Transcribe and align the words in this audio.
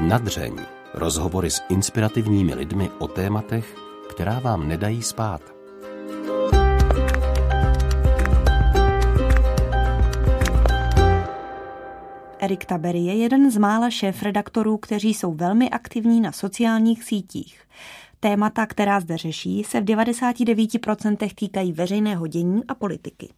Nadřeň. 0.00 0.56
Rozhovory 0.94 1.50
s 1.50 1.60
inspirativními 1.68 2.54
lidmi 2.54 2.90
o 2.98 3.08
tématech, 3.08 3.76
která 4.10 4.38
vám 4.38 4.68
nedají 4.68 5.02
spát. 5.02 5.42
Erik 12.38 12.64
Tabery 12.64 12.98
je 12.98 13.14
jeden 13.14 13.50
z 13.50 13.56
mála 13.56 13.90
šéf-redaktorů, 13.90 14.76
kteří 14.78 15.14
jsou 15.14 15.34
velmi 15.34 15.70
aktivní 15.70 16.20
na 16.20 16.32
sociálních 16.32 17.04
sítích. 17.04 17.60
Témata, 18.20 18.66
která 18.66 19.00
zde 19.00 19.16
řeší, 19.16 19.64
se 19.64 19.80
v 19.80 19.84
99% 19.84 21.30
týkají 21.34 21.72
veřejného 21.72 22.26
dění 22.26 22.62
a 22.68 22.74
politiky. 22.74 23.28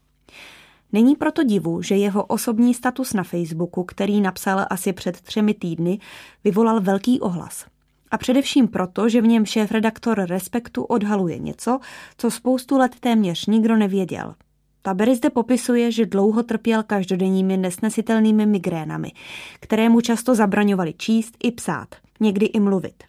Není 0.93 1.17
proto 1.17 1.45
divu, 1.45 1.83
že 1.83 1.95
jeho 1.97 2.25
osobní 2.25 2.75
status 2.75 3.13
na 3.13 3.23
Facebooku, 3.23 3.85
který 3.85 4.21
napsal 4.21 4.67
asi 4.71 4.93
před 4.93 5.21
třemi 5.21 5.55
týdny, 5.55 5.99
vyvolal 6.45 6.81
velký 6.81 7.21
ohlas. 7.21 7.67
A 8.11 8.19
především 8.19 8.69
proto, 8.69 9.09
že 9.09 9.21
v 9.21 9.27
něm 9.27 9.47
šéf-redaktor 9.47 10.27
Respektu 10.27 10.83
odhaluje 10.83 11.39
něco, 11.39 11.79
co 12.19 12.31
spoustu 12.31 12.79
let 12.79 13.01
téměř 13.01 13.47
nikdo 13.47 13.77
nevěděl. 13.77 14.35
Tabery 14.83 15.17
zde 15.17 15.31
popisuje, 15.31 15.93
že 15.93 16.07
dlouho 16.07 16.43
trpěl 16.43 16.83
každodenními 16.83 17.57
nesnesitelnými 17.57 18.47
migrénami, 18.47 19.13
které 19.61 19.89
mu 19.89 20.01
často 20.01 20.35
zabraňovaly 20.35 20.95
číst 20.97 21.35
i 21.43 21.53
psát, 21.53 21.89
někdy 22.21 22.47
i 22.47 22.61
mluvit. 22.61 23.05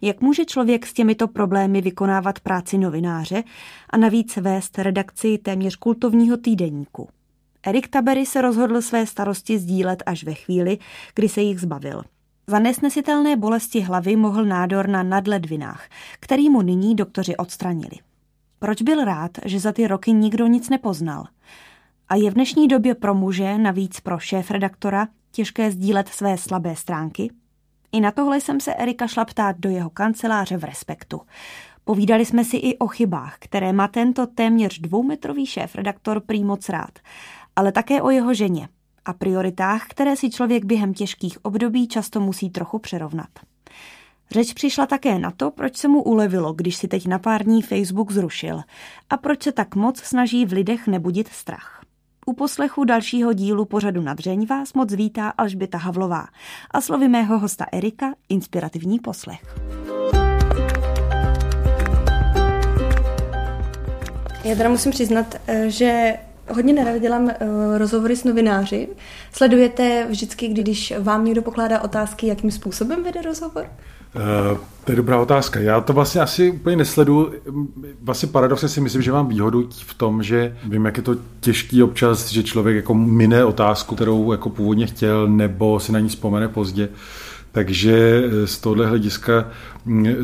Jak 0.00 0.20
může 0.20 0.44
člověk 0.44 0.86
s 0.86 0.92
těmito 0.92 1.28
problémy 1.28 1.80
vykonávat 1.80 2.40
práci 2.40 2.78
novináře 2.78 3.44
a 3.90 3.96
navíc 3.96 4.36
vést 4.36 4.78
redakci 4.78 5.38
téměř 5.38 5.76
kultovního 5.76 6.36
týdeníku? 6.36 7.08
Erik 7.66 7.88
Tabery 7.88 8.26
se 8.26 8.42
rozhodl 8.42 8.82
své 8.82 9.06
starosti 9.06 9.58
sdílet 9.58 10.02
až 10.06 10.24
ve 10.24 10.34
chvíli, 10.34 10.78
kdy 11.14 11.28
se 11.28 11.40
jich 11.40 11.60
zbavil. 11.60 12.02
Za 12.46 12.58
nesnesitelné 12.58 13.36
bolesti 13.36 13.80
hlavy 13.80 14.16
mohl 14.16 14.44
nádor 14.44 14.88
na 14.88 15.02
nadledvinách, 15.02 15.88
který 16.20 16.50
mu 16.50 16.62
nyní 16.62 16.94
doktoři 16.94 17.36
odstranili. 17.36 17.96
Proč 18.58 18.82
byl 18.82 19.04
rád, 19.04 19.30
že 19.44 19.60
za 19.60 19.72
ty 19.72 19.86
roky 19.86 20.12
nikdo 20.12 20.46
nic 20.46 20.68
nepoznal? 20.68 21.24
A 22.08 22.14
je 22.14 22.30
v 22.30 22.34
dnešní 22.34 22.68
době 22.68 22.94
pro 22.94 23.14
muže, 23.14 23.58
navíc 23.58 24.00
pro 24.00 24.18
šéf-redaktora, 24.18 25.08
těžké 25.30 25.70
sdílet 25.70 26.08
své 26.08 26.38
slabé 26.38 26.76
stránky? 26.76 27.30
I 27.92 28.00
na 28.00 28.10
tohle 28.10 28.40
jsem 28.40 28.60
se 28.60 28.74
Erika 28.74 29.06
šla 29.06 29.24
ptát 29.24 29.56
do 29.58 29.70
jeho 29.70 29.90
kanceláře 29.90 30.56
v 30.56 30.64
Respektu. 30.64 31.20
Povídali 31.84 32.24
jsme 32.24 32.44
si 32.44 32.56
i 32.56 32.78
o 32.78 32.86
chybách, 32.86 33.36
které 33.38 33.72
má 33.72 33.88
tento 33.88 34.26
téměř 34.26 34.78
dvoumetrový 34.78 35.46
šéf-redaktor 35.46 36.20
prý 36.20 36.44
moc 36.44 36.68
rád, 36.68 36.98
ale 37.58 37.72
také 37.72 38.02
o 38.02 38.10
jeho 38.10 38.34
ženě 38.34 38.68
a 39.04 39.12
prioritách, 39.12 39.86
které 39.88 40.16
si 40.16 40.30
člověk 40.30 40.64
během 40.64 40.94
těžkých 40.94 41.44
období 41.44 41.88
často 41.88 42.20
musí 42.20 42.50
trochu 42.50 42.78
přerovnat. 42.78 43.28
Řeč 44.30 44.52
přišla 44.52 44.86
také 44.86 45.18
na 45.18 45.30
to, 45.30 45.50
proč 45.50 45.76
se 45.76 45.88
mu 45.88 46.02
ulevilo, 46.02 46.52
když 46.52 46.76
si 46.76 46.88
teď 46.88 47.06
na 47.06 47.18
pár 47.18 47.44
dní 47.44 47.62
Facebook 47.62 48.12
zrušil 48.12 48.60
a 49.10 49.16
proč 49.16 49.42
se 49.42 49.52
tak 49.52 49.74
moc 49.74 49.98
snaží 49.98 50.46
v 50.46 50.52
lidech 50.52 50.86
nebudit 50.86 51.28
strach. 51.28 51.82
U 52.26 52.32
poslechu 52.32 52.84
dalšího 52.84 53.32
dílu 53.32 53.64
pořadu 53.64 54.00
na 54.00 54.14
dřeň 54.14 54.46
vás 54.46 54.74
moc 54.74 54.92
vítá 54.92 55.28
Alžběta 55.28 55.78
Havlová 55.78 56.26
a 56.70 56.80
slovy 56.80 57.08
mého 57.08 57.38
hosta 57.38 57.66
Erika 57.72 58.14
inspirativní 58.28 58.98
poslech. 58.98 59.54
Já 64.44 64.54
teda 64.56 64.68
musím 64.68 64.92
přiznat, 64.92 65.34
eh, 65.46 65.70
že 65.70 66.18
hodně 66.54 66.72
nerad 66.72 66.98
dělám 66.98 67.30
eh, 67.30 67.78
rozhovory 67.78 68.16
s 68.16 68.24
novináři. 68.24 68.88
Sledujete 69.32 70.06
vždycky, 70.10 70.48
když 70.48 70.92
vám 70.98 71.24
někdo 71.24 71.42
pokládá 71.42 71.80
otázky, 71.80 72.26
jakým 72.26 72.50
způsobem 72.50 73.04
vede 73.04 73.22
rozhovor? 73.22 73.66
Uh, 74.14 74.58
to 74.84 74.92
je 74.92 74.96
dobrá 74.96 75.20
otázka. 75.20 75.60
Já 75.60 75.80
to 75.80 75.92
vlastně 75.92 76.20
asi 76.20 76.50
úplně 76.50 76.76
nesledu. 76.76 77.32
Vlastně 78.02 78.28
paradoxně 78.28 78.68
si 78.68 78.80
myslím, 78.80 79.02
že 79.02 79.12
mám 79.12 79.28
výhodu 79.28 79.68
v 79.70 79.94
tom, 79.94 80.22
že 80.22 80.56
vím, 80.64 80.84
jak 80.84 80.96
je 80.96 81.02
to 81.02 81.16
těžký 81.40 81.82
občas, 81.82 82.28
že 82.28 82.42
člověk 82.42 82.76
jako 82.76 82.94
mine 82.94 83.44
otázku, 83.44 83.94
kterou 83.94 84.32
jako 84.32 84.50
původně 84.50 84.86
chtěl, 84.86 85.28
nebo 85.28 85.80
si 85.80 85.92
na 85.92 85.98
ní 85.98 86.08
vzpomene 86.08 86.48
pozdě. 86.48 86.88
Takže 87.52 88.22
z 88.44 88.58
tohohle 88.58 88.86
hlediska 88.86 89.44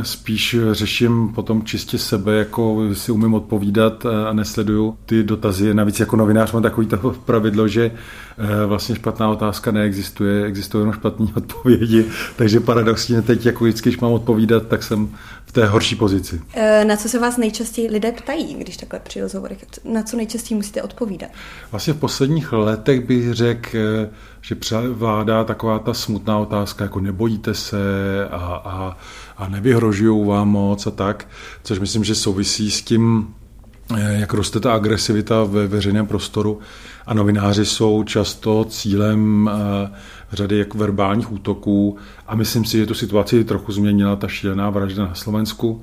spíš 0.03 0.57
řeším 0.73 1.29
potom 1.29 1.63
čistě 1.63 1.99
sebe, 1.99 2.35
jako 2.35 2.81
si 2.93 3.13
umím 3.13 3.35
odpovídat 3.35 4.07
a 4.07 4.33
nesleduju 4.33 4.97
ty 5.07 5.23
dotazy. 5.23 5.75
Navíc 5.75 6.01
jako 6.01 6.17
novinář 6.17 6.53
mám 6.53 6.63
takový 6.63 6.87
to 6.87 6.97
pravidlo, 7.25 7.69
že 7.69 7.91
eh, 8.39 8.67
vlastně 8.67 8.95
špatná 8.95 9.29
otázka 9.29 9.71
neexistuje, 9.71 10.45
existují 10.45 10.83
jenom 10.83 10.95
špatné 10.95 11.27
odpovědi, 11.37 12.05
takže 12.37 12.61
paradoxně 12.61 13.23
teď, 13.23 13.47
jako 13.47 13.65
vždycky, 13.65 13.89
když 13.89 14.01
mám 14.01 14.13
odpovídat, 14.13 14.67
tak 14.67 14.83
jsem 14.83 15.09
té 15.55 15.67
horší 15.67 15.97
pozici. 15.97 16.41
Eh, 16.55 16.85
na 16.85 16.97
co 16.97 17.09
se 17.09 17.19
vás 17.19 17.37
nejčastěji 17.37 17.91
lidé 17.91 18.13
ptají, 18.13 18.55
když 18.55 18.77
takhle 18.77 19.01
při 19.01 19.21
rozhovorech? 19.21 19.65
Na 19.85 20.03
co 20.03 20.17
nejčastěji 20.17 20.57
musíte 20.57 20.83
odpovídat? 20.83 21.31
Vlastně 21.71 21.93
v 21.93 21.97
posledních 21.97 22.53
letech 22.53 23.01
bych 23.01 23.35
řekl, 23.35 23.69
eh, 23.75 24.11
že 24.41 24.55
převládá 24.55 25.45
taková 25.45 25.79
ta 25.79 25.95
smutná 25.95 26.39
otázka, 26.39 26.85
jako 26.85 27.01
nebojíte 27.01 27.55
se 27.55 27.79
a, 28.31 28.63
a 28.65 28.97
a 29.37 29.49
nevyhrožují 29.49 30.27
vám 30.27 30.49
moc 30.49 30.87
a 30.87 30.91
tak, 30.91 31.29
což 31.63 31.79
myslím, 31.79 32.05
že 32.05 32.15
souvisí 32.15 32.71
s 32.71 32.83
tím, 32.83 33.35
eh, 33.97 34.21
jak 34.21 34.33
roste 34.33 34.61
ta 34.61 34.75
agresivita 34.75 35.45
ve 35.45 35.67
veřejném 35.67 36.07
prostoru 36.07 36.61
a 37.07 37.15
novináři 37.15 37.65
jsou 37.67 38.03
často 38.03 38.65
cílem 38.65 39.51
řady 40.35 40.59
jak 40.59 40.75
verbálních 40.75 41.33
útoků 41.33 41.97
a 42.27 42.35
myslím 42.35 42.65
si, 42.65 42.79
že 42.79 42.87
tu 42.87 42.95
situaci 42.95 43.45
trochu 43.45 43.73
změnila 43.73 44.17
ta 44.17 44.29
šílená 44.29 44.71
vražda 44.71 45.05
na 45.05 45.15
Slovensku. 45.15 45.83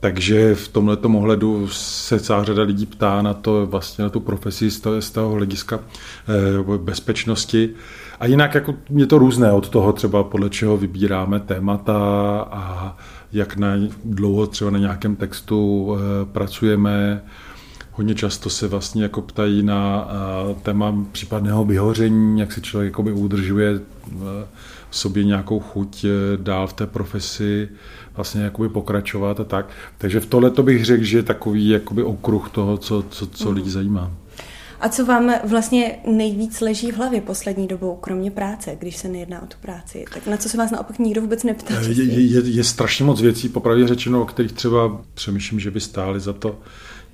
Takže 0.00 0.54
v 0.54 0.68
tomhle 0.68 0.96
ohledu 0.96 1.68
se 1.68 2.20
celá 2.20 2.44
řada 2.44 2.62
lidí 2.62 2.86
ptá 2.86 3.22
na 3.22 3.34
to 3.34 3.66
vlastně 3.66 4.04
na 4.04 4.10
tu 4.10 4.20
profesi 4.20 4.70
z 4.70 4.80
toho, 4.80 5.02
z 5.02 5.10
toho 5.10 5.34
hlediska 5.34 5.78
eh, 5.78 6.78
bezpečnosti. 6.78 7.70
A 8.20 8.26
jinak 8.26 8.54
jako 8.54 8.74
je 8.96 9.06
to 9.06 9.18
různé 9.18 9.52
od 9.52 9.68
toho 9.68 9.92
třeba 9.92 10.24
podle 10.24 10.50
čeho 10.50 10.76
vybíráme 10.76 11.40
témata 11.40 11.96
a 12.50 12.96
jak 13.32 13.56
na 13.56 13.68
dlouho 14.04 14.46
třeba 14.46 14.70
na 14.70 14.78
nějakém 14.78 15.16
textu 15.16 15.90
eh, 15.96 16.24
pracujeme. 16.32 17.22
Hodně 17.96 18.14
často 18.14 18.50
se 18.50 18.68
vlastně 18.68 19.02
jako 19.02 19.22
ptají 19.22 19.62
na 19.62 20.08
eh, 20.08 20.54
téma 20.62 21.04
případného 21.12 21.64
vyhoření, 21.64 22.40
jak 22.40 22.52
se 22.52 22.60
člověk 22.60 22.92
jakoby 22.92 23.12
udržuje 23.12 23.80
v 24.90 24.96
sobě 24.96 25.24
nějakou 25.24 25.60
chuť 25.60 26.04
dál 26.36 26.66
v 26.66 26.72
té 26.72 26.86
profesi 26.86 27.68
vlastně 28.16 28.42
jakoby 28.42 28.68
pokračovat 28.68 29.40
a 29.40 29.44
tak. 29.44 29.66
Takže 29.98 30.20
v 30.20 30.26
tohle 30.26 30.50
to 30.50 30.62
bych 30.62 30.84
řekl, 30.84 31.04
že 31.04 31.18
je 31.18 31.22
takový 31.22 31.68
jakoby 31.68 32.02
okruh 32.02 32.50
toho, 32.50 32.76
co, 32.76 33.04
co, 33.10 33.26
co 33.26 33.50
lidi 33.50 33.70
zajímá. 33.70 34.10
A 34.80 34.88
co 34.88 35.06
vám 35.06 35.32
vlastně 35.44 35.98
nejvíc 36.06 36.60
leží 36.60 36.92
v 36.92 36.96
hlavě 36.96 37.20
poslední 37.20 37.66
dobou, 37.66 37.96
kromě 37.96 38.30
práce, 38.30 38.76
když 38.80 38.96
se 38.96 39.08
nejedná 39.08 39.42
o 39.42 39.46
tu 39.46 39.56
práci? 39.60 40.04
Tak 40.14 40.26
na 40.26 40.36
co 40.36 40.48
se 40.48 40.56
vás 40.56 40.70
naopak 40.70 40.98
nikdo 40.98 41.20
vůbec 41.20 41.42
neptá? 41.42 41.74
Je, 41.74 42.04
je, 42.04 42.40
je 42.40 42.64
strašně 42.64 43.04
moc 43.04 43.20
věcí, 43.20 43.48
popravdě 43.48 43.88
řečeno, 43.88 44.22
o 44.22 44.26
kterých 44.26 44.52
třeba 44.52 45.00
přemýšlím, 45.14 45.60
že 45.60 45.70
by 45.70 45.80
stály 45.80 46.20
za 46.20 46.32
to 46.32 46.58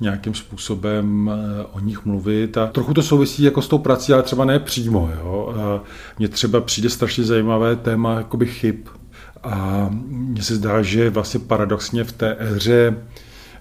nějakým 0.01 0.35
způsobem 0.35 1.31
eh, 1.33 1.65
o 1.73 1.81
nich 1.81 2.05
mluvit. 2.05 2.59
A 2.59 2.67
trochu 2.67 2.95
to 2.95 3.03
souvisí 3.03 3.43
jako 3.43 3.63
s 3.63 3.69
tou 3.69 3.79
prací, 3.79 4.13
ale 4.13 4.23
třeba 4.23 4.45
ne 4.45 4.59
přímo. 4.59 5.11
Jo? 5.21 5.55
Mně 6.19 6.29
třeba 6.29 6.61
přijde 6.61 6.91
strašně 6.91 7.25
zajímavé 7.25 7.77
téma 7.77 8.15
jakoby 8.15 8.47
chyb 8.47 8.77
a 9.43 9.89
mně 10.09 10.43
se 10.43 10.55
zdá, 10.55 10.83
že 10.83 11.11
vlastně 11.11 11.41
paradoxně 11.41 12.05
v 12.05 12.13
té 12.13 12.37
éře, 12.41 12.97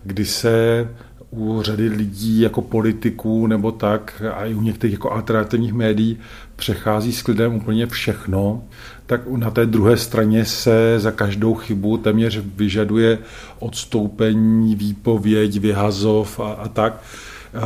kdy 0.03 0.25
se 0.25 0.87
u 1.31 1.61
řady 1.61 1.89
lidí 1.89 2.41
jako 2.41 2.61
politiků 2.61 3.47
nebo 3.47 3.71
tak 3.71 4.21
a 4.33 4.45
i 4.45 4.53
u 4.53 4.61
některých 4.61 4.93
jako 4.93 5.11
alternativních 5.11 5.73
médií 5.73 6.19
přechází 6.55 7.13
s 7.13 7.21
klidem 7.21 7.55
úplně 7.55 7.87
všechno, 7.87 8.63
tak 9.09 9.21
na 9.27 9.51
té 9.51 9.65
druhé 9.65 9.97
straně 9.97 10.45
se 10.45 10.99
za 10.99 11.11
každou 11.11 11.55
chybu 11.55 11.97
téměř 11.97 12.39
vyžaduje 12.55 13.19
odstoupení, 13.59 14.75
výpověď, 14.75 15.59
vyhazov 15.59 16.39
a, 16.39 16.51
a 16.51 16.67
tak. 16.67 17.01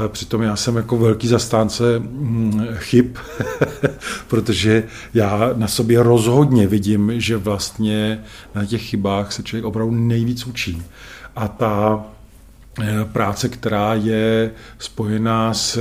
Přitom 0.08 0.42
já 0.42 0.56
jsem 0.56 0.76
jako 0.76 0.98
velký 0.98 1.28
zastánce 1.28 2.00
mm, 2.00 2.68
chyb, 2.74 3.06
protože 4.28 4.84
já 5.14 5.54
na 5.56 5.68
sobě 5.68 6.04
rozhodně 6.04 6.68
vidím, 6.68 7.12
že 7.16 7.38
vlastně 7.38 8.24
na 8.56 8.66
těch 8.66 8.82
chybách 8.82 9.32
se 9.32 9.44
člověk 9.44 9.66
opravdu 9.66 9.96
nejvíc 9.96 10.46
učí. 10.46 10.82
A 11.36 11.48
ta 11.48 12.06
práce, 13.12 13.50
která 13.50 13.94
je 13.94 14.52
spojená 14.80 15.54
s 15.54 15.80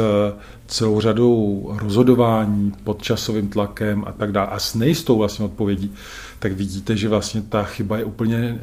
celou 0.67 1.01
řadou 1.01 1.71
rozhodování 1.81 2.73
pod 2.85 3.03
časovým 3.03 3.49
tlakem 3.49 4.05
a 4.07 4.13
tak 4.13 4.33
dále 4.33 4.47
a 4.47 4.59
s 4.59 4.75
nejistou 4.75 5.19
vlastně 5.19 5.45
odpovědí, 5.45 5.95
tak 6.39 6.53
vidíte, 6.53 6.97
že 6.97 7.09
vlastně 7.09 7.43
ta 7.43 7.63
chyba 7.63 7.99
je 7.99 8.05
úplně 8.05 8.37
e, 8.39 8.59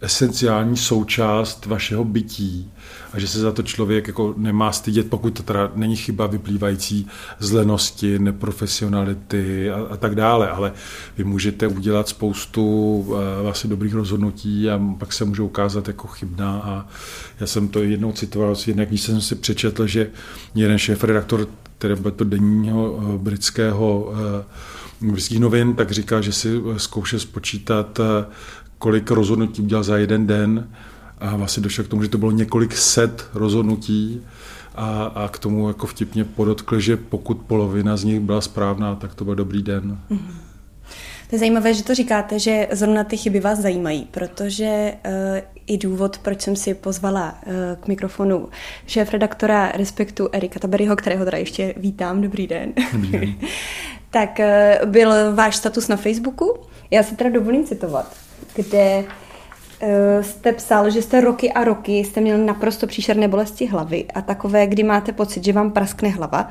esenciální 0.00 0.76
součást 0.76 1.66
vašeho 1.66 2.04
bytí 2.04 2.72
a 3.16 3.20
že 3.20 3.28
se 3.28 3.40
za 3.40 3.52
to 3.52 3.62
člověk 3.62 4.06
jako 4.06 4.34
nemá 4.36 4.72
stydět, 4.72 5.10
pokud 5.10 5.30
to 5.30 5.42
teda 5.42 5.72
není 5.74 5.96
chyba 5.96 6.26
vyplývající 6.26 7.06
z 7.38 7.52
lenosti, 7.52 8.18
neprofesionality 8.18 9.70
a, 9.70 9.86
a 9.90 9.96
tak 9.96 10.14
dále, 10.14 10.50
ale 10.50 10.72
vy 11.18 11.24
můžete 11.24 11.66
udělat 11.66 12.08
spoustu 12.08 12.64
uh, 12.98 13.16
vlastně 13.42 13.70
dobrých 13.70 13.94
rozhodnutí 13.94 14.70
a 14.70 14.80
pak 14.98 15.12
se 15.12 15.24
můžou 15.24 15.46
ukázat 15.46 15.88
jako 15.88 16.06
chybná. 16.06 16.60
A 16.64 16.86
já 17.40 17.46
jsem 17.46 17.68
to 17.68 17.82
jednou 17.82 18.12
citoval, 18.12 18.54
jednak 18.66 18.88
když 18.88 19.00
jsem 19.00 19.20
si 19.20 19.34
přečetl, 19.34 19.86
že 19.86 20.10
jeden 20.54 20.78
šéf-redaktor, 20.78 21.46
který 21.78 21.94
byl 21.94 22.10
to 22.10 22.24
denního 22.24 22.92
uh, 22.92 23.14
britského 23.14 24.12
uh, 25.00 25.10
britských 25.10 25.40
novin, 25.40 25.74
tak 25.74 25.90
říká, 25.90 26.20
že 26.20 26.32
si 26.32 26.60
zkoušel 26.76 27.18
spočítat, 27.18 28.00
kolik 28.78 29.10
rozhodnutí 29.10 29.62
udělal 29.62 29.84
za 29.84 29.96
jeden 29.96 30.26
den 30.26 30.68
a 31.18 31.36
vlastně 31.36 31.62
došel 31.62 31.84
k 31.84 31.88
tomu, 31.88 32.02
že 32.02 32.08
to 32.08 32.18
bylo 32.18 32.30
několik 32.30 32.76
set 32.76 33.28
rozhodnutí 33.34 34.22
a, 34.74 35.04
a 35.04 35.28
k 35.28 35.38
tomu 35.38 35.68
jako 35.68 35.86
vtipně 35.86 36.24
podotkl, 36.24 36.80
že 36.80 36.96
pokud 36.96 37.38
polovina 37.38 37.96
z 37.96 38.04
nich 38.04 38.20
byla 38.20 38.40
správná, 38.40 38.94
tak 38.94 39.14
to 39.14 39.24
byl 39.24 39.34
dobrý 39.34 39.62
den. 39.62 39.98
Mm-hmm. 40.10 40.46
To 41.30 41.34
je 41.34 41.38
zajímavé, 41.38 41.74
že 41.74 41.84
to 41.84 41.94
říkáte, 41.94 42.38
že 42.38 42.68
zrovna 42.72 43.04
ty 43.04 43.16
chyby 43.16 43.40
vás 43.40 43.58
zajímají, 43.58 44.08
protože 44.10 44.92
uh, 45.06 45.12
i 45.66 45.78
důvod, 45.78 46.18
proč 46.18 46.42
jsem 46.42 46.56
si 46.56 46.74
pozvala 46.74 47.34
uh, 47.46 47.52
k 47.80 47.88
mikrofonu 47.88 48.48
šéf 48.86 49.12
redaktora 49.12 49.72
Respektu 49.74 50.28
Erika 50.32 50.60
Taberyho, 50.60 50.96
kterého 50.96 51.24
teda 51.24 51.38
ještě 51.38 51.74
vítám, 51.76 52.22
dobrý 52.22 52.46
den. 52.46 52.72
Dobrý 52.92 53.10
den. 53.10 53.34
tak 54.10 54.40
uh, 54.82 54.90
byl 54.90 55.34
váš 55.34 55.56
status 55.56 55.88
na 55.88 55.96
Facebooku. 55.96 56.54
Já 56.90 57.02
si 57.02 57.16
teda 57.16 57.30
dovolím 57.30 57.64
citovat, 57.64 58.16
kde 58.54 59.04
jste 60.20 60.52
psal, 60.52 60.90
že 60.90 61.02
jste 61.02 61.20
roky 61.20 61.52
a 61.52 61.64
roky 61.64 61.98
jste 61.98 62.20
měl 62.20 62.38
naprosto 62.38 62.86
příšerné 62.86 63.28
bolesti 63.28 63.66
hlavy 63.66 64.04
a 64.14 64.22
takové, 64.22 64.66
kdy 64.66 64.82
máte 64.82 65.12
pocit, 65.12 65.44
že 65.44 65.52
vám 65.52 65.70
praskne 65.70 66.08
hlava. 66.08 66.48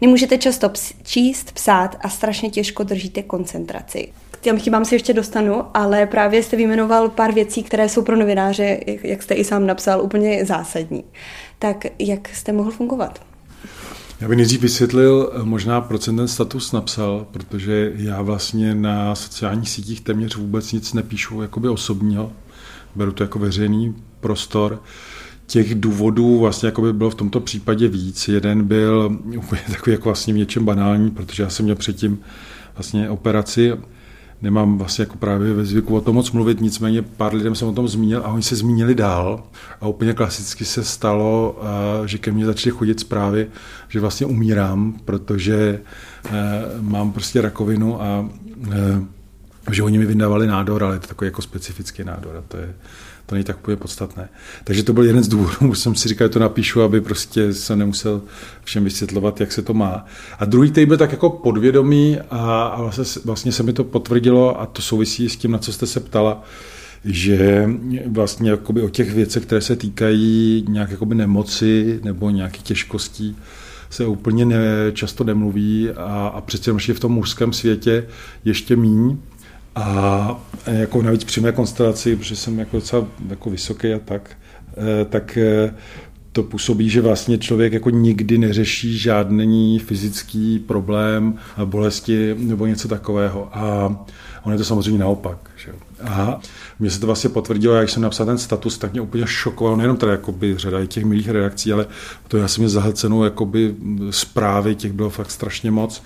Nemůžete 0.00 0.38
často 0.38 0.68
ps- 0.68 0.94
číst, 1.02 1.52
psát 1.52 1.96
a 2.00 2.08
strašně 2.08 2.50
těžko 2.50 2.82
držíte 2.82 3.22
koncentraci. 3.22 4.08
K 4.30 4.40
těm 4.40 4.58
chybám 4.58 4.84
se 4.84 4.94
ještě 4.94 5.12
dostanu, 5.12 5.64
ale 5.74 6.06
právě 6.06 6.42
jste 6.42 6.56
vyjmenoval 6.56 7.08
pár 7.08 7.32
věcí, 7.32 7.62
které 7.62 7.88
jsou 7.88 8.02
pro 8.02 8.16
novináře, 8.16 8.80
jak 9.02 9.22
jste 9.22 9.34
i 9.34 9.44
sám 9.44 9.66
napsal, 9.66 10.02
úplně 10.02 10.44
zásadní. 10.44 11.04
Tak 11.58 11.84
jak 11.98 12.28
jste 12.28 12.52
mohl 12.52 12.70
fungovat? 12.70 13.20
Já 14.20 14.28
bych 14.28 14.36
nejdřív 14.36 14.60
vysvětlil 14.60 15.32
eh, 15.34 15.42
možná, 15.42 15.80
proč 15.80 16.02
jsem 16.02 16.16
ten 16.16 16.28
status 16.28 16.72
napsal, 16.72 17.26
protože 17.30 17.92
já 17.94 18.22
vlastně 18.22 18.74
na 18.74 19.14
sociálních 19.14 19.70
sítích 19.70 20.00
téměř 20.00 20.36
vůbec 20.36 20.72
nic 20.72 20.92
nepíšu 20.92 21.42
jakoby 21.42 21.68
osobního 21.68 22.32
beru 22.94 23.12
to 23.12 23.22
jako 23.22 23.38
veřejný 23.38 23.94
prostor. 24.20 24.82
Těch 25.46 25.74
důvodů 25.74 26.38
vlastně 26.38 26.66
jako 26.66 26.82
by 26.82 26.92
bylo 26.92 27.10
v 27.10 27.14
tomto 27.14 27.40
případě 27.40 27.88
víc. 27.88 28.28
Jeden 28.28 28.64
byl 28.64 29.18
úplně 29.36 29.62
takový 29.70 29.92
jako 29.92 30.08
vlastně 30.08 30.34
v 30.34 30.36
něčem 30.36 30.64
banální, 30.64 31.10
protože 31.10 31.42
já 31.42 31.50
jsem 31.50 31.64
měl 31.64 31.76
předtím 31.76 32.18
vlastně 32.74 33.10
operaci 33.10 33.72
nemám 34.42 34.78
vlastně 34.78 35.02
jako 35.02 35.16
právě 35.16 35.54
ve 35.54 35.64
zvyku 35.64 35.96
o 35.96 36.00
tom 36.00 36.14
moc 36.14 36.30
mluvit, 36.30 36.60
nicméně 36.60 37.02
pár 37.02 37.34
lidem 37.34 37.54
jsem 37.54 37.68
o 37.68 37.72
tom 37.72 37.88
zmínil 37.88 38.22
a 38.24 38.28
oni 38.28 38.42
se 38.42 38.56
zmínili 38.56 38.94
dál 38.94 39.42
a 39.80 39.86
úplně 39.86 40.12
klasicky 40.12 40.64
se 40.64 40.84
stalo, 40.84 41.60
že 42.04 42.18
ke 42.18 42.32
mně 42.32 42.46
začaly 42.46 42.76
chodit 42.76 43.00
zprávy, 43.00 43.46
že 43.88 44.00
vlastně 44.00 44.26
umírám, 44.26 44.94
protože 45.04 45.54
e, 45.58 45.80
mám 46.80 47.12
prostě 47.12 47.40
rakovinu 47.40 48.02
a 48.02 48.28
e, 48.70 49.02
že 49.74 49.82
oni 49.82 49.98
mi 49.98 50.06
vydávali 50.06 50.46
nádor, 50.46 50.84
ale 50.84 50.96
je 50.96 51.00
to 51.00 51.06
takový 51.06 51.26
jako 51.26 51.42
specifický 51.42 52.04
nádor 52.04 52.36
a 52.36 52.42
to 52.48 52.56
je, 52.56 52.74
to 53.26 53.34
není 53.34 53.44
tak 53.44 53.56
podstatné. 53.78 54.28
Takže 54.64 54.82
to 54.82 54.92
byl 54.92 55.04
jeden 55.04 55.22
z 55.22 55.28
důvodů, 55.28 55.74
jsem 55.74 55.94
si 55.94 56.08
říkal, 56.08 56.28
že 56.28 56.32
to 56.32 56.38
napíšu, 56.38 56.82
aby 56.82 57.00
prostě 57.00 57.52
jsem 57.52 57.78
nemusel 57.78 58.22
všem 58.64 58.84
vysvětlovat, 58.84 59.40
jak 59.40 59.52
se 59.52 59.62
to 59.62 59.74
má. 59.74 60.06
A 60.38 60.44
druhý, 60.44 60.70
který 60.70 60.86
byl 60.86 60.96
tak 60.96 61.12
jako 61.12 61.30
podvědomý 61.30 62.18
a, 62.30 62.62
a 62.62 62.82
vlastně, 62.82 63.04
vlastně 63.24 63.52
se 63.52 63.62
mi 63.62 63.72
to 63.72 63.84
potvrdilo 63.84 64.60
a 64.60 64.66
to 64.66 64.82
souvisí 64.82 65.28
s 65.28 65.36
tím, 65.36 65.50
na 65.50 65.58
co 65.58 65.72
jste 65.72 65.86
se 65.86 66.00
ptala, 66.00 66.44
že 67.04 67.68
vlastně 68.06 68.50
jakoby 68.50 68.82
o 68.82 68.88
těch 68.88 69.14
věcech, 69.14 69.42
které 69.42 69.60
se 69.60 69.76
týkají 69.76 70.64
nějak 70.68 70.90
jakoby 70.90 71.14
nemoci 71.14 72.00
nebo 72.04 72.30
nějakých 72.30 72.62
těžkostí, 72.62 73.36
se 73.90 74.06
úplně 74.06 74.44
ne, 74.44 74.58
často 74.92 75.24
nemluví 75.24 75.90
a, 75.90 76.32
a 76.34 76.40
přece 76.40 76.72
v 76.72 77.00
tom 77.00 77.12
mužském 77.12 77.52
světě 77.52 78.06
ještě 78.44 78.76
míň. 78.76 79.18
A 79.74 80.40
jako 80.66 81.02
navíc 81.02 81.24
při 81.24 81.40
mé 81.40 81.52
konstelaci, 81.52 82.16
protože 82.16 82.36
jsem 82.36 82.58
jako 82.58 82.76
docela 82.76 83.06
jako 83.28 83.50
vysoký 83.50 83.92
a 83.92 83.98
tak, 83.98 84.30
eh, 84.76 85.04
tak 85.04 85.36
eh, 85.36 85.74
to 86.32 86.42
působí, 86.42 86.90
že 86.90 87.00
vlastně 87.00 87.38
člověk 87.38 87.72
jako 87.72 87.90
nikdy 87.90 88.38
neřeší 88.38 88.98
žádný 88.98 89.78
fyzický 89.78 90.58
problém, 90.58 91.34
bolesti 91.64 92.34
nebo 92.38 92.66
něco 92.66 92.88
takového. 92.88 93.48
A 93.52 93.96
on 94.42 94.52
je 94.52 94.58
to 94.58 94.64
samozřejmě 94.64 95.00
naopak. 95.00 95.50
Že? 95.56 95.72
A 96.04 96.40
mně 96.78 96.90
se 96.90 97.00
to 97.00 97.06
vlastně 97.06 97.30
potvrdilo, 97.30 97.74
jak 97.74 97.88
jsem 97.88 98.02
napsal 98.02 98.26
ten 98.26 98.38
status, 98.38 98.78
tak 98.78 98.92
mě 98.92 99.00
úplně 99.00 99.26
šokoval, 99.26 99.76
nejenom 99.76 99.96
teda 99.96 100.12
jakoby 100.12 100.54
řada 100.58 100.86
těch 100.86 101.04
milých 101.04 101.28
redakcí, 101.28 101.72
ale 101.72 101.86
to 102.28 102.36
já 102.36 102.48
jsem 102.48 102.62
měl 102.62 102.70
zahlcenou 102.70 103.24
jakoby 103.24 103.74
zprávy, 104.10 104.74
těch 104.74 104.92
bylo 104.92 105.10
fakt 105.10 105.30
strašně 105.30 105.70
moc 105.70 106.02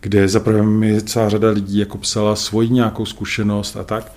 kde 0.00 0.28
zaprvé 0.28 0.62
mi 0.62 1.02
celá 1.02 1.28
řada 1.28 1.50
lidí 1.50 1.78
jako 1.78 1.98
psala 1.98 2.36
svoji 2.36 2.68
nějakou 2.68 3.06
zkušenost 3.06 3.76
a 3.76 3.84
tak, 3.84 4.12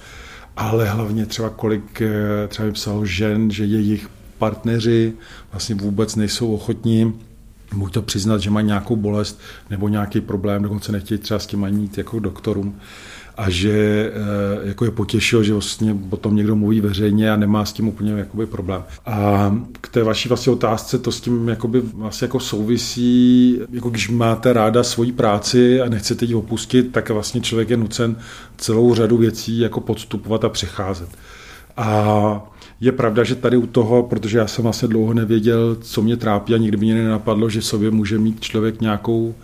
ale 0.58 0.90
hlavně 0.90 1.26
třeba 1.26 1.50
kolik 1.50 2.02
eh, 2.02 2.48
třeba 2.48 2.66
mi 2.66 2.72
psalo 2.72 3.06
žen, 3.06 3.52
že 3.52 3.66
jejich 3.66 4.10
partneři 4.38 5.14
vlastně 5.52 5.76
vůbec 5.76 6.16
nejsou 6.16 6.54
ochotní 6.54 7.14
buď 7.74 7.94
to 7.94 8.02
přiznat, 8.02 8.42
že 8.42 8.50
mají 8.50 8.66
nějakou 8.66 8.96
bolest 8.96 9.40
nebo 9.70 9.88
nějaký 9.88 10.22
problém, 10.22 10.64
dokonce 10.64 10.92
nechtějí 10.92 11.18
třeba 11.18 11.40
s 11.40 11.48
tím 11.48 11.64
ani 11.64 11.82
jít 11.82 11.98
jako 11.98 12.20
doktorům 12.20 12.80
a 13.38 13.50
že 13.50 14.12
eh, 14.14 14.68
jako 14.68 14.86
je 14.86 14.92
potěšil, 14.92 15.44
že 15.44 15.54
vlastně 15.54 15.96
potom 16.10 16.36
někdo 16.36 16.56
mluví 16.56 16.82
veřejně 16.82 17.32
a 17.32 17.36
nemá 17.36 17.66
s 17.66 17.74
tím 17.74 17.88
úplně 17.88 18.12
jakoby 18.12 18.46
problém. 18.46 18.84
A 19.06 19.56
k 19.82 19.88
té 19.88 20.04
vaší 20.04 20.30
vlastně 20.30 20.54
otázce 20.54 21.00
to 21.00 21.12
s 21.12 21.22
tím 21.22 21.48
jakoby 21.48 21.82
vlastně 21.82 22.26
jako 22.26 22.40
souvisí, 22.40 23.60
jako 23.72 23.90
když 23.90 24.10
máte 24.10 24.54
ráda 24.54 24.84
svoji 24.84 25.12
práci 25.12 25.82
a 25.82 25.90
nechcete 25.90 26.26
ji 26.26 26.36
opustit, 26.36 26.92
tak 26.92 27.10
vlastně 27.10 27.42
člověk 27.42 27.70
je 27.70 27.78
nucen 27.78 28.16
celou 28.58 28.96
řadu 28.96 29.18
věcí 29.18 29.60
jako 29.60 29.82
podstupovat 29.82 30.44
a 30.44 30.50
přecházet. 30.50 31.10
A 31.78 32.54
je 32.82 32.92
pravda, 32.92 33.24
že 33.24 33.36
tady 33.36 33.58
u 33.58 33.68
toho, 33.68 34.04
protože 34.04 34.38
já 34.38 34.48
jsem 34.48 34.64
vlastně 34.64 34.88
dlouho 34.88 35.14
nevěděl, 35.14 35.78
co 35.82 36.02
mě 36.02 36.18
trápí 36.18 36.54
a 36.54 36.58
nikdy 36.58 36.78
mě 36.78 36.96
nenapadlo, 36.96 37.50
že 37.50 37.62
sobě 37.62 37.92
může 37.92 38.20
mít 38.20 38.42
člověk 38.42 38.82
nějakou 38.82 39.36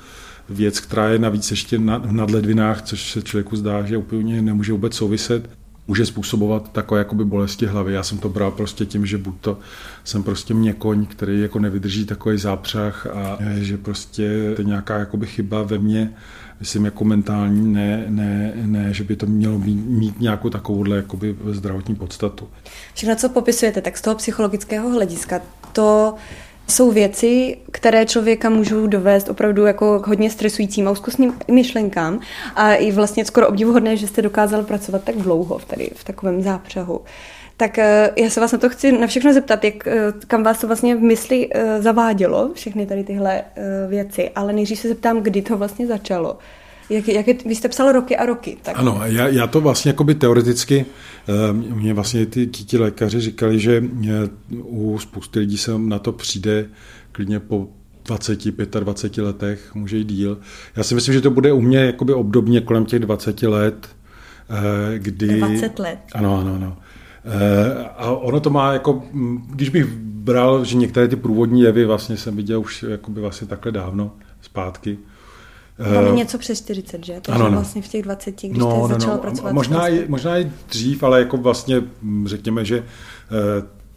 věc, 0.49 0.79
která 0.79 1.09
je 1.09 1.19
navíc 1.19 1.51
ještě 1.51 1.79
na, 1.79 2.01
nad 2.11 2.31
ledvinách, 2.31 2.81
což 2.81 3.11
se 3.11 3.21
člověku 3.21 3.55
zdá, 3.55 3.85
že 3.85 3.97
úplně 3.97 4.41
nemůže 4.41 4.71
vůbec 4.71 4.95
souviset, 4.95 5.49
může 5.87 6.05
způsobovat 6.05 6.71
takové 6.71 6.99
jakoby 6.99 7.25
bolesti 7.25 7.65
hlavy. 7.65 7.93
Já 7.93 8.03
jsem 8.03 8.17
to 8.17 8.29
bral 8.29 8.51
prostě 8.51 8.85
tím, 8.85 9.05
že 9.05 9.17
buď 9.17 9.35
to 9.41 9.59
jsem 10.03 10.23
prostě 10.23 10.53
měkoň, 10.53 11.05
který 11.05 11.41
jako 11.41 11.59
nevydrží 11.59 12.05
takový 12.05 12.37
zápřah 12.37 13.07
a 13.07 13.37
že 13.57 13.77
prostě 13.77 14.53
to 14.55 14.61
nějaká 14.61 14.99
jakoby 14.99 15.27
chyba 15.27 15.63
ve 15.63 15.77
mně, 15.77 16.13
myslím 16.59 16.85
jako 16.85 17.03
mentální, 17.05 17.73
ne, 17.73 18.05
ne, 18.07 18.53
ne 18.65 18.93
že 18.93 19.03
by 19.03 19.15
to 19.15 19.25
mělo 19.25 19.59
mít, 19.59 19.85
mít 19.85 20.19
nějakou 20.19 20.49
takovouhle 20.49 20.95
jakoby 20.95 21.35
zdravotní 21.51 21.95
podstatu. 21.95 22.47
Všechno, 22.93 23.15
co 23.15 23.29
popisujete, 23.29 23.81
tak 23.81 23.97
z 23.97 24.01
toho 24.01 24.15
psychologického 24.15 24.89
hlediska, 24.89 25.41
to 25.73 26.15
jsou 26.69 26.91
věci, 26.91 27.57
které 27.71 28.05
člověka 28.05 28.49
můžou 28.49 28.87
dovést 28.87 29.29
opravdu 29.29 29.65
jako 29.65 29.99
k 29.99 30.07
hodně 30.07 30.29
stresujícím 30.29 30.87
a 30.87 30.91
úzkostným 30.91 31.33
myšlenkám 31.51 32.19
a 32.55 32.73
i 32.73 32.91
vlastně 32.91 33.25
skoro 33.25 33.47
obdivuhodné, 33.47 33.97
že 33.97 34.07
jste 34.07 34.21
dokázal 34.21 34.63
pracovat 34.63 35.03
tak 35.03 35.15
dlouho 35.15 35.57
v, 35.57 35.65
tady, 35.65 35.91
v 35.95 36.03
takovém 36.03 36.41
zápřahu. 36.41 37.01
Tak 37.57 37.79
eh, 37.79 38.11
já 38.15 38.29
se 38.29 38.39
vás 38.39 38.51
na 38.51 38.57
to 38.57 38.69
chci 38.69 38.91
na 38.91 39.07
všechno 39.07 39.33
zeptat, 39.33 39.63
jak, 39.63 39.87
eh, 39.87 40.13
kam 40.27 40.43
vás 40.43 40.59
to 40.59 40.67
vlastně 40.67 40.95
v 40.95 41.01
mysli 41.01 41.49
eh, 41.51 41.81
zavádělo, 41.81 42.51
všechny 42.53 42.85
tady 42.85 43.03
tyhle 43.03 43.43
věci, 43.87 44.29
ale 44.35 44.53
nejdřív 44.53 44.79
se 44.79 44.87
zeptám, 44.87 45.21
kdy 45.21 45.41
to 45.41 45.57
vlastně 45.57 45.87
začalo. 45.87 46.37
Jak, 46.89 47.07
jak 47.07 47.27
je, 47.27 47.35
vy 47.45 47.55
jste 47.55 47.69
psal 47.69 47.91
roky 47.91 48.17
a 48.17 48.25
roky. 48.25 48.57
Tak... 48.61 48.79
Ano, 48.79 49.01
já, 49.05 49.27
já 49.27 49.47
to 49.47 49.61
vlastně 49.61 49.89
jakoby 49.89 50.15
teoreticky, 50.15 50.85
eh, 51.27 51.53
mě 51.53 51.93
vlastně 51.93 52.25
ty, 52.25 52.47
ti, 52.47 52.63
ti 52.63 52.77
lékaři 52.77 53.21
říkali, 53.21 53.59
že 53.59 53.83
u 54.63 54.99
spousty 54.99 55.39
lidí 55.39 55.57
se 55.57 55.71
na 55.77 55.99
to 55.99 56.11
přijde 56.11 56.65
klidně 57.11 57.39
po 57.39 57.67
20, 58.05 58.79
25 58.79 59.23
letech, 59.23 59.75
může 59.75 59.97
jít 59.97 60.07
díl. 60.07 60.37
Já 60.75 60.83
si 60.83 60.95
myslím, 60.95 61.13
že 61.13 61.21
to 61.21 61.31
bude 61.31 61.53
u 61.53 61.61
mě 61.61 61.77
jakoby 61.77 62.13
obdobně 62.13 62.61
kolem 62.61 62.85
těch 62.85 62.99
20 62.99 63.43
let, 63.43 63.89
eh, 64.49 64.99
kdy... 64.99 65.37
20 65.37 65.79
let. 65.79 65.99
Ano, 66.13 66.39
ano, 66.39 66.55
ano. 66.55 66.77
Eh, 67.25 67.89
a 67.97 68.11
ono 68.11 68.39
to 68.39 68.49
má 68.49 68.73
jako, 68.73 69.03
když 69.49 69.69
bych 69.69 69.87
bral, 70.03 70.65
že 70.65 70.77
některé 70.77 71.07
ty 71.07 71.15
průvodní 71.15 71.61
jevy 71.61 71.85
vlastně 71.85 72.17
jsem 72.17 72.35
viděl 72.35 72.59
už 72.59 72.85
jakoby 72.89 73.21
vlastně 73.21 73.47
takhle 73.47 73.71
dávno 73.71 74.11
zpátky, 74.41 74.97
Máme 75.95 76.11
něco 76.11 76.37
přes 76.37 76.61
40, 76.61 77.05
že? 77.05 77.19
Takže 77.21 77.43
ano, 77.43 77.51
vlastně 77.51 77.81
v 77.81 77.87
těch 77.87 78.01
20, 78.01 78.41
když 78.41 78.57
no, 78.57 78.71
jste 78.71 78.79
no, 78.79 78.87
začala 78.87 79.15
no, 79.15 79.21
pracovat. 79.21 79.53
Možná 79.53 79.87
i, 79.87 80.05
možná 80.07 80.37
i 80.37 80.51
dřív, 80.69 81.03
ale 81.03 81.19
jako 81.19 81.37
vlastně 81.37 81.81
řekněme, 82.25 82.65
že 82.65 82.85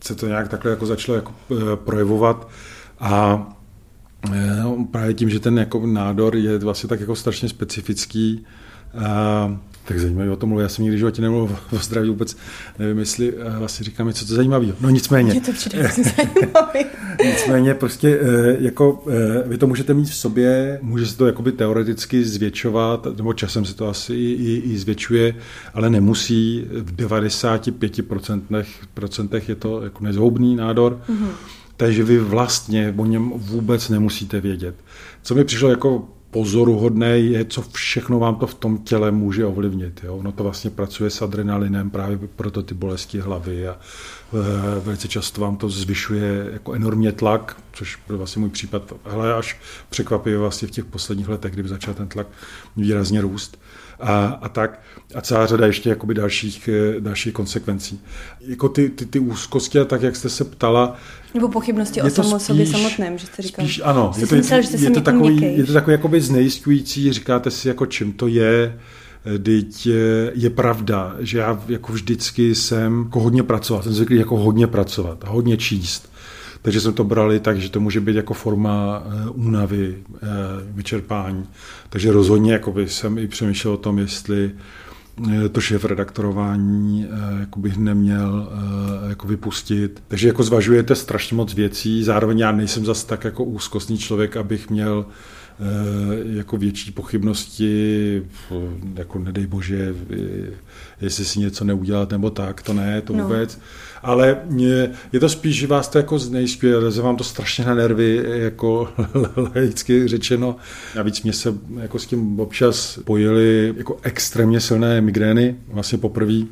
se 0.04 0.14
to 0.14 0.26
nějak 0.26 0.48
takhle 0.48 0.70
jako 0.70 0.86
začalo 0.86 1.16
jako 1.16 1.32
projevovat 1.74 2.48
a 3.00 3.42
no, 4.62 4.86
právě 4.90 5.14
tím, 5.14 5.30
že 5.30 5.40
ten 5.40 5.58
jako 5.58 5.86
nádor 5.86 6.36
je 6.36 6.58
vlastně 6.58 6.88
tak 6.88 7.00
jako 7.00 7.16
strašně 7.16 7.48
specifický, 7.48 8.46
tak 9.84 10.00
zajímavý 10.00 10.28
o 10.28 10.36
tom 10.36 10.48
mluvím. 10.48 10.62
Já 10.62 10.68
jsem 10.68 10.82
nikdy 10.82 10.96
v 10.96 10.98
životě 10.98 11.22
nemluvil 11.22 11.56
o 11.72 11.78
zdraví 11.78 12.08
vůbec. 12.08 12.36
Nevím, 12.78 12.98
jestli 12.98 13.34
vlastně 13.58 13.84
říkáme, 13.84 14.12
co 14.12 14.26
to 14.26 14.34
zajímavé. 14.34 14.66
No 14.80 14.90
nicméně. 14.90 15.32
Je 15.34 15.40
to 15.40 15.52
zajímavý. 16.02 16.84
nicméně 17.24 17.74
prostě 17.74 18.20
e, 18.22 18.56
jako 18.60 19.04
e, 19.44 19.48
vy 19.48 19.58
to 19.58 19.66
můžete 19.66 19.94
mít 19.94 20.08
v 20.08 20.14
sobě, 20.14 20.78
může 20.82 21.06
se 21.06 21.16
to 21.16 21.26
jakoby 21.26 21.52
teoreticky 21.52 22.24
zvětšovat, 22.24 23.06
nebo 23.16 23.32
časem 23.32 23.64
se 23.64 23.74
to 23.74 23.88
asi 23.88 24.14
i, 24.14 24.32
i, 24.32 24.72
i 24.72 24.78
zvětšuje, 24.78 25.34
ale 25.74 25.90
nemusí. 25.90 26.64
V 26.70 26.96
95% 26.96 28.64
procentech 28.94 29.48
je 29.48 29.54
to 29.54 29.82
jako 29.82 30.04
nezhoubný 30.04 30.56
nádor. 30.56 31.00
Mm-hmm. 31.08 31.28
Takže 31.76 32.04
vy 32.04 32.18
vlastně 32.18 32.94
o 32.96 33.06
něm 33.06 33.32
vůbec 33.36 33.88
nemusíte 33.88 34.40
vědět. 34.40 34.74
Co 35.22 35.34
mi 35.34 35.44
přišlo 35.44 35.70
jako 35.70 36.08
pozoruhodné 36.32 37.18
je, 37.18 37.44
co 37.44 37.62
všechno 37.62 38.18
vám 38.18 38.36
to 38.36 38.46
v 38.46 38.54
tom 38.54 38.78
těle 38.78 39.10
může 39.10 39.46
ovlivnit. 39.46 40.00
Jo? 40.04 40.16
Ono 40.16 40.32
to 40.32 40.42
vlastně 40.42 40.70
pracuje 40.70 41.10
s 41.10 41.22
adrenalinem, 41.22 41.90
právě 41.90 42.18
proto 42.36 42.62
ty 42.62 42.74
bolesti 42.74 43.20
hlavy 43.20 43.68
a 43.68 43.72
e, 43.72 43.76
velice 44.80 45.08
často 45.08 45.40
vám 45.40 45.56
to 45.56 45.68
zvyšuje 45.68 46.48
jako 46.52 46.72
enormně 46.72 47.12
tlak, 47.12 47.56
což 47.72 47.98
byl 48.06 48.18
vlastně 48.18 48.40
můj 48.40 48.50
případ, 48.50 48.92
ale 49.04 49.34
až 49.34 49.60
překvapivě 49.90 50.38
vlastně 50.38 50.68
v 50.68 50.70
těch 50.70 50.84
posledních 50.84 51.28
letech, 51.28 51.52
kdyby 51.52 51.68
začal 51.68 51.94
ten 51.94 52.08
tlak 52.08 52.26
výrazně 52.76 53.20
růst 53.20 53.58
a, 54.02 54.38
a 54.42 54.48
tak. 54.48 54.80
A 55.14 55.20
celá 55.20 55.46
řada 55.46 55.66
ještě 55.66 55.88
jakoby 55.88 56.14
dalších, 56.14 56.68
eh, 56.68 57.00
dalších 57.00 57.32
konsekvencí. 57.32 58.00
Jako 58.40 58.68
ty, 58.68 58.88
ty, 58.88 59.06
ty 59.06 59.18
úzkosti, 59.18 59.78
a 59.78 59.84
tak 59.84 60.02
jak 60.02 60.16
jste 60.16 60.28
se 60.28 60.44
ptala, 60.44 60.96
nebo 61.34 61.48
pochybnosti 61.48 62.00
je 62.00 62.02
o 62.02 62.10
samo, 62.10 62.28
spíš, 62.28 62.46
sobě 62.46 62.66
samotném, 62.66 63.18
že 63.18 63.26
jste 63.26 63.42
říkal. 63.42 63.64
Spíš, 63.64 63.80
ano, 63.84 64.12
je 64.18 64.26
to, 64.26 64.34
myslel, 64.34 64.62
že 64.62 64.76
je, 64.76 64.90
to 64.90 65.00
takový, 65.00 65.58
je 65.58 65.64
to 65.64 65.72
takový 65.72 65.92
jakoby 65.92 66.20
znejistující, 66.20 67.12
říkáte 67.12 67.50
si, 67.50 67.68
jako 67.68 67.86
čím 67.86 68.12
to 68.12 68.26
je, 68.26 68.78
Teď 69.42 69.86
je, 69.86 70.32
je 70.34 70.50
pravda, 70.50 71.16
že 71.20 71.38
já 71.38 71.62
jako 71.68 71.92
vždycky 71.92 72.54
jsem 72.54 73.02
jako 73.02 73.20
hodně 73.20 73.42
pracovat, 73.42 73.84
jsem 73.84 73.92
zvyklý 73.92 74.16
jako 74.16 74.36
hodně 74.36 74.66
pracovat 74.66 75.24
hodně 75.26 75.56
číst. 75.56 76.11
Takže 76.62 76.80
jsme 76.80 76.92
to 76.92 77.04
brali 77.04 77.40
tak, 77.40 77.60
že 77.60 77.68
to 77.68 77.80
může 77.80 78.00
být 78.00 78.16
jako 78.16 78.34
forma 78.34 79.02
eh, 79.06 79.30
únavy, 79.30 79.96
eh, 80.14 80.26
vyčerpání. 80.64 81.46
Takže 81.88 82.12
rozhodně 82.12 82.60
jsem 82.86 83.18
i 83.18 83.28
přemýšlel 83.28 83.74
o 83.74 83.76
tom, 83.76 83.98
jestli 83.98 84.50
eh, 85.44 85.48
to 85.48 85.60
šéf 85.60 85.84
redaktorování 85.84 87.08
jako 87.40 87.60
bych 87.60 87.76
neměl 87.76 88.48
jako 89.08 89.26
vypustit. 89.28 90.02
Takže 90.08 90.28
jako 90.28 90.42
zvažujete 90.42 90.94
strašně 90.94 91.36
moc 91.36 91.54
věcí, 91.54 92.04
zároveň 92.04 92.38
já 92.38 92.52
nejsem 92.52 92.84
zas 92.84 93.04
tak 93.04 93.24
jako 93.24 93.44
úzkostný 93.44 93.98
člověk, 93.98 94.36
abych 94.36 94.70
měl 94.70 95.06
jako 96.24 96.56
větší 96.56 96.90
pochybnosti, 96.90 98.22
jako 98.94 99.18
nedej 99.18 99.46
bože, 99.46 99.94
jestli 101.00 101.24
si 101.24 101.40
něco 101.40 101.64
neudělat 101.64 102.10
nebo 102.10 102.30
tak, 102.30 102.62
to 102.62 102.72
ne, 102.72 103.00
to 103.00 103.12
no. 103.12 103.24
vůbec. 103.24 103.58
Ale 104.02 104.42
je, 104.56 104.90
je 105.12 105.20
to 105.20 105.28
spíš, 105.28 105.56
že 105.56 105.66
vás 105.66 105.88
to 105.88 105.98
jako 105.98 106.18
znejistuje, 106.18 106.76
leze 106.76 107.02
vám 107.02 107.16
to 107.16 107.24
strašně 107.24 107.64
na 107.64 107.74
nervy, 107.74 108.24
jako 108.26 108.88
laicky 109.54 110.08
řečeno. 110.08 110.56
Navíc 110.96 111.22
mě 111.22 111.32
se 111.32 111.54
jako 111.80 111.98
s 111.98 112.06
tím 112.06 112.40
občas 112.40 112.98
pojily 113.04 113.74
jako 113.76 113.98
extrémně 114.02 114.60
silné 114.60 115.00
migrény, 115.00 115.56
vlastně 115.68 115.98
poprvé. 115.98 116.42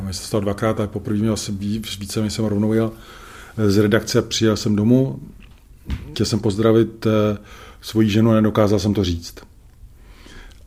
Mě 0.00 0.12
se 0.12 0.26
stalo 0.26 0.40
dvakrát, 0.40 0.80
ale 0.80 0.88
poprvé 0.88 1.18
mě 1.18 1.28
vlastně 1.28 1.54
více 1.98 2.30
jsem 2.30 2.44
rovnou 2.44 2.72
jel 2.72 2.92
z 3.66 3.78
redakce, 3.78 4.22
přijel 4.22 4.56
jsem 4.56 4.76
domů, 4.76 5.20
chtěl 6.12 6.26
jsem 6.26 6.40
pozdravit 6.40 7.06
eh, 7.06 7.38
svoji 7.80 8.10
ženu 8.10 8.30
a 8.30 8.34
nedokázal 8.34 8.78
jsem 8.78 8.94
to 8.94 9.04
říct. 9.04 9.34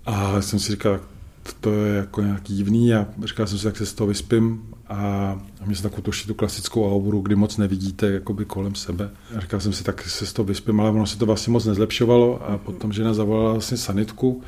A 0.06 0.42
jsem 0.42 0.60
si 0.60 0.72
říkal, 0.72 1.00
to 1.60 1.74
je 1.74 1.96
jako 1.96 2.22
nějaký 2.22 2.56
divný 2.56 2.94
a 2.94 3.08
říkal 3.24 3.48
jsem 3.48 3.58
si, 3.58 3.68
jak 3.68 3.78
se 3.78 3.86
z 3.86 3.94
toho 3.94 4.08
vyspím 4.08 4.62
a 4.90 5.40
mě 5.66 5.76
se 5.76 5.84
takovou 5.84 6.02
tu 6.28 6.34
klasickou 6.34 6.96
auru, 6.96 7.22
kdy 7.22 7.36
moc 7.36 7.58
nevidíte 7.58 8.12
jakoby 8.12 8.46
kolem 8.46 8.76
sebe. 8.76 9.10
A 9.38 9.40
říkal 9.40 9.60
jsem 9.60 9.74
si, 9.74 9.84
tak 9.84 10.10
se 10.10 10.26
z 10.26 10.34
toho 10.34 10.46
vyspím, 10.46 10.80
ale 10.80 10.90
ono 10.90 11.06
se 11.06 11.18
to 11.18 11.26
vlastně 11.26 11.54
moc 11.54 11.66
nezlepšovalo 11.66 12.50
a 12.50 12.58
potom 12.58 12.94
žena 12.94 13.14
zavolala 13.14 13.52
vlastně 13.52 13.78
sanitku 13.78 14.44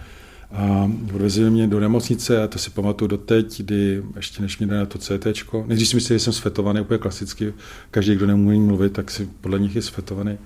a 0.54 0.92
odvezli 1.16 1.50
mě 1.50 1.68
do 1.68 1.80
nemocnice 1.80 2.44
a 2.44 2.48
to 2.48 2.60
si 2.60 2.70
pamatuju 2.70 3.08
doteď, 3.08 3.62
kdy 3.62 4.04
ještě 4.16 4.42
než 4.42 4.58
mě 4.58 4.68
na 4.68 4.86
to 4.86 4.98
CT. 4.98 5.28
Nejdřív 5.66 5.88
si 5.88 5.96
mysleli, 5.96 6.20
že 6.20 6.24
jsem 6.24 6.34
svetovaný 6.34 6.82
úplně 6.82 6.98
klasicky. 6.98 7.54
Každý, 7.92 8.16
kdo 8.16 8.28
nemůže 8.28 8.58
mluvit, 8.58 8.94
tak 8.94 9.12
si 9.12 9.30
podle 9.42 9.60
nich 9.60 9.76
je 9.76 9.82
svetovaný. 9.82 10.38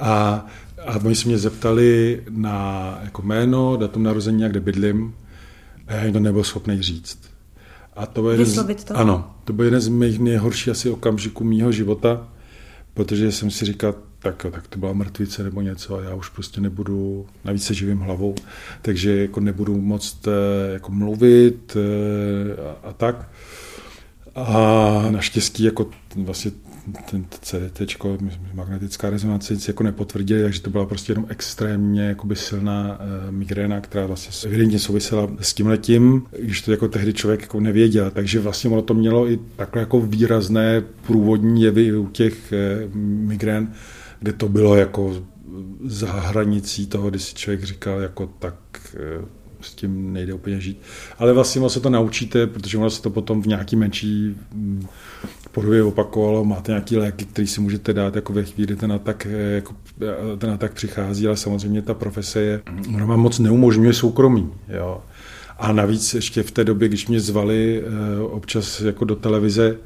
A, 0.00 0.46
a 0.86 0.96
oni 1.04 1.14
se 1.14 1.28
mě 1.28 1.38
zeptali 1.38 2.22
na 2.30 2.98
jako 3.04 3.22
jméno, 3.22 3.76
datum 3.76 4.02
narození 4.02 4.44
a 4.44 4.48
kde 4.48 4.60
bydlím. 4.60 5.14
A 5.86 5.94
já 5.94 6.04
jim 6.04 6.12
to 6.12 6.20
nebyl 6.20 6.44
schopný 6.44 6.82
říct. 6.82 7.18
A 7.96 8.06
to 8.06 8.22
byl 8.22 8.30
jeden 8.30 8.46
z, 8.46 8.84
to? 8.84 8.96
Ano, 8.96 9.34
to 9.44 9.52
byl 9.52 9.64
jeden 9.64 9.80
z 9.80 9.88
mých 9.88 10.18
nejhorších 10.18 10.68
asi 10.68 10.90
okamžiků 10.90 11.44
mýho 11.44 11.72
života, 11.72 12.28
protože 12.94 13.32
jsem 13.32 13.50
si 13.50 13.64
říkal, 13.64 13.94
tak, 14.18 14.46
tak 14.50 14.68
to 14.68 14.78
byla 14.78 14.92
mrtvice 14.92 15.42
nebo 15.42 15.60
něco 15.60 15.96
a 15.96 16.02
já 16.02 16.14
už 16.14 16.28
prostě 16.28 16.60
nebudu, 16.60 17.26
navíc 17.44 17.64
se 17.64 17.74
živím 17.74 17.98
hlavou, 17.98 18.34
takže 18.82 19.16
jako 19.16 19.40
nebudu 19.40 19.80
moc 19.80 20.18
eh, 20.26 20.72
jako 20.72 20.92
mluvit 20.92 21.76
eh, 21.76 22.62
a, 22.62 22.88
a 22.88 22.92
tak. 22.92 23.28
A 24.34 25.06
naštěstí 25.10 25.64
jako 25.64 25.90
vlastně 26.16 26.50
ten 27.10 27.26
CT, 27.40 27.96
magnetická 28.54 29.10
rezonance 29.10 29.54
nic 29.54 29.68
jako 29.68 29.82
nepotvrdili, 29.82 30.42
takže 30.42 30.60
to 30.60 30.70
byla 30.70 30.86
prostě 30.86 31.12
jenom 31.12 31.26
extrémně 31.28 32.02
jakoby 32.02 32.36
silná 32.36 33.00
uh, 33.00 33.30
migréna, 33.30 33.80
která 33.80 34.06
vlastně 34.06 34.50
evidentně 34.50 34.78
souvisela 34.78 35.28
s 35.40 35.54
tím 35.54 35.66
letím, 35.66 36.26
když 36.38 36.62
to 36.62 36.70
jako 36.70 36.88
tehdy 36.88 37.14
člověk 37.14 37.40
jako 37.40 37.60
nevěděl. 37.60 38.10
Takže 38.10 38.40
vlastně 38.40 38.70
ono 38.70 38.82
to 38.82 38.94
mělo 38.94 39.30
i 39.30 39.38
takhle 39.56 39.82
jako 39.82 40.00
výrazné 40.00 40.82
průvodní 41.06 41.62
jevy 41.62 41.96
u 41.96 42.08
těch 42.08 42.52
uh, 42.52 42.94
migrén, 42.96 43.72
kde 44.20 44.32
to 44.32 44.48
bylo 44.48 44.76
jako 44.76 45.24
za 45.84 46.12
hranicí 46.12 46.86
toho, 46.86 47.10
kdy 47.10 47.18
si 47.18 47.34
člověk 47.34 47.64
říkal 47.64 48.00
jako 48.00 48.30
tak 48.38 48.54
uh, 49.18 49.24
s 49.60 49.74
tím 49.74 50.12
nejde 50.12 50.34
úplně 50.34 50.60
žít. 50.60 50.80
Ale 51.18 51.32
vlastně 51.32 51.70
se 51.70 51.80
to 51.80 51.90
naučíte, 51.90 52.46
protože 52.46 52.78
ono 52.78 52.90
se 52.90 53.02
to 53.02 53.10
potom 53.10 53.42
v 53.42 53.46
nějaký 53.46 53.76
menší 53.76 54.36
podobě 55.52 55.82
opakovalo, 55.82 56.44
máte 56.44 56.72
nějaký 56.72 56.96
léky, 56.96 57.24
který 57.24 57.46
si 57.46 57.60
můžete 57.60 57.92
dát 57.92 58.16
jako 58.16 58.32
ve 58.32 58.44
chvíli, 58.44 58.76
ten 58.76 58.92
atak, 58.92 59.26
eh, 59.30 59.54
jako, 59.54 59.74
eh, 60.02 60.36
ten 60.36 60.50
atak 60.50 60.72
přichází, 60.72 61.26
ale 61.26 61.36
samozřejmě 61.36 61.82
ta 61.82 61.94
profese 61.94 62.40
je, 62.40 62.62
ona 62.94 63.06
vám 63.06 63.20
moc 63.20 63.38
neumožňuje 63.38 63.92
soukromí. 63.92 64.52
Jo. 64.68 65.00
A 65.58 65.72
navíc 65.72 66.14
ještě 66.14 66.42
v 66.42 66.50
té 66.50 66.64
době, 66.64 66.88
když 66.88 67.06
mě 67.08 67.20
zvali 67.20 67.82
eh, 67.82 68.20
občas 68.20 68.80
jako 68.80 69.04
do 69.04 69.16
televize, 69.16 69.76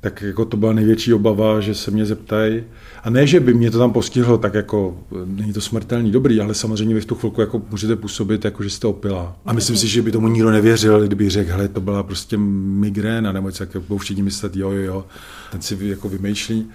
tak 0.00 0.22
jako 0.22 0.44
to 0.44 0.56
byla 0.56 0.72
největší 0.72 1.14
obava, 1.14 1.60
že 1.60 1.74
se 1.74 1.90
mě 1.90 2.06
zeptají. 2.06 2.64
A 3.02 3.10
ne, 3.10 3.26
že 3.26 3.40
by 3.40 3.54
mě 3.54 3.70
to 3.70 3.78
tam 3.78 3.92
postihlo, 3.92 4.38
tak 4.38 4.54
jako 4.54 4.96
není 5.24 5.52
to 5.52 5.60
smrtelný 5.60 6.10
dobrý, 6.10 6.40
ale 6.40 6.54
samozřejmě 6.54 6.94
vy 6.94 7.00
v 7.00 7.04
tu 7.04 7.14
chvilku 7.14 7.40
jako 7.40 7.62
můžete 7.70 7.96
působit, 7.96 8.44
jako 8.44 8.62
že 8.62 8.70
jste 8.70 8.86
opila. 8.86 9.36
A 9.46 9.52
myslím 9.52 9.76
si, 9.76 9.88
že 9.88 10.02
by 10.02 10.12
tomu 10.12 10.28
nikdo 10.28 10.50
nevěřil, 10.50 11.06
kdyby 11.06 11.30
řekl, 11.30 11.50
hele, 11.50 11.68
to 11.68 11.80
byla 11.80 12.02
prostě 12.02 12.36
migréna, 12.36 13.32
nebo 13.32 13.50
jak 13.60 13.76
budou 13.76 13.98
všichni 13.98 14.22
myslet, 14.22 14.56
jo, 14.56 14.70
jo, 14.70 14.82
jo, 14.82 15.04
ten 15.52 15.62
si 15.62 15.78
jako 15.80 16.08
vymýšlí. 16.08 16.66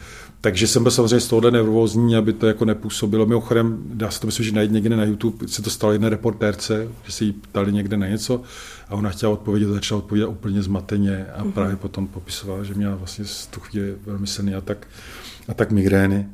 Takže 0.42 0.68
jsem 0.68 0.84
byl 0.84 0.92
samozřejmě 0.92 1.20
z 1.20 1.28
tohohle 1.28 1.52
nervózní, 1.52 2.16
aby 2.16 2.34
to 2.34 2.48
jako 2.48 2.66
nepůsobilo. 2.66 3.26
Mimochodem, 3.26 3.78
dá 3.94 4.12
se 4.12 4.20
to 4.20 4.28
myslím, 4.28 4.46
že 4.46 4.52
najít 4.52 4.72
někde 4.72 4.96
na 4.96 5.04
YouTube, 5.04 5.48
se 5.48 5.62
to 5.62 5.70
stalo 5.70 5.94
jedné 5.94 6.10
reportérce, 6.10 6.88
že 7.04 7.12
se 7.12 7.26
jí 7.26 7.32
ptali 7.32 7.74
někde 7.74 7.98
na 7.98 8.08
něco 8.08 8.42
a 8.94 8.96
ona 8.96 9.10
chtěla 9.10 9.32
odpovědět, 9.32 9.68
začala 9.68 10.00
odpovědět 10.00 10.28
úplně 10.28 10.64
zmateně 10.64 11.26
a 11.26 11.44
mm-hmm. 11.44 11.52
právě 11.52 11.76
potom 11.76 12.08
popisovala, 12.08 12.64
že 12.64 12.74
měla 12.74 12.96
vlastně 12.96 13.26
z 13.26 13.48
tu 13.48 13.60
chvíli 13.60 13.96
velmi 14.06 14.28
silný 14.28 14.56
atak, 14.56 14.88
atak 15.48 15.72
migrény. 15.72 16.28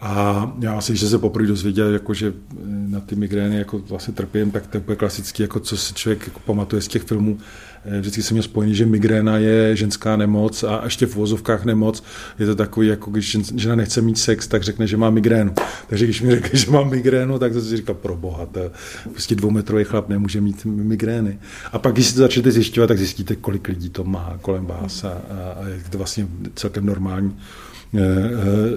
A 0.00 0.52
já 0.60 0.80
si, 0.80 0.96
že 0.96 1.08
se 1.08 1.18
poprvé 1.18 1.48
dozvěděl, 1.48 1.92
jako, 1.92 2.14
že 2.14 2.32
na 2.66 3.00
ty 3.00 3.16
migrény 3.16 3.58
jako 3.58 3.78
vlastně 3.78 4.14
trpím, 4.14 4.50
tak 4.50 4.66
to 4.66 4.78
je 4.88 4.96
klasicky, 4.96 5.42
jako 5.42 5.60
co 5.60 5.76
si 5.76 5.94
člověk 5.94 6.26
jako 6.26 6.40
pamatuje 6.40 6.82
z 6.82 6.88
těch 6.88 7.02
filmů, 7.02 7.38
Eh, 7.38 7.71
vždycky 8.00 8.22
jsem 8.22 8.34
měl 8.34 8.42
spojený, 8.42 8.74
že 8.74 8.86
migréna 8.86 9.38
je 9.38 9.76
ženská 9.76 10.16
nemoc 10.16 10.62
a 10.62 10.80
ještě 10.84 11.06
v 11.06 11.16
vozovkách 11.16 11.64
nemoc. 11.64 12.02
Je 12.38 12.46
to 12.46 12.54
takový, 12.54 12.86
jako 12.86 13.10
když 13.10 13.36
žena 13.56 13.74
nechce 13.74 14.00
mít 14.00 14.18
sex, 14.18 14.46
tak 14.46 14.62
řekne, 14.62 14.86
že 14.86 14.96
má 14.96 15.10
migrénu. 15.10 15.54
Takže 15.86 16.04
když 16.04 16.22
mi 16.22 16.30
řekne, 16.30 16.58
že 16.58 16.70
mám 16.70 16.90
migrénu, 16.90 17.38
tak 17.38 17.52
to 17.52 17.60
si 17.60 17.76
říká, 17.76 17.94
pro 17.94 18.16
boha, 18.16 18.46
to 18.46 18.70
prostě 19.10 19.34
dvoumetrový 19.34 19.84
chlap 19.84 20.08
nemůže 20.08 20.40
mít 20.40 20.64
migrény. 20.64 21.38
A 21.72 21.78
pak, 21.78 21.92
když 21.92 22.06
si 22.06 22.14
to 22.14 22.20
začnete 22.20 22.50
zjišťovat, 22.50 22.86
tak 22.86 22.98
zjistíte, 22.98 23.36
kolik 23.36 23.68
lidí 23.68 23.90
to 23.90 24.04
má 24.04 24.38
kolem 24.42 24.66
vás 24.66 25.04
a, 25.04 25.22
a 25.60 25.68
je 25.68 25.82
to 25.90 25.98
vlastně 25.98 26.28
celkem 26.54 26.86
normální. 26.86 27.36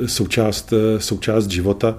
Součást, 0.05 0.74
součást 0.98 1.48
života, 1.48 1.98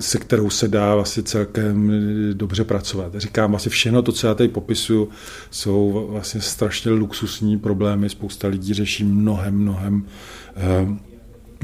se 0.00 0.18
kterou 0.18 0.50
se 0.50 0.68
dá 0.68 0.94
vlastně 0.94 1.22
celkem 1.22 1.92
dobře 2.32 2.64
pracovat. 2.64 3.14
Říkám, 3.16 3.50
vlastně 3.50 3.70
všechno 3.70 4.02
to, 4.02 4.12
co 4.12 4.26
já 4.26 4.34
tady 4.34 4.48
popisuju, 4.48 5.08
jsou 5.50 6.06
vlastně 6.10 6.40
strašně 6.40 6.90
luxusní 6.90 7.58
problémy. 7.58 8.08
Spousta 8.08 8.48
lidí 8.48 8.74
řeší 8.74 9.04
mnohem, 9.04 9.54
mnohem 9.54 10.04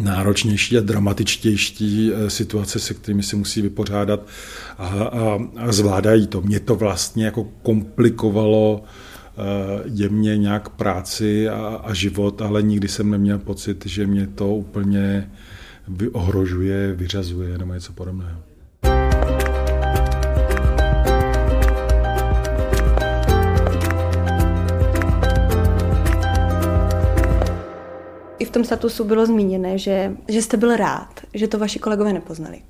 náročnější 0.00 0.78
a 0.78 0.80
dramatičtější 0.80 2.12
eh, 2.12 2.30
situace, 2.30 2.78
se 2.78 2.94
kterými 2.94 3.23
se 3.23 3.37
musí 3.37 3.62
vypořádat 3.62 4.26
a, 4.78 4.87
a, 4.87 5.38
a 5.56 5.73
zvládají 5.73 6.26
to. 6.26 6.40
Mě 6.40 6.61
to 6.61 6.75
vlastně 6.75 7.25
jako 7.25 7.44
komplikovalo 7.62 8.82
eh, 8.85 9.10
jemně 9.85 10.37
nějak 10.37 10.68
práci 10.68 11.49
a, 11.49 11.80
a 11.85 11.94
život, 11.94 12.42
ale 12.42 12.62
nikdy 12.62 12.88
jsem 12.88 13.11
neměl 13.11 13.38
pocit, 13.38 13.87
že 13.87 14.06
mě 14.06 14.26
to 14.26 14.54
úplně 14.54 15.30
ohrožuje, 16.12 16.92
vyřazuje 16.92 17.59
nebo 17.59 17.75
něco 17.75 17.92
podobného. 17.92 18.40
v 28.50 28.52
tom 28.52 28.64
statusu 28.64 29.04
bylo 29.04 29.26
zmíněné, 29.26 29.78
že, 29.78 30.12
že 30.28 30.42
jste 30.42 30.56
byl 30.56 30.76
rád, 30.76 31.20
že 31.35 31.49
to 31.49 31.59
vaši 31.59 31.78
kolegové 31.78 32.12
nepoznali. 32.12 32.62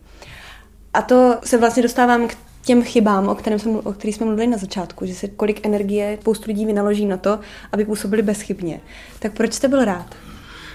A 0.94 1.02
to 1.02 1.38
se 1.44 1.58
vlastně 1.58 1.82
dostávám 1.82 2.28
k 2.28 2.36
těm 2.62 2.82
chybám, 2.82 3.28
o, 3.28 3.34
kterém 3.34 3.58
jsme, 3.58 3.72
o 3.72 3.92
kterých 3.92 4.14
jsme 4.16 4.26
mluvili 4.26 4.46
na 4.46 4.58
začátku, 4.58 5.06
že 5.06 5.14
se 5.14 5.28
kolik 5.28 5.66
energie 5.66 6.18
spoustu 6.20 6.44
lidí 6.50 6.66
vynaloží 6.66 7.06
na 7.06 7.16
to, 7.16 7.38
aby 7.72 7.84
působili 7.84 8.22
bezchybně. 8.22 8.80
Tak 9.18 9.32
proč 9.32 9.52
jste 9.52 9.68
byl 9.68 9.84
rád? 9.84 10.14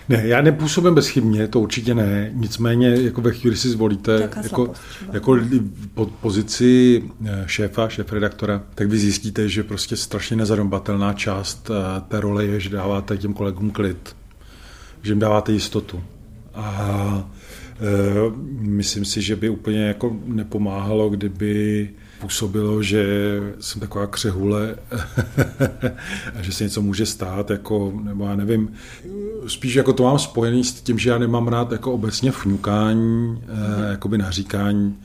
Ne, 0.09 0.21
já 0.27 0.41
nepůsobím 0.41 0.95
bezchybně, 0.95 1.47
to 1.47 1.59
určitě 1.59 1.95
ne. 1.95 2.31
Nicméně, 2.33 2.89
jako 2.89 3.21
ve 3.21 3.31
chvíli 3.31 3.57
si 3.57 3.69
zvolíte 3.69 4.29
jako, 4.43 4.73
jako 5.11 5.39
po 5.93 6.05
pozici 6.05 7.03
eh, 7.25 7.43
šéfa, 7.47 7.89
šéf-redaktora, 7.89 8.63
tak 8.75 8.87
vy 8.87 8.97
zjistíte, 8.97 9.49
že 9.49 9.63
prostě 9.63 9.95
strašně 9.95 10.37
nezanedbatelná 10.37 11.13
část 11.13 11.69
eh, 11.69 12.01
té 12.07 12.19
role 12.19 12.45
je, 12.45 12.59
že 12.59 12.69
dáváte 12.69 13.17
těm 13.17 13.33
kolegům 13.33 13.71
klid 13.71 14.15
že 15.05 15.11
jim 15.11 15.19
dáváte 15.19 15.51
jistotu. 15.51 16.03
A 16.53 17.29
myslím 18.59 19.05
si, 19.05 19.21
že 19.21 19.35
by 19.35 19.49
úplně 19.49 19.85
jako 19.85 20.17
nepomáhalo, 20.25 21.09
kdyby 21.09 21.89
působilo, 22.21 22.83
že 22.83 23.05
jsem 23.59 23.81
taková 23.81 24.07
křehule 24.07 24.75
a 26.35 26.41
že 26.41 26.51
se 26.51 26.63
něco 26.63 26.81
může 26.81 27.05
stát, 27.05 27.49
jako, 27.49 27.99
nebo 28.03 28.25
já 28.25 28.35
nevím, 28.35 28.73
spíš 29.47 29.75
jako 29.75 29.93
to 29.93 30.03
mám 30.03 30.19
spojený 30.19 30.63
s 30.63 30.73
tím, 30.73 30.99
že 30.99 31.09
já 31.09 31.17
nemám 31.17 31.47
rád 31.47 31.71
jako 31.71 31.93
obecně 31.93 32.31
fňukání, 32.31 33.43
eh, 33.47 33.91
jakoby 33.91 34.17
naříkání 34.17 34.97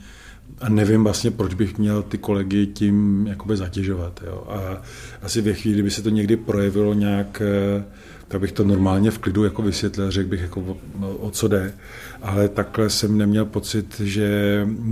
a 0.61 0.69
nevím 0.69 1.03
vlastně, 1.03 1.31
proč 1.31 1.53
bych 1.53 1.77
měl 1.77 2.03
ty 2.03 2.17
kolegy 2.17 2.67
tím 2.67 3.27
jakoby 3.27 3.57
zatěžovat. 3.57 4.21
Jo. 4.25 4.43
A 4.49 4.81
asi 5.21 5.41
ve 5.41 5.53
chvíli, 5.53 5.73
kdyby 5.73 5.91
se 5.91 6.01
to 6.01 6.09
někdy 6.09 6.37
projevilo 6.37 6.93
nějak 6.93 7.41
eh, 7.41 7.83
tak 8.31 8.41
bych 8.41 8.51
to 8.51 8.63
normálně 8.63 9.11
v 9.11 9.17
klidu 9.17 9.43
jako 9.43 9.61
vysvětlil, 9.61 10.11
řekl 10.11 10.29
bych, 10.29 10.41
jako 10.41 10.61
o, 10.61 10.77
o 11.07 11.31
co 11.31 11.47
jde. 11.47 11.73
Ale 12.21 12.49
takhle 12.49 12.89
jsem 12.89 13.17
neměl 13.17 13.45
pocit, 13.45 13.99
že 13.99 14.27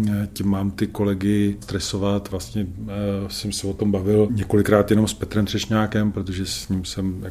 eh, 0.10 0.28
tím 0.34 0.50
mám 0.50 0.72
ty 0.72 0.88
kolegy 0.88 1.58
stresovat. 1.60 2.32
Vlastně 2.32 2.64
uh, 2.64 2.88
jsem 3.28 3.52
se 3.52 3.68
o 3.68 3.74
tom 3.74 3.92
bavil 3.92 4.28
několikrát 4.32 4.92
jenom 4.92 5.08
s 5.08 5.14
Petrem 5.14 5.46
Třešňákem, 5.46 6.12
protože 6.12 6.46
s 6.46 6.70
ním 6.70 6.86
jsem 6.86 7.26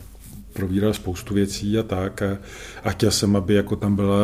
províral 0.52 0.94
spoustu 0.94 1.34
věcí 1.34 1.78
a 1.78 1.82
tak. 1.82 2.22
A, 2.22 2.38
a 2.84 2.90
chtěl 2.90 3.10
jsem, 3.10 3.36
aby 3.36 3.54
jako 3.54 3.76
tam 3.76 3.96
byla 3.96 4.18